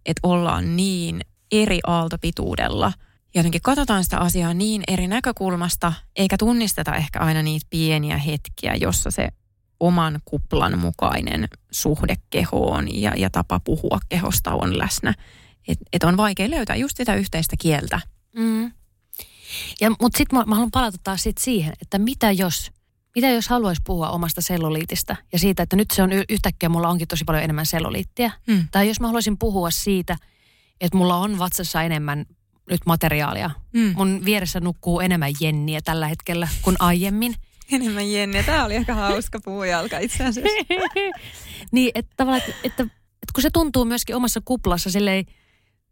että 0.05 0.19
ollaan 0.23 0.75
niin 0.75 1.21
eri 1.51 1.79
aaltopituudella. 1.87 2.93
Jotenkin 3.35 3.61
katsotaan 3.61 4.03
sitä 4.03 4.17
asiaa 4.17 4.53
niin 4.53 4.83
eri 4.87 5.07
näkökulmasta, 5.07 5.93
eikä 6.15 6.37
tunnisteta 6.37 6.95
ehkä 6.95 7.19
aina 7.19 7.41
niitä 7.41 7.67
pieniä 7.69 8.17
hetkiä, 8.17 8.75
jossa 8.75 9.11
se 9.11 9.29
oman 9.79 10.19
kuplan 10.25 10.79
mukainen 10.79 11.47
suhde 11.71 12.15
kehoon 12.29 13.01
ja, 13.01 13.13
ja 13.17 13.29
tapa 13.29 13.59
puhua 13.59 13.99
kehosta 14.09 14.51
on 14.51 14.77
läsnä. 14.77 15.13
Että 15.67 15.85
et 15.93 16.03
on 16.03 16.17
vaikea 16.17 16.49
löytää 16.49 16.75
just 16.75 16.97
sitä 16.97 17.15
yhteistä 17.15 17.55
kieltä. 17.59 17.99
Mm. 18.35 18.71
Ja, 19.81 19.89
mutta 19.89 20.17
sitten 20.17 20.39
mä, 20.39 20.45
mä 20.47 20.55
haluan 20.55 20.71
palata 20.71 20.97
taas 21.03 21.23
sit 21.23 21.37
siihen, 21.37 21.73
että 21.81 21.99
mitä 21.99 22.31
jos– 22.31 22.71
mitä 23.15 23.29
jos 23.29 23.47
haluaisi 23.47 23.81
puhua 23.85 24.09
omasta 24.09 24.41
selluliitista 24.41 25.15
ja 25.33 25.39
siitä, 25.39 25.63
että 25.63 25.75
nyt 25.75 25.91
se 25.91 26.03
on 26.03 26.09
yhtäkkiä, 26.29 26.69
mulla 26.69 26.89
onkin 26.89 27.07
tosi 27.07 27.23
paljon 27.23 27.43
enemmän 27.43 27.65
selluliittiä. 27.65 28.31
Mm. 28.47 28.67
Tai 28.71 28.87
jos 28.87 28.99
mä 28.99 29.07
haluaisin 29.07 29.37
puhua 29.37 29.71
siitä, 29.71 30.15
että 30.81 30.97
mulla 30.97 31.17
on 31.17 31.39
vatsassa 31.39 31.83
enemmän 31.83 32.25
nyt 32.69 32.81
materiaalia. 32.85 33.51
Mm. 33.73 33.93
Mun 33.95 34.21
vieressä 34.25 34.59
nukkuu 34.59 34.99
enemmän 34.99 35.31
jenniä 35.39 35.81
tällä 35.81 36.07
hetkellä 36.07 36.47
kuin 36.61 36.75
aiemmin. 36.79 37.35
Enemmän 37.71 38.11
jenniä. 38.11 38.43
Tämä 38.43 38.65
oli 38.65 38.77
aika 38.77 38.93
hauska 38.93 39.39
puujalka 39.45 39.99
itse 39.99 40.25
asiassa. 40.25 40.55
niin, 41.71 41.91
että 41.95 42.13
tavallaan, 42.17 42.41
että, 42.41 42.61
että, 42.63 42.83
että 42.83 43.33
kun 43.33 43.41
se 43.41 43.49
tuntuu 43.53 43.85
myöskin 43.85 44.15
omassa 44.15 44.41
kuplassa 44.45 44.91
silleen 44.91 45.25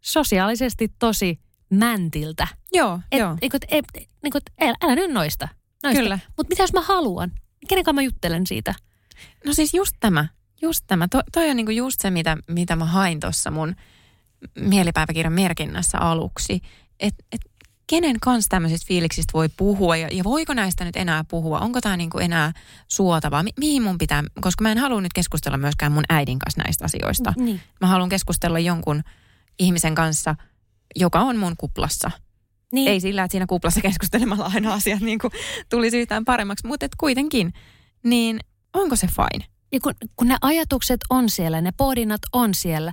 sosiaalisesti 0.00 0.88
tosi 0.98 1.40
mäntiltä. 1.70 2.48
Joo, 2.72 3.00
et, 3.12 3.18
joo. 3.20 3.36
Et, 3.42 3.54
et, 3.54 3.64
et, 3.68 3.84
et, 4.24 4.36
et, 4.58 4.74
älä 4.82 4.94
nyt 4.94 5.10
noista. 5.10 5.48
Noista. 5.82 6.02
Kyllä. 6.02 6.18
Mutta 6.36 6.48
mitä 6.48 6.62
jos 6.62 6.72
mä 6.72 6.80
haluan? 6.80 7.32
Kenen 7.68 7.84
kanssa 7.84 7.92
mä 7.94 8.02
juttelen 8.02 8.46
siitä? 8.46 8.74
No 9.46 9.52
siis 9.52 9.74
just 9.74 9.96
tämä. 10.00 10.28
Just 10.62 10.80
tämä. 10.86 11.08
To, 11.08 11.20
toi 11.32 11.50
on 11.50 11.56
niinku 11.56 11.72
just 11.72 12.00
se, 12.00 12.10
mitä, 12.10 12.36
mitä 12.48 12.76
mä 12.76 12.84
hain 12.84 13.20
tuossa 13.20 13.50
mun 13.50 13.76
mielipäiväkirjan 14.58 15.32
merkinnässä 15.32 15.98
aluksi. 15.98 16.60
Että 17.00 17.24
et 17.32 17.40
kenen 17.86 18.20
kanssa 18.20 18.48
tämmöisistä 18.48 18.88
fiiliksistä 18.88 19.32
voi 19.34 19.48
puhua 19.48 19.96
ja, 19.96 20.08
ja 20.12 20.24
voiko 20.24 20.54
näistä 20.54 20.84
nyt 20.84 20.96
enää 20.96 21.24
puhua? 21.24 21.58
Onko 21.58 21.80
tämä 21.80 21.96
niinku 21.96 22.18
enää 22.18 22.52
suotavaa? 22.88 23.42
Mi- 23.42 23.54
mihin 23.56 23.82
mun 23.82 23.98
pitää, 23.98 24.24
koska 24.40 24.62
mä 24.62 24.72
en 24.72 24.78
halua 24.78 25.00
nyt 25.00 25.12
keskustella 25.12 25.58
myöskään 25.58 25.92
mun 25.92 26.04
äidin 26.08 26.38
kanssa 26.38 26.62
näistä 26.62 26.84
asioista. 26.84 27.34
Niin. 27.36 27.60
Mä 27.80 27.86
haluan 27.86 28.08
keskustella 28.08 28.58
jonkun 28.58 29.02
ihmisen 29.58 29.94
kanssa, 29.94 30.34
joka 30.96 31.20
on 31.20 31.36
mun 31.36 31.54
kuplassa– 31.56 32.10
niin. 32.72 32.88
Ei 32.88 33.00
sillä, 33.00 33.24
että 33.24 33.32
siinä 33.32 33.46
kuplassa 33.46 33.80
keskustelemalla 33.80 34.50
aina 34.54 34.72
asiat 34.74 35.00
niin 35.00 35.18
kuin 35.18 35.32
tulisi 35.68 35.98
yhtään 35.98 36.24
paremmaksi, 36.24 36.66
mutta 36.66 36.86
et 36.86 36.94
kuitenkin. 36.98 37.52
Niin 38.04 38.40
onko 38.74 38.96
se 38.96 39.06
fine? 39.06 39.46
Ja 39.72 39.80
kun, 39.80 39.94
kun 40.16 40.28
ne 40.28 40.36
ajatukset 40.40 41.00
on 41.10 41.30
siellä, 41.30 41.60
ne 41.60 41.72
pohdinnat 41.76 42.20
on 42.32 42.54
siellä. 42.54 42.92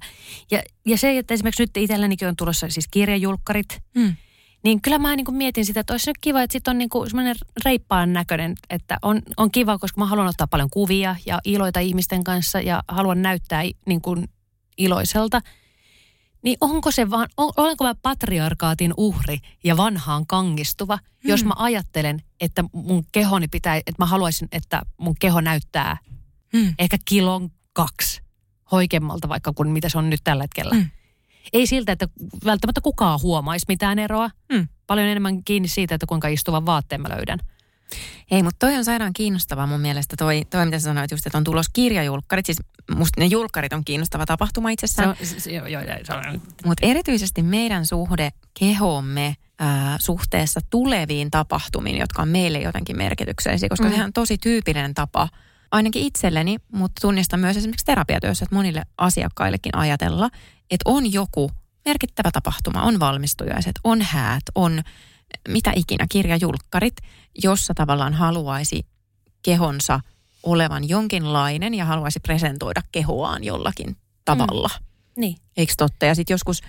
Ja, 0.51 0.63
ja 0.85 0.97
se, 0.97 1.17
että 1.17 1.33
esimerkiksi 1.33 1.63
nyt 1.63 1.77
itsellänikin 1.77 2.27
on 2.27 2.35
tulossa 2.35 2.69
siis 2.69 2.87
kirjajulkkarit, 2.91 3.81
mm. 3.95 4.15
niin 4.63 4.81
kyllä 4.81 4.99
mä 4.99 5.15
niin 5.15 5.25
kuin 5.25 5.35
mietin 5.35 5.65
sitä, 5.65 5.79
että 5.79 5.93
olisi 5.93 6.09
nyt 6.09 6.17
kiva, 6.21 6.41
että 6.41 6.51
sitten 6.51 6.71
on 6.71 6.77
niin 6.77 6.89
kuin 6.89 7.09
semmoinen 7.09 7.35
reippaan 7.65 8.13
näköinen, 8.13 8.55
että 8.69 8.97
on, 9.01 9.21
on 9.37 9.51
kiva, 9.51 9.77
koska 9.77 10.01
mä 10.01 10.05
haluan 10.05 10.27
ottaa 10.27 10.47
paljon 10.47 10.69
kuvia 10.69 11.15
ja 11.25 11.39
iloita 11.43 11.79
ihmisten 11.79 12.23
kanssa 12.23 12.61
ja 12.61 12.83
haluan 12.87 13.21
näyttää 13.21 13.63
niin 13.85 14.01
kuin 14.01 14.27
iloiselta– 14.77 15.41
niin 16.41 16.57
onko 16.61 16.91
se 16.91 17.09
vaan, 17.09 17.27
on, 17.37 17.51
olenko 17.57 17.83
mä 17.83 17.95
patriarkaatin 18.01 18.93
uhri 18.97 19.37
ja 19.63 19.77
vanhaan 19.77 20.25
kangistuva, 20.27 20.95
hmm. 20.97 21.29
jos 21.29 21.45
mä 21.45 21.53
ajattelen, 21.55 22.23
että 22.41 22.63
mun 22.71 23.05
kehoni 23.11 23.47
pitää, 23.47 23.75
että 23.75 23.93
mä 23.97 24.05
haluaisin, 24.05 24.47
että 24.51 24.81
mun 24.97 25.15
keho 25.19 25.41
näyttää 25.41 25.97
hmm. 26.57 26.73
ehkä 26.79 26.97
kilon 27.05 27.51
kaksi 27.73 28.21
hoikemmalta 28.71 29.29
vaikka 29.29 29.53
kuin 29.53 29.69
mitä 29.69 29.89
se 29.89 29.97
on 29.97 30.09
nyt 30.09 30.21
tällä 30.23 30.43
hetkellä. 30.43 30.75
Hmm. 30.75 30.89
Ei 31.53 31.67
siltä, 31.67 31.91
että 31.91 32.07
välttämättä 32.45 32.81
kukaan 32.81 33.19
huomaisi 33.21 33.65
mitään 33.67 33.99
eroa. 33.99 34.29
Hmm. 34.53 34.67
Paljon 34.87 35.07
enemmän 35.07 35.43
kiinni 35.43 35.67
siitä, 35.67 35.95
että 35.95 36.07
kuinka 36.07 36.27
istuvan 36.27 36.65
vaatteen 36.65 37.01
mä 37.01 37.09
löydän. 37.09 37.39
Ei, 38.31 38.43
mutta 38.43 38.67
toi 38.67 38.75
on 38.75 38.85
sairaan 38.85 39.13
kiinnostavaa 39.13 39.67
mun 39.67 39.79
mielestä 39.79 40.15
toi, 40.17 40.45
toi 40.49 40.65
mitä 40.65 40.79
sä 40.79 40.83
sanoit 40.83 41.11
just, 41.11 41.27
että 41.27 41.37
on 41.37 41.43
tulos 41.43 41.69
kirjajulkkarit. 41.73 42.45
Siis 42.45 42.57
musta 42.95 43.21
ne 43.21 43.25
julkkarit 43.25 43.73
on 43.73 43.85
kiinnostava 43.85 44.25
tapahtuma 44.25 44.69
itsessään. 44.69 45.09
Mutta 46.65 46.85
erityisesti 46.85 47.41
meidän 47.41 47.85
suhde 47.85 48.29
kehomme 48.59 49.35
ää, 49.59 49.97
suhteessa 49.99 50.59
tuleviin 50.69 51.31
tapahtumiin, 51.31 51.97
jotka 51.97 52.21
on 52.21 52.27
meille 52.27 52.59
jotenkin 52.59 52.97
merkityksellisiä, 52.97 53.69
koska 53.69 53.85
mm. 53.85 53.91
sehän 53.91 54.05
on 54.05 54.13
tosi 54.13 54.37
tyypillinen 54.37 54.93
tapa 54.93 55.29
ainakin 55.71 56.03
itselleni, 56.03 56.57
mutta 56.71 57.01
tunnistan 57.01 57.39
myös 57.39 57.57
esimerkiksi 57.57 57.85
terapiatyössä, 57.85 58.43
että 58.43 58.55
monille 58.55 58.83
asiakkaillekin 58.97 59.77
ajatella, 59.77 60.29
että 60.71 60.83
on 60.85 61.13
joku 61.13 61.51
merkittävä 61.85 62.31
tapahtuma, 62.31 62.81
on 62.81 62.99
valmistujaiset, 62.99 63.75
on 63.83 64.01
häät, 64.01 64.43
on 64.55 64.81
mitä 65.47 65.71
ikinä, 65.75 66.05
kirjajulkkarit, 66.11 66.95
jossa 67.43 67.73
tavallaan 67.73 68.13
haluaisi 68.13 68.85
kehonsa 69.41 69.99
olevan 70.43 70.89
jonkinlainen 70.89 71.73
ja 71.73 71.85
haluaisi 71.85 72.19
presentoida 72.19 72.81
kehoaan 72.91 73.43
jollakin 73.43 73.97
tavalla. 74.25 74.69
Mm. 74.79 75.21
Niin. 75.21 75.35
Eikö 75.57 75.73
totta? 75.77 76.05
Ja 76.05 76.15
sitten 76.15 76.33
joskus 76.33 76.61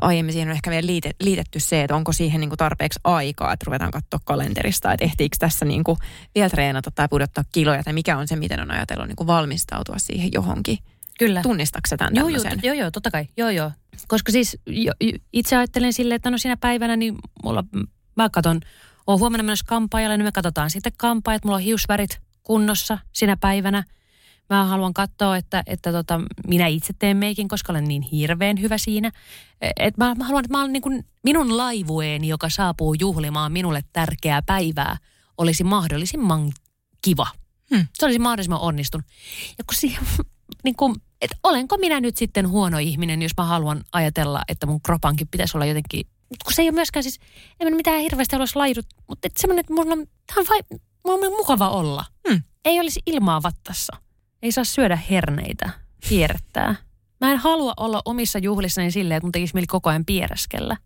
aiemmin 0.00 0.32
siihen 0.32 0.48
on 0.48 0.54
ehkä 0.54 0.70
vielä 0.70 0.86
liitet, 0.86 1.16
liitetty 1.20 1.60
se, 1.60 1.82
että 1.82 1.96
onko 1.96 2.12
siihen 2.12 2.40
niin 2.40 2.50
kuin 2.50 2.58
tarpeeksi 2.58 3.00
aikaa, 3.04 3.52
että 3.52 3.64
ruvetaan 3.66 3.90
katsoa 3.90 4.20
kalenterista, 4.24 4.92
että 4.92 5.04
ehtiikö 5.04 5.36
tässä 5.38 5.64
niin 5.64 5.84
kuin 5.84 5.98
vielä 6.34 6.50
treenata 6.50 6.90
tai 6.90 7.08
pudottaa 7.08 7.44
kiloja, 7.52 7.82
tai 7.82 7.92
mikä 7.92 8.18
on 8.18 8.28
se, 8.28 8.36
miten 8.36 8.60
on 8.60 8.70
ajatellut 8.70 9.06
niin 9.06 9.16
kuin 9.16 9.26
valmistautua 9.26 9.98
siihen 9.98 10.30
johonkin. 10.32 10.78
Kyllä. 11.18 11.42
Tunnistatko 11.42 11.96
tämän 11.96 12.16
joo, 12.16 12.28
joo, 12.28 12.44
joo, 12.62 12.74
joo, 12.74 12.90
totta 12.90 13.10
kai. 13.10 13.28
Joo, 13.36 13.50
joo. 13.50 13.70
Koska 14.08 14.32
siis 14.32 14.58
jo, 14.66 14.92
itse 15.32 15.56
ajattelen 15.56 15.92
silleen, 15.92 16.16
että 16.16 16.30
no 16.30 16.38
siinä 16.38 16.56
päivänä 16.56 16.96
niin 16.96 17.14
mulla, 17.42 17.64
mä 18.16 18.28
katon, 18.30 18.60
oon 19.06 19.18
huomenna 19.20 19.42
menossa 19.42 19.64
kampaajalle, 19.68 20.16
niin 20.16 20.24
me 20.26 20.32
katsotaan 20.32 20.70
sitten 20.70 20.92
kampaajat, 20.96 21.44
mulla 21.44 21.56
on 21.56 21.62
hiusvärit 21.62 22.20
kunnossa 22.42 22.98
sinä 23.12 23.36
päivänä– 23.36 23.84
Mä 24.50 24.64
haluan 24.64 24.94
katsoa, 24.94 25.36
että, 25.36 25.62
että 25.66 25.92
tota, 25.92 26.20
minä 26.46 26.66
itse 26.66 26.92
teen 26.98 27.16
meikin, 27.16 27.48
koska 27.48 27.72
olen 27.72 27.84
niin 27.84 28.02
hirveän 28.02 28.60
hyvä 28.60 28.78
siinä. 28.78 29.10
Et 29.76 29.96
mä, 29.96 30.14
mä 30.14 30.24
haluan, 30.24 30.44
että 30.44 30.54
mä 30.54 30.60
olen 30.60 30.72
niin 30.72 30.82
kuin 30.82 31.04
minun 31.24 31.56
laivueeni, 31.56 32.28
joka 32.28 32.48
saapuu 32.48 32.94
juhlimaan 32.94 33.52
minulle 33.52 33.84
tärkeää 33.92 34.42
päivää, 34.42 34.96
olisi 35.38 35.64
mahdollisimman 35.64 36.52
kiva. 37.02 37.26
Hmm. 37.74 37.86
Se 37.94 38.06
olisi 38.06 38.18
mahdollisimman 38.18 38.60
onnistunut. 38.60 39.06
Ja 39.58 39.64
kun 39.64 39.74
siihen, 39.74 40.04
niin 40.64 40.76
kuin, 40.76 40.94
että 41.20 41.36
olenko 41.42 41.76
minä 41.76 42.00
nyt 42.00 42.16
sitten 42.16 42.48
huono 42.48 42.78
ihminen, 42.78 43.22
jos 43.22 43.32
mä 43.36 43.44
haluan 43.44 43.84
ajatella, 43.92 44.42
että 44.48 44.66
mun 44.66 44.82
kropankin 44.82 45.28
pitäisi 45.28 45.56
olla 45.56 45.66
jotenkin 45.66 46.06
kun 46.44 46.52
se 46.52 46.62
ei 46.62 46.68
ole 46.68 46.74
myöskään 46.74 47.02
siis, 47.02 47.20
en 47.60 47.76
mitään 47.76 48.00
hirveästi 48.00 48.36
olisi 48.36 48.56
laidut, 48.56 48.86
mutta 49.08 49.28
semmoinen, 49.36 49.60
että 49.60 49.72
mulla 49.72 49.92
on, 49.92 50.06
on, 50.36 50.46
vai, 50.50 50.60
mulla 51.06 51.26
on 51.26 51.32
mukava 51.32 51.68
olla. 51.68 52.04
Hmm. 52.28 52.42
Ei 52.64 52.80
olisi 52.80 53.00
ilmaa 53.06 53.42
vattassa. 53.42 53.96
Ei 54.42 54.52
saa 54.52 54.64
syödä 54.64 54.96
herneitä, 54.96 55.70
pierrettää. 56.08 56.74
Mä 57.20 57.32
en 57.32 57.38
halua 57.38 57.74
olla 57.76 58.02
omissa 58.04 58.38
juhlissani 58.38 58.90
silleen, 58.90 59.16
että 59.16 59.24
mun 59.24 59.32
tekisi 59.32 59.54
mieli 59.54 59.66
koko 59.66 59.90
ajan 59.90 60.04
pieräskellä. 60.04 60.76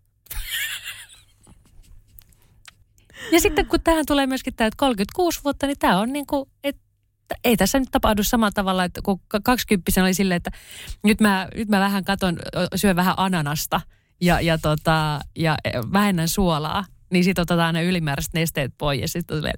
Ja 3.31 3.39
sitten 3.39 3.65
kun 3.65 3.81
tähän 3.81 4.05
tulee 4.05 4.27
myöskin 4.27 4.53
tämä 4.53 4.69
36 4.77 5.39
vuotta, 5.43 5.67
niin 5.67 5.79
tämä 5.79 5.99
on 5.99 6.13
niin 6.13 6.27
kuin, 6.27 6.49
että 6.63 6.81
ei 7.43 7.57
tässä 7.57 7.79
nyt 7.79 7.89
tapahdu 7.91 8.23
samalla 8.23 8.51
tavalla, 8.51 8.83
että 8.83 9.01
kun 9.03 9.21
20 9.43 10.01
oli 10.01 10.13
silleen, 10.13 10.37
että 10.37 10.51
nyt 11.03 11.21
mä, 11.21 11.47
nyt 11.55 11.69
mä 11.69 11.79
vähän 11.79 12.03
katon, 12.03 12.39
syön 12.75 12.95
vähän 12.95 13.13
ananasta 13.17 13.81
ja, 14.21 14.41
ja, 14.41 14.57
tota, 14.57 15.19
ja 15.35 15.57
e, 15.63 15.71
vähennän 15.93 16.27
suolaa, 16.27 16.85
niin 17.09 17.23
sitten 17.23 17.41
otetaan 17.41 17.73
ne 17.73 17.83
ylimääräiset 17.83 18.33
nesteet 18.33 18.73
pois 18.77 19.01
ja 19.01 19.07
sitten 19.07 19.37
tulee 19.37 19.53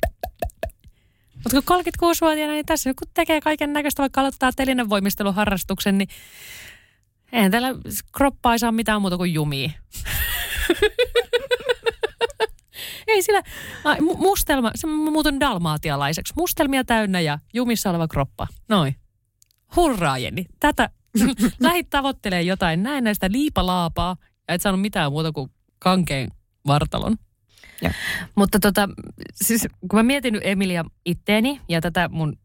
mutta 1.46 1.62
kun 1.62 1.80
36-vuotiaana, 1.82 2.54
niin 2.54 2.66
tässä 2.66 2.94
kun 3.00 3.08
tekee 3.14 3.42
kaiken 3.42 3.74
näköistä, 3.74 4.02
vaikka 4.02 4.22
aloittaa 4.22 4.52
telinevoimisteluharrastuksen, 4.56 5.98
niin 5.98 6.08
eihän 7.32 7.52
täällä 7.52 7.70
kroppaa 8.18 8.54
ei 8.54 8.60
saa 8.60 8.72
mitään 8.72 9.02
muuta 9.02 9.18
kuin 9.18 9.34
jumia. 9.34 9.70
ei 13.08 13.22
sillä, 13.22 13.42
mustelma, 14.18 14.72
se 14.76 14.88
muutun 14.88 15.40
dalmaatialaiseksi. 15.40 16.34
Mustelmia 16.38 16.84
täynnä 16.84 17.22
ja 17.22 17.40
jumissa 17.54 17.90
oleva 17.90 18.08
kroppa. 18.08 18.48
Noin. 18.70 18.96
Hurraa 19.76 20.18
Jenni. 20.18 20.46
Tätä, 20.60 20.90
lähit 21.60 21.90
tavoittelee 21.90 22.42
jotain 22.42 22.84
näin 22.84 23.04
näistä 23.04 23.32
liipalaapaa 23.32 24.16
ja 24.48 24.54
et 24.54 24.62
saanut 24.62 24.82
mitään 24.82 25.12
muuta 25.12 25.32
kuin 25.32 25.52
kankeen 25.80 26.30
vartalon. 26.68 27.16
Ja. 27.82 27.92
Mutta 28.36 28.60
tota, 28.60 28.90
siis 29.36 29.68
kun 29.80 30.00
mä 30.00 30.04
mietin 30.04 30.34
nyt 30.34 30.42
Emilia 30.46 30.86
itteeni 31.06 31.62
ja 31.70 31.82
tätä 31.82 32.10
mun, 32.10 32.38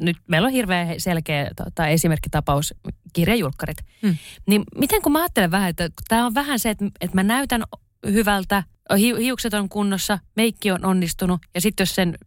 nyt 0.00 0.16
meillä 0.26 0.46
on 0.46 0.52
hirveän 0.52 1.00
selkeä 1.00 1.50
tota, 1.56 1.86
esimerkkitapaus, 1.86 2.74
kirjajulkkarit. 3.12 3.78
Hmm. 4.02 4.16
Niin 4.46 4.64
miten 4.78 5.02
kun 5.02 5.12
mä 5.12 5.20
ajattelen 5.20 5.50
vähän, 5.50 5.70
että 5.70 5.88
tämä 6.08 6.26
on 6.26 6.34
vähän 6.34 6.58
se, 6.58 6.70
että, 6.70 6.84
että 7.00 7.14
mä 7.14 7.22
näytän 7.22 7.62
hyvältä, 8.06 8.62
hiukset 8.94 9.54
on 9.54 9.68
kunnossa, 9.68 10.18
meikki 10.36 10.70
on 10.70 10.84
onnistunut 10.84 11.40
ja 11.54 11.60
sitten 11.60 11.82
jos 11.82 11.94
sen 11.94 12.18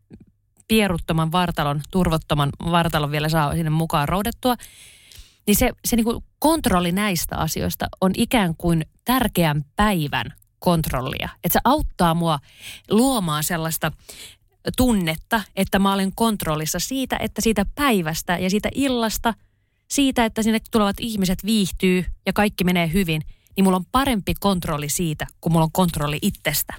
pieruttoman 0.67 1.31
vartalon, 1.31 1.81
turvottoman 1.91 2.49
vartalon 2.71 3.11
vielä 3.11 3.29
saa 3.29 3.53
sinne 3.53 3.69
mukaan 3.69 4.09
roudettua, 4.09 4.55
niin 5.47 5.55
se, 5.55 5.71
se 5.85 5.95
niin 5.95 6.03
kuin 6.03 6.23
kontrolli 6.39 6.91
näistä 6.91 7.37
asioista 7.37 7.85
on 8.01 8.11
ikään 8.17 8.55
kuin 8.57 8.85
tärkeän 9.05 9.65
päivän 9.75 10.33
kontrollia. 10.59 11.29
Että 11.43 11.53
se 11.53 11.59
auttaa 11.63 12.13
mua 12.13 12.39
luomaan 12.89 13.43
sellaista 13.43 13.91
tunnetta, 14.77 15.41
että 15.55 15.79
mä 15.79 15.93
olen 15.93 16.11
kontrollissa 16.15 16.79
siitä, 16.79 17.17
että 17.19 17.41
siitä 17.41 17.65
päivästä 17.75 18.37
ja 18.37 18.49
siitä 18.49 18.69
illasta, 18.75 19.33
siitä, 19.87 20.25
että 20.25 20.43
sinne 20.43 20.59
tulevat 20.71 20.95
ihmiset 20.99 21.45
viihtyy 21.45 22.05
ja 22.25 22.33
kaikki 22.33 22.63
menee 22.63 22.93
hyvin, 22.93 23.21
niin 23.59 23.63
mulla 23.63 23.77
on 23.77 23.85
parempi 23.91 24.33
kontrolli 24.39 24.89
siitä, 24.89 25.27
kun 25.41 25.51
mulla 25.51 25.63
on 25.63 25.71
kontrolli 25.71 26.19
itsestä. 26.21 26.73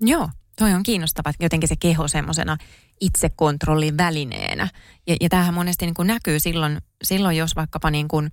Joo, 0.00 0.28
toi 0.58 0.72
on 0.72 0.82
kiinnostava, 0.82 1.32
jotenkin 1.40 1.68
se 1.68 1.76
keho 1.76 2.08
semmoisena 2.08 2.56
itsekontrollin 3.00 3.96
välineenä. 3.96 4.68
Ja, 5.06 5.16
ja 5.20 5.28
tämähän 5.28 5.54
monesti 5.54 5.86
niin 5.86 5.94
kuin 5.94 6.06
näkyy 6.06 6.40
silloin, 6.40 6.78
silloin, 7.04 7.36
jos 7.36 7.56
vaikkapa 7.56 7.90
niin 7.90 8.08
kuin 8.08 8.30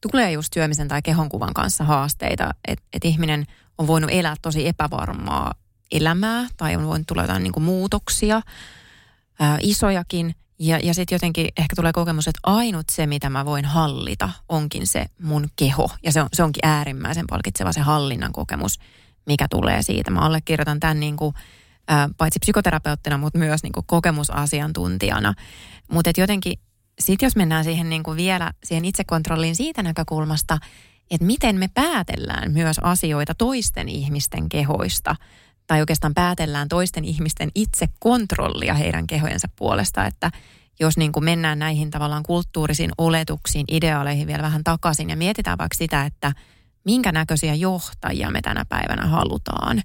tulee 0.00 0.32
just 0.32 0.52
syömisen 0.52 0.88
tai 0.88 1.02
kehonkuvan 1.02 1.54
kanssa 1.54 1.84
haasteita, 1.84 2.54
että 2.68 2.84
et 2.92 3.04
ihminen 3.04 3.46
on 3.78 3.86
voinut 3.86 4.10
elää 4.10 4.34
tosi 4.42 4.68
epävarmaa 4.68 5.54
elämää 5.92 6.46
tai 6.56 6.76
on 6.76 6.86
voinut 6.86 7.06
tulla 7.06 7.22
jotain 7.22 7.42
niin 7.42 7.52
kuin 7.52 7.64
muutoksia, 7.64 8.42
ää, 9.40 9.58
isojakin. 9.62 10.34
Ja, 10.58 10.78
ja 10.82 10.94
sitten 10.94 11.16
jotenkin 11.16 11.48
ehkä 11.56 11.76
tulee 11.76 11.92
kokemus, 11.92 12.28
että 12.28 12.40
ainut 12.42 12.88
se, 12.92 13.06
mitä 13.06 13.30
mä 13.30 13.44
voin 13.44 13.64
hallita, 13.64 14.30
onkin 14.48 14.86
se 14.86 15.06
mun 15.22 15.48
keho. 15.56 15.90
Ja 16.02 16.12
se, 16.12 16.22
on, 16.22 16.28
se 16.32 16.42
onkin 16.42 16.66
äärimmäisen 16.66 17.24
palkitseva 17.30 17.72
se 17.72 17.80
hallinnan 17.80 18.32
kokemus, 18.32 18.78
mikä 19.26 19.46
tulee 19.50 19.82
siitä. 19.82 20.10
Mä 20.10 20.20
allekirjoitan 20.20 20.80
tämän 20.80 21.00
niin 21.00 21.16
kuin, 21.16 21.34
ää, 21.88 22.08
paitsi 22.18 22.38
psykoterapeuttina, 22.38 23.18
mutta 23.18 23.38
myös 23.38 23.62
niin 23.62 23.72
kuin 23.72 23.86
kokemusasiantuntijana. 23.86 25.34
Mutta 25.90 26.10
jotenkin 26.16 26.58
sitten 26.98 27.26
jos 27.26 27.36
mennään 27.36 27.64
siihen 27.64 27.90
niin 27.90 28.02
kuin 28.02 28.16
vielä 28.16 28.52
siihen 28.64 28.84
itsekontrolliin 28.84 29.56
siitä 29.56 29.82
näkökulmasta, 29.82 30.58
että 31.10 31.26
miten 31.26 31.56
me 31.56 31.68
päätellään 31.74 32.52
myös 32.52 32.78
asioita 32.78 33.34
toisten 33.34 33.88
ihmisten 33.88 34.48
kehoista 34.48 35.16
tai 35.66 35.80
oikeastaan 35.80 36.14
päätellään 36.14 36.68
toisten 36.68 37.04
ihmisten 37.04 37.50
itsekontrollia 37.54 38.74
heidän 38.74 39.06
kehojensa 39.06 39.48
puolesta, 39.56 40.06
että 40.06 40.30
jos 40.80 40.96
niin 40.96 41.12
kuin 41.12 41.24
mennään 41.24 41.58
näihin 41.58 41.90
tavallaan 41.90 42.22
kulttuurisiin 42.22 42.90
oletuksiin, 42.98 43.64
ideaaleihin 43.70 44.26
vielä 44.26 44.42
vähän 44.42 44.64
takaisin 44.64 45.10
ja 45.10 45.16
mietitään 45.16 45.58
vaikka 45.58 45.76
sitä, 45.76 46.04
että 46.04 46.32
minkä 46.84 47.12
näköisiä 47.12 47.54
johtajia 47.54 48.30
me 48.30 48.40
tänä 48.42 48.64
päivänä 48.68 49.06
halutaan, 49.06 49.82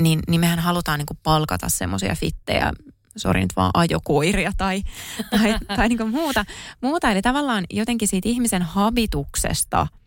niin, 0.00 0.20
niin 0.28 0.40
mehän 0.40 0.58
halutaan 0.58 0.98
niin 0.98 1.06
kuin 1.06 1.18
palkata 1.22 1.68
semmoisia 1.68 2.14
fittejä, 2.14 2.72
sori 3.16 3.40
nyt 3.40 3.56
vaan 3.56 3.70
ajokoiria 3.74 4.52
tai, 4.56 4.82
tai, 5.30 5.58
tai 5.76 5.88
niin 5.88 5.98
kuin 5.98 6.10
muuta, 6.10 6.44
muuta. 6.80 7.10
Eli 7.10 7.22
tavallaan 7.22 7.64
jotenkin 7.70 8.08
siitä 8.08 8.28
ihmisen 8.28 8.62
habituksesta– 8.62 9.86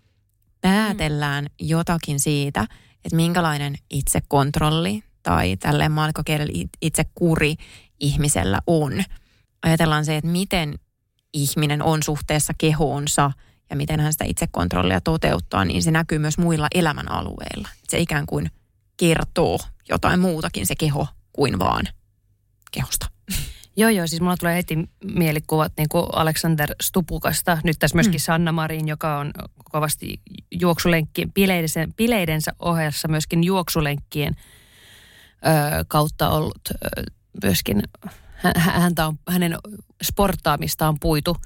päätellään 0.62 1.44
mm. 1.44 1.68
jotakin 1.68 2.20
siitä, 2.20 2.66
että 3.06 3.16
minkälainen 3.16 3.76
itsekontrolli 3.90 5.04
tai 5.24 5.58
tälleen 5.58 5.92
maallikkokielellä 5.92 6.70
itsekuri 6.82 7.56
ihmisellä 8.00 8.60
on. 8.68 9.04
Ajatellaan 9.64 10.06
se, 10.06 10.18
että 10.18 10.32
miten 10.32 10.80
ihminen 11.34 11.84
on 11.84 12.04
suhteessa 12.04 12.54
kehoonsa 12.58 13.32
ja 13.70 13.76
miten 13.76 14.00
hän 14.00 14.14
sitä 14.14 14.26
itsekontrollia 14.28 15.02
toteuttaa, 15.02 15.66
niin 15.66 15.84
se 15.84 15.92
näkyy 15.92 16.20
myös 16.20 16.38
muilla 16.38 16.68
elämänalueilla. 16.76 17.70
Se 17.88 18.00
ikään 18.00 18.26
kuin 18.26 18.52
kertoo 18.98 19.60
jotain 19.90 20.20
muutakin 20.20 20.68
se 20.68 20.76
keho 20.76 21.08
kuin 21.34 21.60
vaan 21.60 21.86
kehosta. 22.72 23.11
Joo, 23.82 23.90
joo, 23.90 24.08
siis 24.08 24.22
mulla 24.22 24.38
tulee 24.38 24.56
heti 24.56 24.90
mielikuvat 25.14 25.74
niin 25.78 25.90
kuin 25.90 26.06
Alexander 26.14 26.76
Stupukasta. 26.82 27.58
Nyt 27.64 27.80
tässä 27.80 27.96
myöskin 27.96 28.20
mm. 28.20 28.24
Sanna 28.24 28.52
Marin, 28.52 28.88
joka 28.88 29.18
on 29.18 29.32
kovasti 29.72 30.22
juoksulenkkien, 30.52 31.34
bileidensä, 31.34 31.88
bileidensä 31.98 32.52
ohessa 32.60 33.08
myöskin 33.08 33.44
juoksulenkkien 33.44 34.36
ö, 34.36 35.86
kautta 35.88 36.30
ollut 36.30 36.62
ö, 36.70 36.76
myöskin, 37.44 37.84
häntä 38.56 39.08
on, 39.08 39.20
hänen 39.30 39.58
sporttaamistaan 40.04 40.98
puitu. 41.00 41.38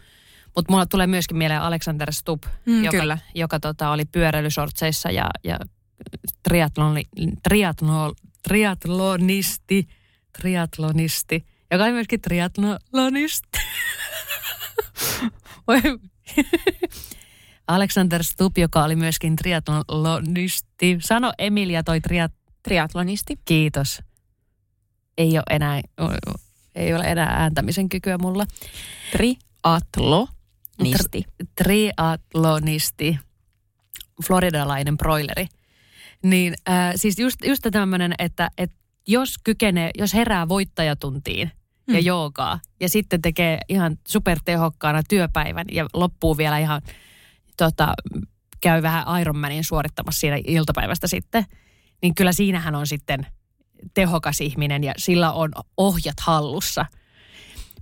Mutta 0.55 0.71
mulla 0.71 0.85
tulee 0.85 1.07
myöskin 1.07 1.37
mieleen 1.37 1.61
Alexander 1.61 2.13
Stubb, 2.13 2.43
mm, 2.65 2.83
joka, 2.83 2.97
kyllä. 2.97 3.17
joka 3.35 3.59
tota, 3.59 3.89
oli 3.89 4.05
pyöräilysortseissa 4.05 5.11
ja, 5.11 5.29
ja 5.43 5.59
triatloni, 6.43 7.03
triatlon, 7.43 8.13
triatlonisti, 8.43 9.87
triatlonisti– 10.33 11.45
joka 11.71 11.83
oli 11.83 11.91
myöskin 11.91 12.21
triatlonisti. 12.21 13.59
Alexander 17.67 18.23
Stubb, 18.23 18.57
joka 18.57 18.83
oli 18.83 18.95
myöskin 18.95 19.35
triatlonisti. 19.35 20.97
Sano 20.99 21.33
Emilia 21.37 21.83
toi 21.83 22.01
triat, 22.01 22.31
triatlonisti. 22.63 23.39
Kiitos. 23.45 24.01
Ei 25.17 25.37
ole 25.37 25.43
enää, 25.49 25.81
ei 26.75 26.93
ole 26.93 27.03
enää 27.03 27.27
ääntämisen 27.27 27.89
kykyä 27.89 28.17
mulla. 28.17 28.45
Triatlonisti. 29.11 30.35
Triatlonisti. 31.55 33.19
Floridalainen 34.27 34.97
broileri. 34.97 35.47
Niin 36.23 36.53
äh, 36.69 36.93
siis 36.95 37.19
just, 37.19 37.37
just 37.45 37.63
tämmöinen, 37.71 38.13
että, 38.19 38.49
että 38.57 38.84
jos 39.07 39.35
kykenee, 39.43 39.91
jos 39.97 40.13
herää 40.13 40.47
voittajatuntiin 40.47 41.51
ja 41.87 41.93
Hmm. 41.93 42.05
joogaa 42.05 42.59
ja 42.79 42.89
sitten 42.89 43.21
tekee 43.21 43.59
ihan 43.69 43.97
supertehokkaana 44.07 45.03
työpäivän 45.03 45.65
ja 45.71 45.87
loppuu 45.93 46.37
vielä 46.37 46.57
ihan 46.57 46.81
tota, 47.57 47.93
käy 48.61 48.81
vähän 48.81 49.21
Ironmanin 49.21 49.63
suorittamassa 49.63 50.19
siinä 50.19 50.39
iltapäivästä 50.47 51.07
sitten, 51.07 51.45
niin 52.01 52.15
kyllä 52.15 52.31
siinähän 52.31 52.75
on 52.75 52.87
sitten 52.87 53.27
tehokas 53.93 54.41
ihminen 54.41 54.83
ja 54.83 54.93
sillä 54.97 55.31
on 55.31 55.51
ohjat 55.77 56.19
hallussa. 56.21 56.85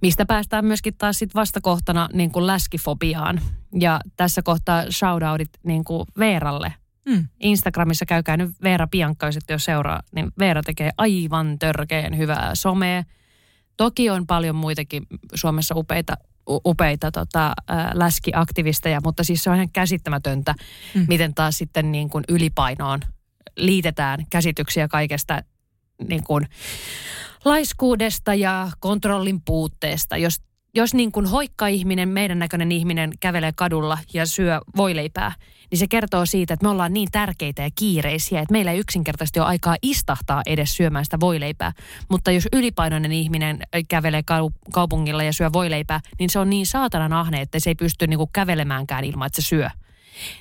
Mistä 0.01 0.25
päästään 0.25 0.65
myöskin 0.65 0.93
taas 0.97 1.19
sitten 1.19 1.39
vastakohtana 1.39 2.09
niin 2.13 2.31
kuin 2.31 2.47
läskifobiaan. 2.47 3.41
Ja 3.79 3.99
tässä 4.17 4.41
kohtaa 4.41 4.83
shoutoutit 4.91 5.49
niin 5.63 5.83
kuin 5.83 6.05
Veeralle. 6.19 6.73
Mm. 7.05 7.27
Instagramissa 7.39 8.05
käykää 8.05 8.37
nyt 8.37 8.51
Veera 8.63 8.87
Piankka, 8.87 9.25
jos 9.25 9.37
ette 9.37 9.53
ole 9.53 9.59
seuraa, 9.59 10.01
niin 10.15 10.31
Veera 10.39 10.63
tekee 10.63 10.91
aivan 10.97 11.59
törkeän 11.59 12.17
hyvää 12.17 12.51
somea. 12.53 13.03
Toki 13.77 14.09
on 14.09 14.27
paljon 14.27 14.55
muitakin 14.55 15.03
Suomessa 15.35 15.75
upeita, 15.77 16.17
upeita 16.65 17.11
tota, 17.11 17.53
ää, 17.67 17.91
läskiaktivisteja, 17.93 18.99
mutta 19.03 19.23
siis 19.23 19.43
se 19.43 19.49
on 19.49 19.55
ihan 19.55 19.69
käsittämätöntä, 19.69 20.55
mm. 20.95 21.05
miten 21.07 21.33
taas 21.33 21.57
sitten 21.57 21.91
niin 21.91 22.09
kuin 22.09 22.23
ylipainoon 22.29 22.99
liitetään 23.57 24.25
käsityksiä 24.29 24.87
kaikesta 24.87 25.43
niin 26.09 26.23
kuin 26.23 26.47
laiskuudesta 27.45 28.33
ja 28.33 28.71
kontrollin 28.79 29.41
puutteesta. 29.45 30.17
Jos, 30.17 30.41
jos 30.75 30.93
niin 30.93 31.11
kuin 31.11 31.25
hoikka 31.25 31.67
ihminen, 31.67 32.09
meidän 32.09 32.39
näköinen 32.39 32.71
ihminen 32.71 33.11
kävelee 33.19 33.51
kadulla 33.55 33.97
ja 34.13 34.25
syö 34.25 34.59
voileipää, 34.77 35.31
niin 35.71 35.79
se 35.79 35.87
kertoo 35.87 36.25
siitä, 36.25 36.53
että 36.53 36.65
me 36.65 36.69
ollaan 36.69 36.93
niin 36.93 37.09
tärkeitä 37.11 37.61
ja 37.61 37.69
kiireisiä, 37.75 38.41
että 38.41 38.51
meillä 38.51 38.71
ei 38.71 38.79
yksinkertaisesti 38.79 39.39
ole 39.39 39.47
aikaa 39.47 39.75
istahtaa 39.81 40.41
edes 40.45 40.75
syömään 40.75 41.05
sitä 41.05 41.19
voileipää. 41.19 41.71
Mutta 42.09 42.31
jos 42.31 42.47
ylipainoinen 42.53 43.11
ihminen 43.11 43.59
kävelee 43.89 44.21
kau- 44.21 44.71
kaupungilla 44.73 45.23
ja 45.23 45.33
syö 45.33 45.49
voileipää, 45.53 45.99
niin 46.19 46.29
se 46.29 46.39
on 46.39 46.49
niin 46.49 46.65
saatanan 46.65 47.13
ahne, 47.13 47.41
että 47.41 47.59
se 47.59 47.69
ei 47.69 47.75
pysty 47.75 48.07
niin 48.07 48.17
kuin 48.17 48.29
kävelemäänkään 48.33 49.03
ilman, 49.03 49.27
että 49.27 49.41
se 49.41 49.47
syö. 49.47 49.69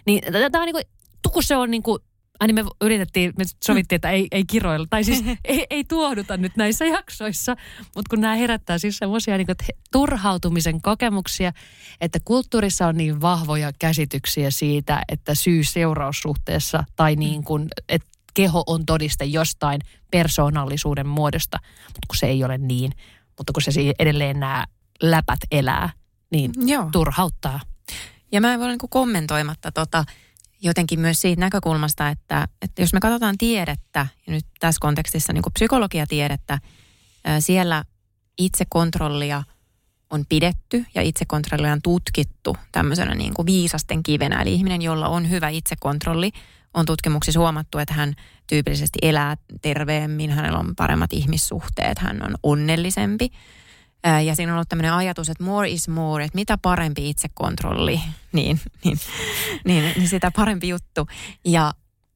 Niin 0.07 0.23
tämä 0.53 0.63
on 0.63 0.67
niin 0.67 0.75
kuin, 0.75 0.85
kun 1.33 1.43
se 1.43 1.57
on 1.57 1.71
niin 1.71 1.83
kuin 1.83 1.99
Ai 2.41 2.47
niin 2.47 2.55
me 2.55 2.65
yritettiin, 2.81 3.33
me 3.39 3.45
sovittiin, 3.65 3.97
että 3.97 4.11
ei, 4.11 4.29
ei 4.33 4.45
kiroilla. 4.45 4.87
Tai 4.91 5.05
siis 5.05 5.25
ei, 5.45 5.67
ei 5.71 5.85
tuohduta 5.85 6.37
nyt 6.37 6.57
näissä 6.57 6.85
jaksoissa. 6.85 7.57
Mutta 7.95 8.11
kun 8.11 8.21
nämä 8.21 8.35
herättää 8.35 8.79
siis 8.79 8.97
semmoisia 8.97 9.37
niin 9.37 9.47
turhautumisen 9.93 10.83
kokemuksia, 10.83 11.53
että 12.01 12.19
kulttuurissa 12.25 12.87
on 12.87 12.97
niin 12.97 13.21
vahvoja 13.21 13.73
käsityksiä 13.79 14.51
siitä, 14.51 15.03
että 15.09 15.35
syy-seuraussuhteessa 15.35 16.85
tai 16.97 17.17
niin 17.17 17.45
kuin, 17.45 17.69
että 17.89 18.09
keho 18.35 18.63
on 18.67 18.87
todiste 18.87 19.25
jostain 19.25 19.81
persoonallisuuden 20.11 21.07
muodosta. 21.07 21.59
Mutta 21.87 22.07
kun 22.09 22.17
se 22.17 22.27
ei 22.27 22.45
ole 22.45 22.59
niin, 22.59 22.93
mutta 23.39 23.53
kun 23.53 23.63
se 23.63 23.71
edelleen 23.99 24.41
nämä 24.41 24.67
läpät 25.03 25.41
elää, 25.51 25.91
niin 26.31 26.53
Joo. 26.67 26.89
turhauttaa. 26.93 27.61
Ja 28.33 28.41
mä 28.41 28.55
en 28.55 28.61
voi 28.61 28.69
niin 28.69 28.79
kommentoimatta 28.91 29.73
tota, 29.73 30.05
jotenkin 30.63 31.01
myös 31.01 31.21
siitä 31.21 31.41
näkökulmasta, 31.41 32.09
että, 32.09 32.49
että 32.63 32.83
jos 32.83 32.93
me 32.93 33.01
katsotaan 33.01 33.39
tiedettä, 33.39 34.07
ja 34.27 34.33
nyt 34.33 34.47
tässä 34.61 34.79
kontekstissa 34.81 35.33
niin 35.33 35.43
psykologiatiedettä, 35.55 36.59
siellä 37.39 37.85
itsekontrollia 38.39 39.43
on 40.11 40.25
pidetty 40.29 40.85
ja 40.95 41.03
itsekontrollia 41.03 41.73
on 41.73 41.83
tutkittu 41.83 42.57
tämmöisenä 42.73 43.15
niin 43.15 43.35
kuin 43.35 43.47
viisasten 43.47 44.03
kivenä. 44.03 44.43
Eli 44.43 44.55
ihminen, 44.55 44.83
jolla 44.83 45.09
on 45.09 45.31
hyvä 45.31 45.49
itsekontrolli, 45.49 46.31
on 46.75 46.87
tutkimuksissa 46.87 47.41
huomattu, 47.41 47.79
että 47.79 47.95
hän 47.95 48.15
tyypillisesti 48.47 48.99
elää 49.03 49.37
terveemmin, 49.63 50.31
hänellä 50.31 50.59
on 50.59 50.77
paremmat 50.77 51.13
ihmissuhteet, 51.13 51.99
hän 51.99 52.23
on 52.23 52.35
onnellisempi. 52.43 53.31
Ja 54.25 54.37
siinä 54.37 54.53
on 54.53 54.57
ollut 54.57 54.69
tämmöinen 54.69 54.93
ajatus, 54.93 55.29
että 55.29 55.45
more 55.45 55.71
is 55.71 55.89
more, 55.89 56.25
että 56.25 56.39
mitä 56.39 56.59
parempi 56.59 57.11
itsekontrolli, 57.11 58.01
niin, 58.33 58.61
niin, 58.85 58.99
niin, 59.65 59.93
niin 59.97 60.09
sitä 60.09 60.31
parempi 60.37 60.69
juttu. 60.69 61.07
Ja 61.45 61.73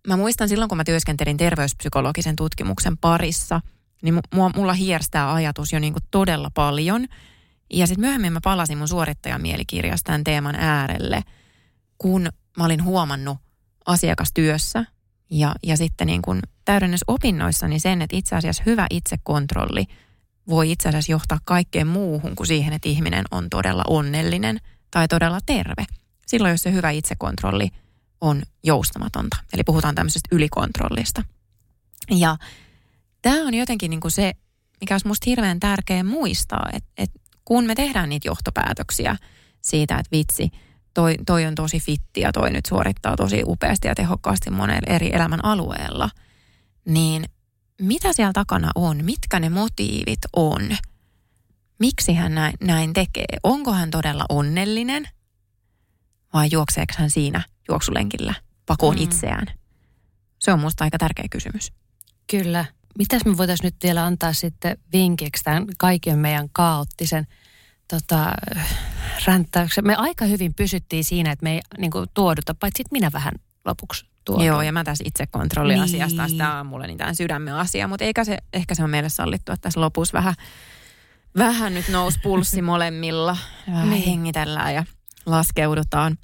mä 0.06 0.16
muistan 0.16 0.48
silloin, 0.48 0.68
kun 0.68 0.78
mä 0.78 0.84
työskentelin 0.84 1.36
terveyspsykologisen 1.36 2.36
tutkimuksen 2.36 2.98
parissa, 2.98 3.60
niin 4.02 4.14
mu- 4.14 4.28
mua, 4.34 4.50
mulla 4.56 4.72
hierstää 4.72 5.32
ajatus 5.32 5.72
jo 5.72 5.78
niin 5.78 5.92
kuin 5.92 6.02
todella 6.10 6.50
paljon. 6.54 7.06
Ja 7.72 7.86
sitten 7.86 8.00
myöhemmin 8.00 8.32
mä 8.32 8.40
palasin 8.44 8.78
mun 8.78 8.88
suorittajan 8.88 9.42
mielikirjasta 9.42 10.06
tämän 10.06 10.24
teeman 10.24 10.54
äärelle, 10.54 11.22
kun 11.98 12.28
mä 12.56 12.64
olin 12.64 12.84
huomannut 12.84 13.38
asiakastyössä 13.86 14.84
ja, 15.30 15.54
ja 15.62 15.76
sitten 15.76 16.06
niin 16.06 16.22
kuin 16.22 16.40
täydennysopinnoissani 16.64 17.80
sen, 17.80 18.02
että 18.02 18.16
itse 18.16 18.36
asiassa 18.36 18.62
hyvä 18.66 18.86
itsekontrolli 18.90 19.86
voi 20.48 20.72
itse 20.72 20.88
asiassa 20.88 21.12
johtaa 21.12 21.38
kaikkeen 21.44 21.86
muuhun 21.86 22.36
kuin 22.36 22.46
siihen, 22.46 22.72
että 22.72 22.88
ihminen 22.88 23.24
on 23.30 23.50
todella 23.50 23.82
onnellinen 23.88 24.60
tai 24.90 25.08
todella 25.08 25.38
terve. 25.46 25.84
Silloin, 26.26 26.50
jos 26.50 26.62
se 26.62 26.72
hyvä 26.72 26.90
itsekontrolli 26.90 27.68
on 28.20 28.42
joustamatonta. 28.62 29.36
Eli 29.52 29.62
puhutaan 29.64 29.94
tämmöisestä 29.94 30.28
ylikontrollista. 30.32 31.22
Ja 32.10 32.36
tämä 33.22 33.46
on 33.46 33.54
jotenkin 33.54 33.90
niin 33.90 34.00
kuin 34.00 34.12
se, 34.12 34.32
mikä 34.80 34.94
olisi 34.94 35.06
musta 35.06 35.24
hirveän 35.26 35.60
tärkeä 35.60 36.04
muistaa, 36.04 36.68
että, 36.72 36.90
että 36.98 37.20
kun 37.44 37.64
me 37.64 37.74
tehdään 37.74 38.08
niitä 38.08 38.28
johtopäätöksiä 38.28 39.16
siitä, 39.60 39.98
että 39.98 40.16
vitsi, 40.16 40.50
toi, 40.94 41.14
toi 41.26 41.46
on 41.46 41.54
tosi 41.54 41.80
fitti 41.80 42.20
ja 42.20 42.32
toi 42.32 42.50
nyt 42.50 42.66
suorittaa 42.66 43.16
tosi 43.16 43.42
upeasti 43.44 43.88
ja 43.88 43.94
tehokkaasti 43.94 44.50
monella 44.50 44.94
eri 44.94 45.14
elämän 45.14 45.44
alueella, 45.44 46.10
niin 46.84 47.24
mitä 47.80 48.12
siellä 48.12 48.32
takana 48.32 48.70
on? 48.74 49.04
Mitkä 49.04 49.40
ne 49.40 49.48
motiivit 49.48 50.18
on? 50.36 50.76
Miksi 51.78 52.14
hän 52.14 52.34
näin, 52.34 52.54
näin 52.60 52.92
tekee? 52.92 53.24
Onko 53.42 53.72
hän 53.72 53.90
todella 53.90 54.24
onnellinen? 54.28 55.08
Vai 56.32 56.48
juokseeko 56.52 56.92
hän 56.98 57.10
siinä 57.10 57.42
juoksulenkillä 57.68 58.34
pakoon 58.66 58.96
Mm. 58.96 59.02
itseään? 59.02 59.46
Se 60.38 60.52
on 60.52 60.60
musta 60.60 60.84
aika 60.84 60.98
tärkeä 60.98 61.24
kysymys. 61.30 61.72
Kyllä. 62.30 62.64
Mitäs 62.98 63.24
me 63.24 63.36
voitaisiin 63.36 63.64
nyt 63.64 63.74
vielä 63.82 64.04
antaa 64.04 64.32
sitten 64.32 64.76
vinkiksi 64.92 65.44
tämän 65.44 65.66
kaiken 65.78 66.18
meidän 66.18 66.48
kaoottisen 66.52 67.26
tota, 67.88 68.32
ränttäyksen? 69.26 69.86
Me 69.86 69.94
aika 69.94 70.24
hyvin 70.24 70.54
pysyttiin 70.54 71.04
siinä, 71.04 71.32
että 71.32 71.42
me 71.42 71.54
ei 71.54 71.60
niin 71.78 71.90
kuin, 71.90 72.06
tuoduta, 72.14 72.54
paitsi 72.54 72.84
minä 72.90 73.10
vähän 73.12 73.32
lopuksi 73.64 74.06
tuodun. 74.26 74.46
Joo, 74.46 74.62
ja 74.62 74.72
mä 74.72 74.84
tässä 74.84 75.04
itsekontrolliasiasta, 75.06 76.26
Niin. 76.26 76.38
niin. 76.38 76.48
on 76.50 76.66
mulle 76.66 76.86
niin 76.86 76.98
tämä 76.98 77.14
sydämen 77.14 77.54
asia, 77.54 77.88
mutta 77.88 78.04
eikä 78.04 78.24
se, 78.24 78.38
ehkä 78.52 78.74
se 78.74 78.84
on 78.84 78.90
meille 78.90 79.08
sallittu, 79.08 79.52
että 79.52 79.62
tässä 79.62 79.80
lopussa 79.80 80.12
vähän, 80.12 80.34
vähän 81.38 81.74
nyt 81.74 81.88
nousi 81.88 82.18
pulssi 82.22 82.62
molemmilla. 82.72 83.36
Vähän 83.70 83.90
Niin. 83.90 84.00
niin. 84.00 84.10
hengitellään 84.10 84.74
ja 84.74 84.84
laskeudutaan. 85.26 86.18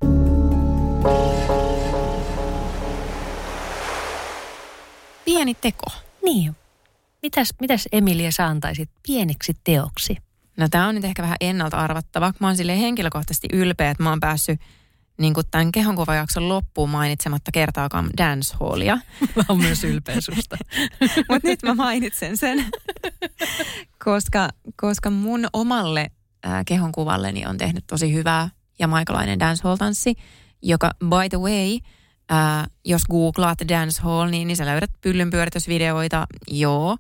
Pieni 5.25 5.55
teko. 5.55 5.87
Niin. 6.25 6.57
Mitäs, 7.23 7.55
mitäs 7.61 7.89
Emilia 7.93 8.31
sä 8.33 8.47
antaisit 8.47 8.91
pieneksi 9.07 9.55
teoksi? 9.65 10.17
No 10.57 10.69
tämä 10.69 10.89
on 10.89 10.95
nyt 10.95 11.05
ehkä 11.05 11.23
vähän 11.23 11.37
ennalta 11.41 11.77
arvattava. 11.79 12.33
Mä 12.41 12.47
oon 12.47 12.57
silleen 12.57 12.79
henkilökohtaisesti 12.79 13.49
ylpeä, 13.53 13.91
että 13.91 14.03
mä 14.03 14.11
oon 14.11 14.21
päässyt 14.21 14.61
niin 15.23 15.35
kuin 15.35 15.47
tämän 15.51 15.73
kehonkuvajakson 15.73 16.49
loppuun 16.49 16.91
mainitsematta 16.91 17.53
kertaakaan 17.53 18.11
dancehallia. 18.17 18.99
Mä 19.37 19.43
oon 19.49 19.61
myös 19.61 19.85
ylpeä 19.85 20.21
susta. 20.21 20.57
Mutta 21.31 21.49
nyt 21.49 21.63
mä 21.63 21.75
mainitsen 21.75 22.37
sen, 22.37 22.65
koska, 24.05 24.49
koska 24.77 25.11
mun 25.11 25.47
omalle 25.53 26.11
äh, 26.47 26.65
kehonkuvalleni 26.67 27.47
on 27.47 27.59
tehnyt 27.59 27.85
tosi 27.87 28.13
hyvää 28.13 28.49
jamaikalainen 28.79 29.41
dancehall-tanssi, 29.41 30.15
joka 30.63 30.91
by 31.01 31.29
the 31.31 31.39
way, 31.39 31.79
äh, 32.33 32.67
jos 32.85 33.03
googlaat 33.11 33.59
dancehall, 33.69 34.29
niin, 34.29 34.49
niin 34.49 34.57
sä 34.57 34.67
löydät 34.67 34.91
pyllynpyöritysvideoita, 35.01 36.27
joo. 36.49 36.97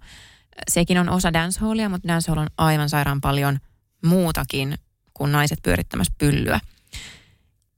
Sekin 0.68 0.98
on 0.98 1.08
osa 1.08 1.32
dancehallia, 1.32 1.88
mutta 1.88 2.08
dancehall 2.08 2.40
on 2.40 2.48
aivan 2.58 2.88
sairaan 2.88 3.20
paljon 3.20 3.58
muutakin 4.06 4.74
kuin 5.14 5.32
naiset 5.32 5.58
pyörittämässä 5.62 6.12
pyllyä. 6.18 6.60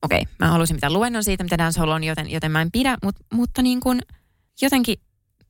Okei, 0.04 0.26
mä 0.38 0.48
halusin 0.48 0.76
pitää 0.76 0.92
luennon 0.92 1.24
siitä, 1.24 1.44
mitä 1.44 1.58
dancehall 1.58 1.90
on, 1.90 2.04
joten, 2.04 2.30
joten 2.30 2.52
mä 2.52 2.62
en 2.62 2.70
pidä, 2.72 2.96
mutta, 3.02 3.24
mutta 3.32 3.62
niin 3.62 3.80
kuin 3.80 4.00
jotenkin 4.62 4.96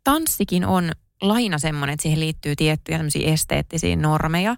tanssikin 0.05 0.65
on 0.65 0.93
laina 1.23 1.59
semmoinen, 1.59 1.95
että 1.95 2.03
siihen 2.03 2.21
liittyy 2.21 2.57
tiettyjä 2.57 2.99
tämmöisiä 2.99 3.33
esteettisiä 3.33 3.97
normeja, 3.97 4.57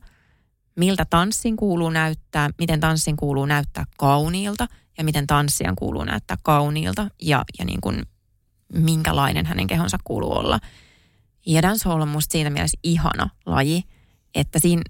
miltä 0.77 1.05
tanssin 1.11 1.57
kuuluu 1.57 1.91
näyttää, 1.91 2.51
miten 2.59 2.81
tanssin 2.81 3.17
kuuluu 3.17 3.47
näyttää 3.47 3.85
kauniilta 3.99 4.67
ja 4.99 5.05
miten 5.05 5.27
tanssijan 5.27 5.77
kuuluu 5.77 6.05
näyttää 6.05 6.37
kauniilta 6.43 7.09
ja, 7.23 7.45
ja 7.59 7.65
niin 7.65 7.81
kuin 7.81 8.03
minkälainen 8.73 9.47
hänen 9.47 9.67
kehonsa 9.67 9.97
kuuluu 10.05 10.33
olla. 10.33 10.59
Ja 11.47 11.63
dancehall 11.63 12.03
on 12.03 12.09
musta 12.09 12.33
siinä 12.33 12.51
mielessä 12.51 12.79
ihana 12.83 13.31
laji, 13.47 13.83
että 14.35 14.59
siinä 14.59 14.83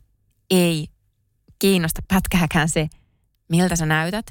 ei 0.50 0.86
kiinnosta 1.58 2.02
pätkääkään 2.08 2.68
se, 2.68 2.88
miltä 3.48 3.76
sä 3.76 3.86
näytät, 3.86 4.26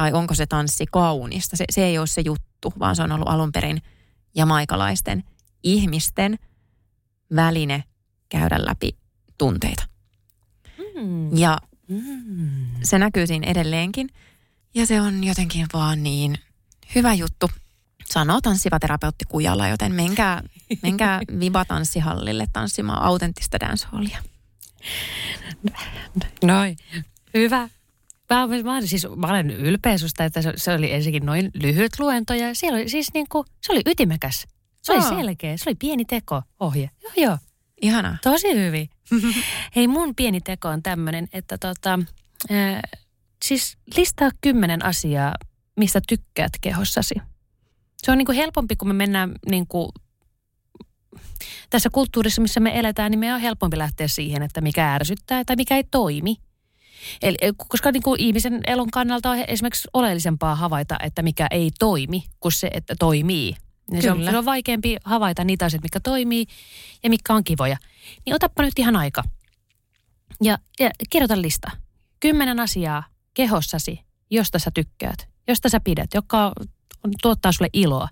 tai 0.00 0.12
onko 0.12 0.34
se 0.34 0.46
tanssi 0.46 0.84
kaunista. 0.92 1.56
Se, 1.56 1.64
se 1.70 1.84
ei 1.84 1.98
ole 1.98 2.06
se 2.06 2.20
juttu, 2.20 2.72
vaan 2.78 2.96
se 2.96 3.02
on 3.02 3.12
ollut 3.12 3.28
alun 3.28 3.52
perin 3.52 3.82
jamaikalaisten 4.34 5.24
ihmisten 5.62 6.38
väline 7.36 7.84
käydä 8.28 8.64
läpi 8.64 8.96
tunteita. 9.38 9.84
Mm. 10.78 11.36
Ja 11.36 11.58
mm. 11.88 12.50
se 12.82 12.98
näkyy 12.98 13.26
siinä 13.26 13.46
edelleenkin. 13.46 14.08
Ja 14.74 14.86
se 14.86 15.00
on 15.00 15.24
jotenkin 15.24 15.66
vaan 15.72 16.02
niin 16.02 16.38
hyvä 16.94 17.14
juttu. 17.14 17.50
Sanoo 18.04 18.40
tanssiva 18.40 18.78
terapeutti 18.78 19.24
Kujalla, 19.28 19.68
joten 19.68 19.94
menkää, 19.94 20.42
menkää 20.82 21.20
Viba 21.40 21.64
tanssihallille 21.64 22.46
tanssimaan 22.52 23.02
autenttista 23.02 23.60
dancehallia. 23.60 24.22
Noin. 26.42 26.76
Hyvä. 27.34 27.68
Mä, 28.30 28.46
mä, 28.62 28.80
siis, 28.80 29.06
mä 29.16 29.26
olen 29.26 29.50
ylpeä 29.50 29.98
susta, 29.98 30.24
että 30.24 30.42
se, 30.42 30.52
se 30.56 30.74
oli 30.74 30.92
ensinnäkin 30.92 31.26
noin 31.26 31.50
lyhyt 31.54 31.92
luento 31.98 32.34
ja 32.34 32.54
siellä 32.54 32.76
oli 32.76 32.88
siis 32.88 33.08
niin 33.14 33.26
kuin, 33.32 33.46
se 33.60 33.72
oli 33.72 33.82
ytimekäs. 33.86 34.46
Se 34.82 34.92
oli 34.92 35.02
selkeä, 35.02 35.56
se 35.56 35.70
oli 35.70 35.74
pieni 35.74 36.04
teko 36.04 36.42
ohje. 36.60 36.90
Joo, 37.02 37.12
joo. 37.16 37.38
Ihana. 37.82 38.18
Tosi 38.22 38.54
hyvin. 38.54 38.88
Hei, 39.76 39.88
mun 39.88 40.14
pieni 40.14 40.40
teko 40.40 40.68
on 40.68 40.82
tämmöinen, 40.82 41.28
että 41.32 41.58
tota, 41.58 41.98
äh, 42.50 42.82
siis 43.44 43.78
listaa 43.96 44.30
kymmenen 44.40 44.84
asiaa, 44.84 45.34
mistä 45.76 46.00
tykkäät 46.08 46.52
kehossasi. 46.60 47.14
Se 48.02 48.12
on 48.12 48.18
niin 48.18 48.26
kuin 48.26 48.36
helpompi, 48.36 48.76
kun 48.76 48.88
me 48.88 48.94
mennään 48.94 49.32
niin 49.50 49.66
kuin 49.66 49.88
tässä 51.70 51.90
kulttuurissa, 51.92 52.42
missä 52.42 52.60
me 52.60 52.78
eletään, 52.78 53.10
niin 53.10 53.18
me 53.18 53.34
on 53.34 53.40
helpompi 53.40 53.78
lähteä 53.78 54.08
siihen, 54.08 54.42
että 54.42 54.60
mikä 54.60 54.94
ärsyttää 54.94 55.44
tai 55.44 55.56
mikä 55.56 55.76
ei 55.76 55.84
toimi. 55.90 56.36
Eli, 57.22 57.36
koska 57.68 57.92
niin 57.92 58.02
kuin 58.02 58.20
ihmisen 58.20 58.60
elon 58.66 58.90
kannalta 58.90 59.30
on 59.30 59.38
esimerkiksi 59.48 59.88
oleellisempaa 59.92 60.54
havaita, 60.54 60.96
että 61.02 61.22
mikä 61.22 61.46
ei 61.50 61.70
toimi, 61.78 62.24
kuin 62.40 62.52
se, 62.52 62.70
että 62.74 62.94
toimii. 62.98 63.56
Niin 63.90 64.02
se, 64.02 64.10
on, 64.10 64.24
se 64.24 64.38
on 64.38 64.44
vaikeampi 64.44 64.96
havaita 65.04 65.44
niitä 65.44 65.64
asioita, 65.64 65.84
mikä 65.84 66.00
toimii 66.00 66.46
ja 67.02 67.10
mikä 67.10 67.34
on 67.34 67.44
kivoja. 67.44 67.76
Niin 68.26 68.34
otappa 68.34 68.62
nyt 68.62 68.78
ihan 68.78 68.96
aika. 68.96 69.22
Ja, 70.42 70.58
ja 70.80 70.90
kirjoita 71.10 71.42
lista. 71.42 71.70
Kymmenen 72.20 72.60
asiaa 72.60 73.04
kehossasi, 73.34 74.00
josta 74.30 74.58
sä 74.58 74.70
tykkäät, 74.74 75.28
josta 75.48 75.68
sä 75.68 75.80
pidät, 75.80 76.14
joka 76.14 76.46
on, 76.46 77.12
tuottaa 77.22 77.52
sulle 77.52 77.70
iloa. 77.72 78.08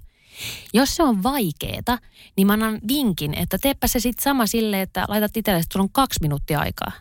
Jos 0.74 0.96
se 0.96 1.02
on 1.02 1.22
vaikeeta, 1.22 1.98
niin 2.36 2.46
mä 2.46 2.52
annan 2.52 2.80
vinkin, 2.88 3.34
että 3.34 3.58
teepä 3.58 3.86
se 3.86 4.00
sitten 4.00 4.22
sama 4.22 4.46
sille, 4.46 4.82
että 4.82 5.04
laitat 5.08 5.36
itsellesi, 5.36 5.62
että 5.62 5.72
sulla 5.72 5.84
on 5.84 5.92
kaksi 5.92 6.18
minuuttia 6.22 6.60
aikaa. 6.60 6.92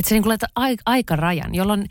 Että 0.00 0.08
se 0.08 0.14
niin 0.14 0.28
laitat 0.28 0.50
aik- 0.60 0.82
aikarajan, 0.86 1.54
jolloin 1.54 1.86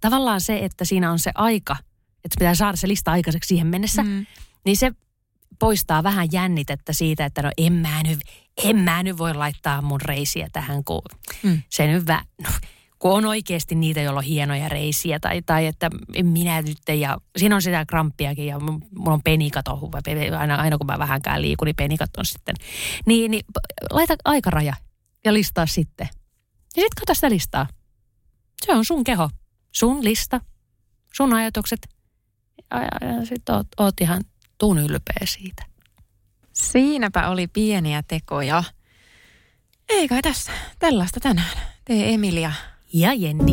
tavallaan 0.00 0.40
se, 0.40 0.58
että 0.64 0.84
siinä 0.84 1.12
on 1.12 1.18
se 1.18 1.30
aika, 1.34 1.76
että 2.24 2.36
pitää 2.38 2.54
saada 2.54 2.76
se 2.76 2.88
lista 2.88 3.12
aikaiseksi 3.12 3.48
siihen 3.48 3.66
mennessä, 3.66 4.02
mm. 4.02 4.26
niin 4.64 4.76
se 4.76 4.92
poistaa 5.58 6.02
vähän 6.02 6.28
jännitettä 6.32 6.92
siitä, 6.92 7.24
että 7.24 7.42
no 7.42 7.50
en 7.58 7.72
mä 7.72 8.02
nyt, 8.02 8.18
en 8.64 8.76
mä 8.76 9.02
nyt 9.02 9.18
voi 9.18 9.34
laittaa 9.34 9.82
mun 9.82 10.00
reisiä 10.00 10.48
tähän, 10.52 10.84
kun 10.84 11.02
mm. 11.42 11.62
se 11.70 11.86
nyt 11.86 12.06
vä, 12.06 12.24
no, 12.42 12.48
kun 12.98 13.12
on 13.12 13.24
oikeasti 13.24 13.74
niitä, 13.74 14.00
joilla 14.00 14.18
on 14.18 14.24
hienoja 14.24 14.68
reisiä 14.68 15.20
tai, 15.20 15.42
tai 15.42 15.66
että 15.66 15.90
minä 16.22 16.62
nyt 16.62 16.78
ja 17.00 17.18
siinä 17.36 17.54
on 17.54 17.62
sitä 17.62 17.84
kramppiakin 17.86 18.46
ja 18.46 18.58
mulla 18.58 19.12
on 19.12 19.22
penikat 19.24 19.68
on, 19.68 19.90
aina, 20.38 20.54
aina 20.54 20.78
kun 20.78 20.86
mä 20.86 20.98
vähänkään 20.98 21.42
liikun, 21.42 21.66
niin 21.66 21.76
penikat 21.76 22.10
on 22.16 22.24
sitten. 22.26 22.54
Niin, 23.06 23.30
niin 23.30 23.44
laita 23.90 24.14
aikaraja 24.24 24.74
ja 25.24 25.34
listaa 25.34 25.66
sitten. 25.66 26.08
Ja 26.76 26.82
sitten 26.82 27.00
katso 27.00 27.14
sitä 27.14 27.30
listaa. 27.30 27.66
Se 28.66 28.72
on 28.72 28.84
sun 28.84 29.04
keho, 29.04 29.30
sun 29.72 30.04
lista, 30.04 30.40
sun 31.12 31.32
ajatukset. 31.32 31.88
Ja, 32.70 32.80
ja, 32.80 33.14
ja 33.14 33.26
sitten 33.26 33.54
oot, 33.54 33.66
oot 33.78 34.00
ihan 34.00 34.24
tuun 34.58 34.78
ylpeä 34.78 35.24
siitä. 35.24 35.66
Siinäpä 36.52 37.28
oli 37.28 37.46
pieniä 37.46 38.02
tekoja. 38.08 38.64
Ei 39.88 40.08
kai 40.08 40.22
tässä. 40.22 40.52
Tällaista 40.78 41.20
tänään. 41.20 41.56
Tee 41.84 42.14
Emilia. 42.14 42.52
Ja 42.92 43.14
Jenni. 43.14 43.52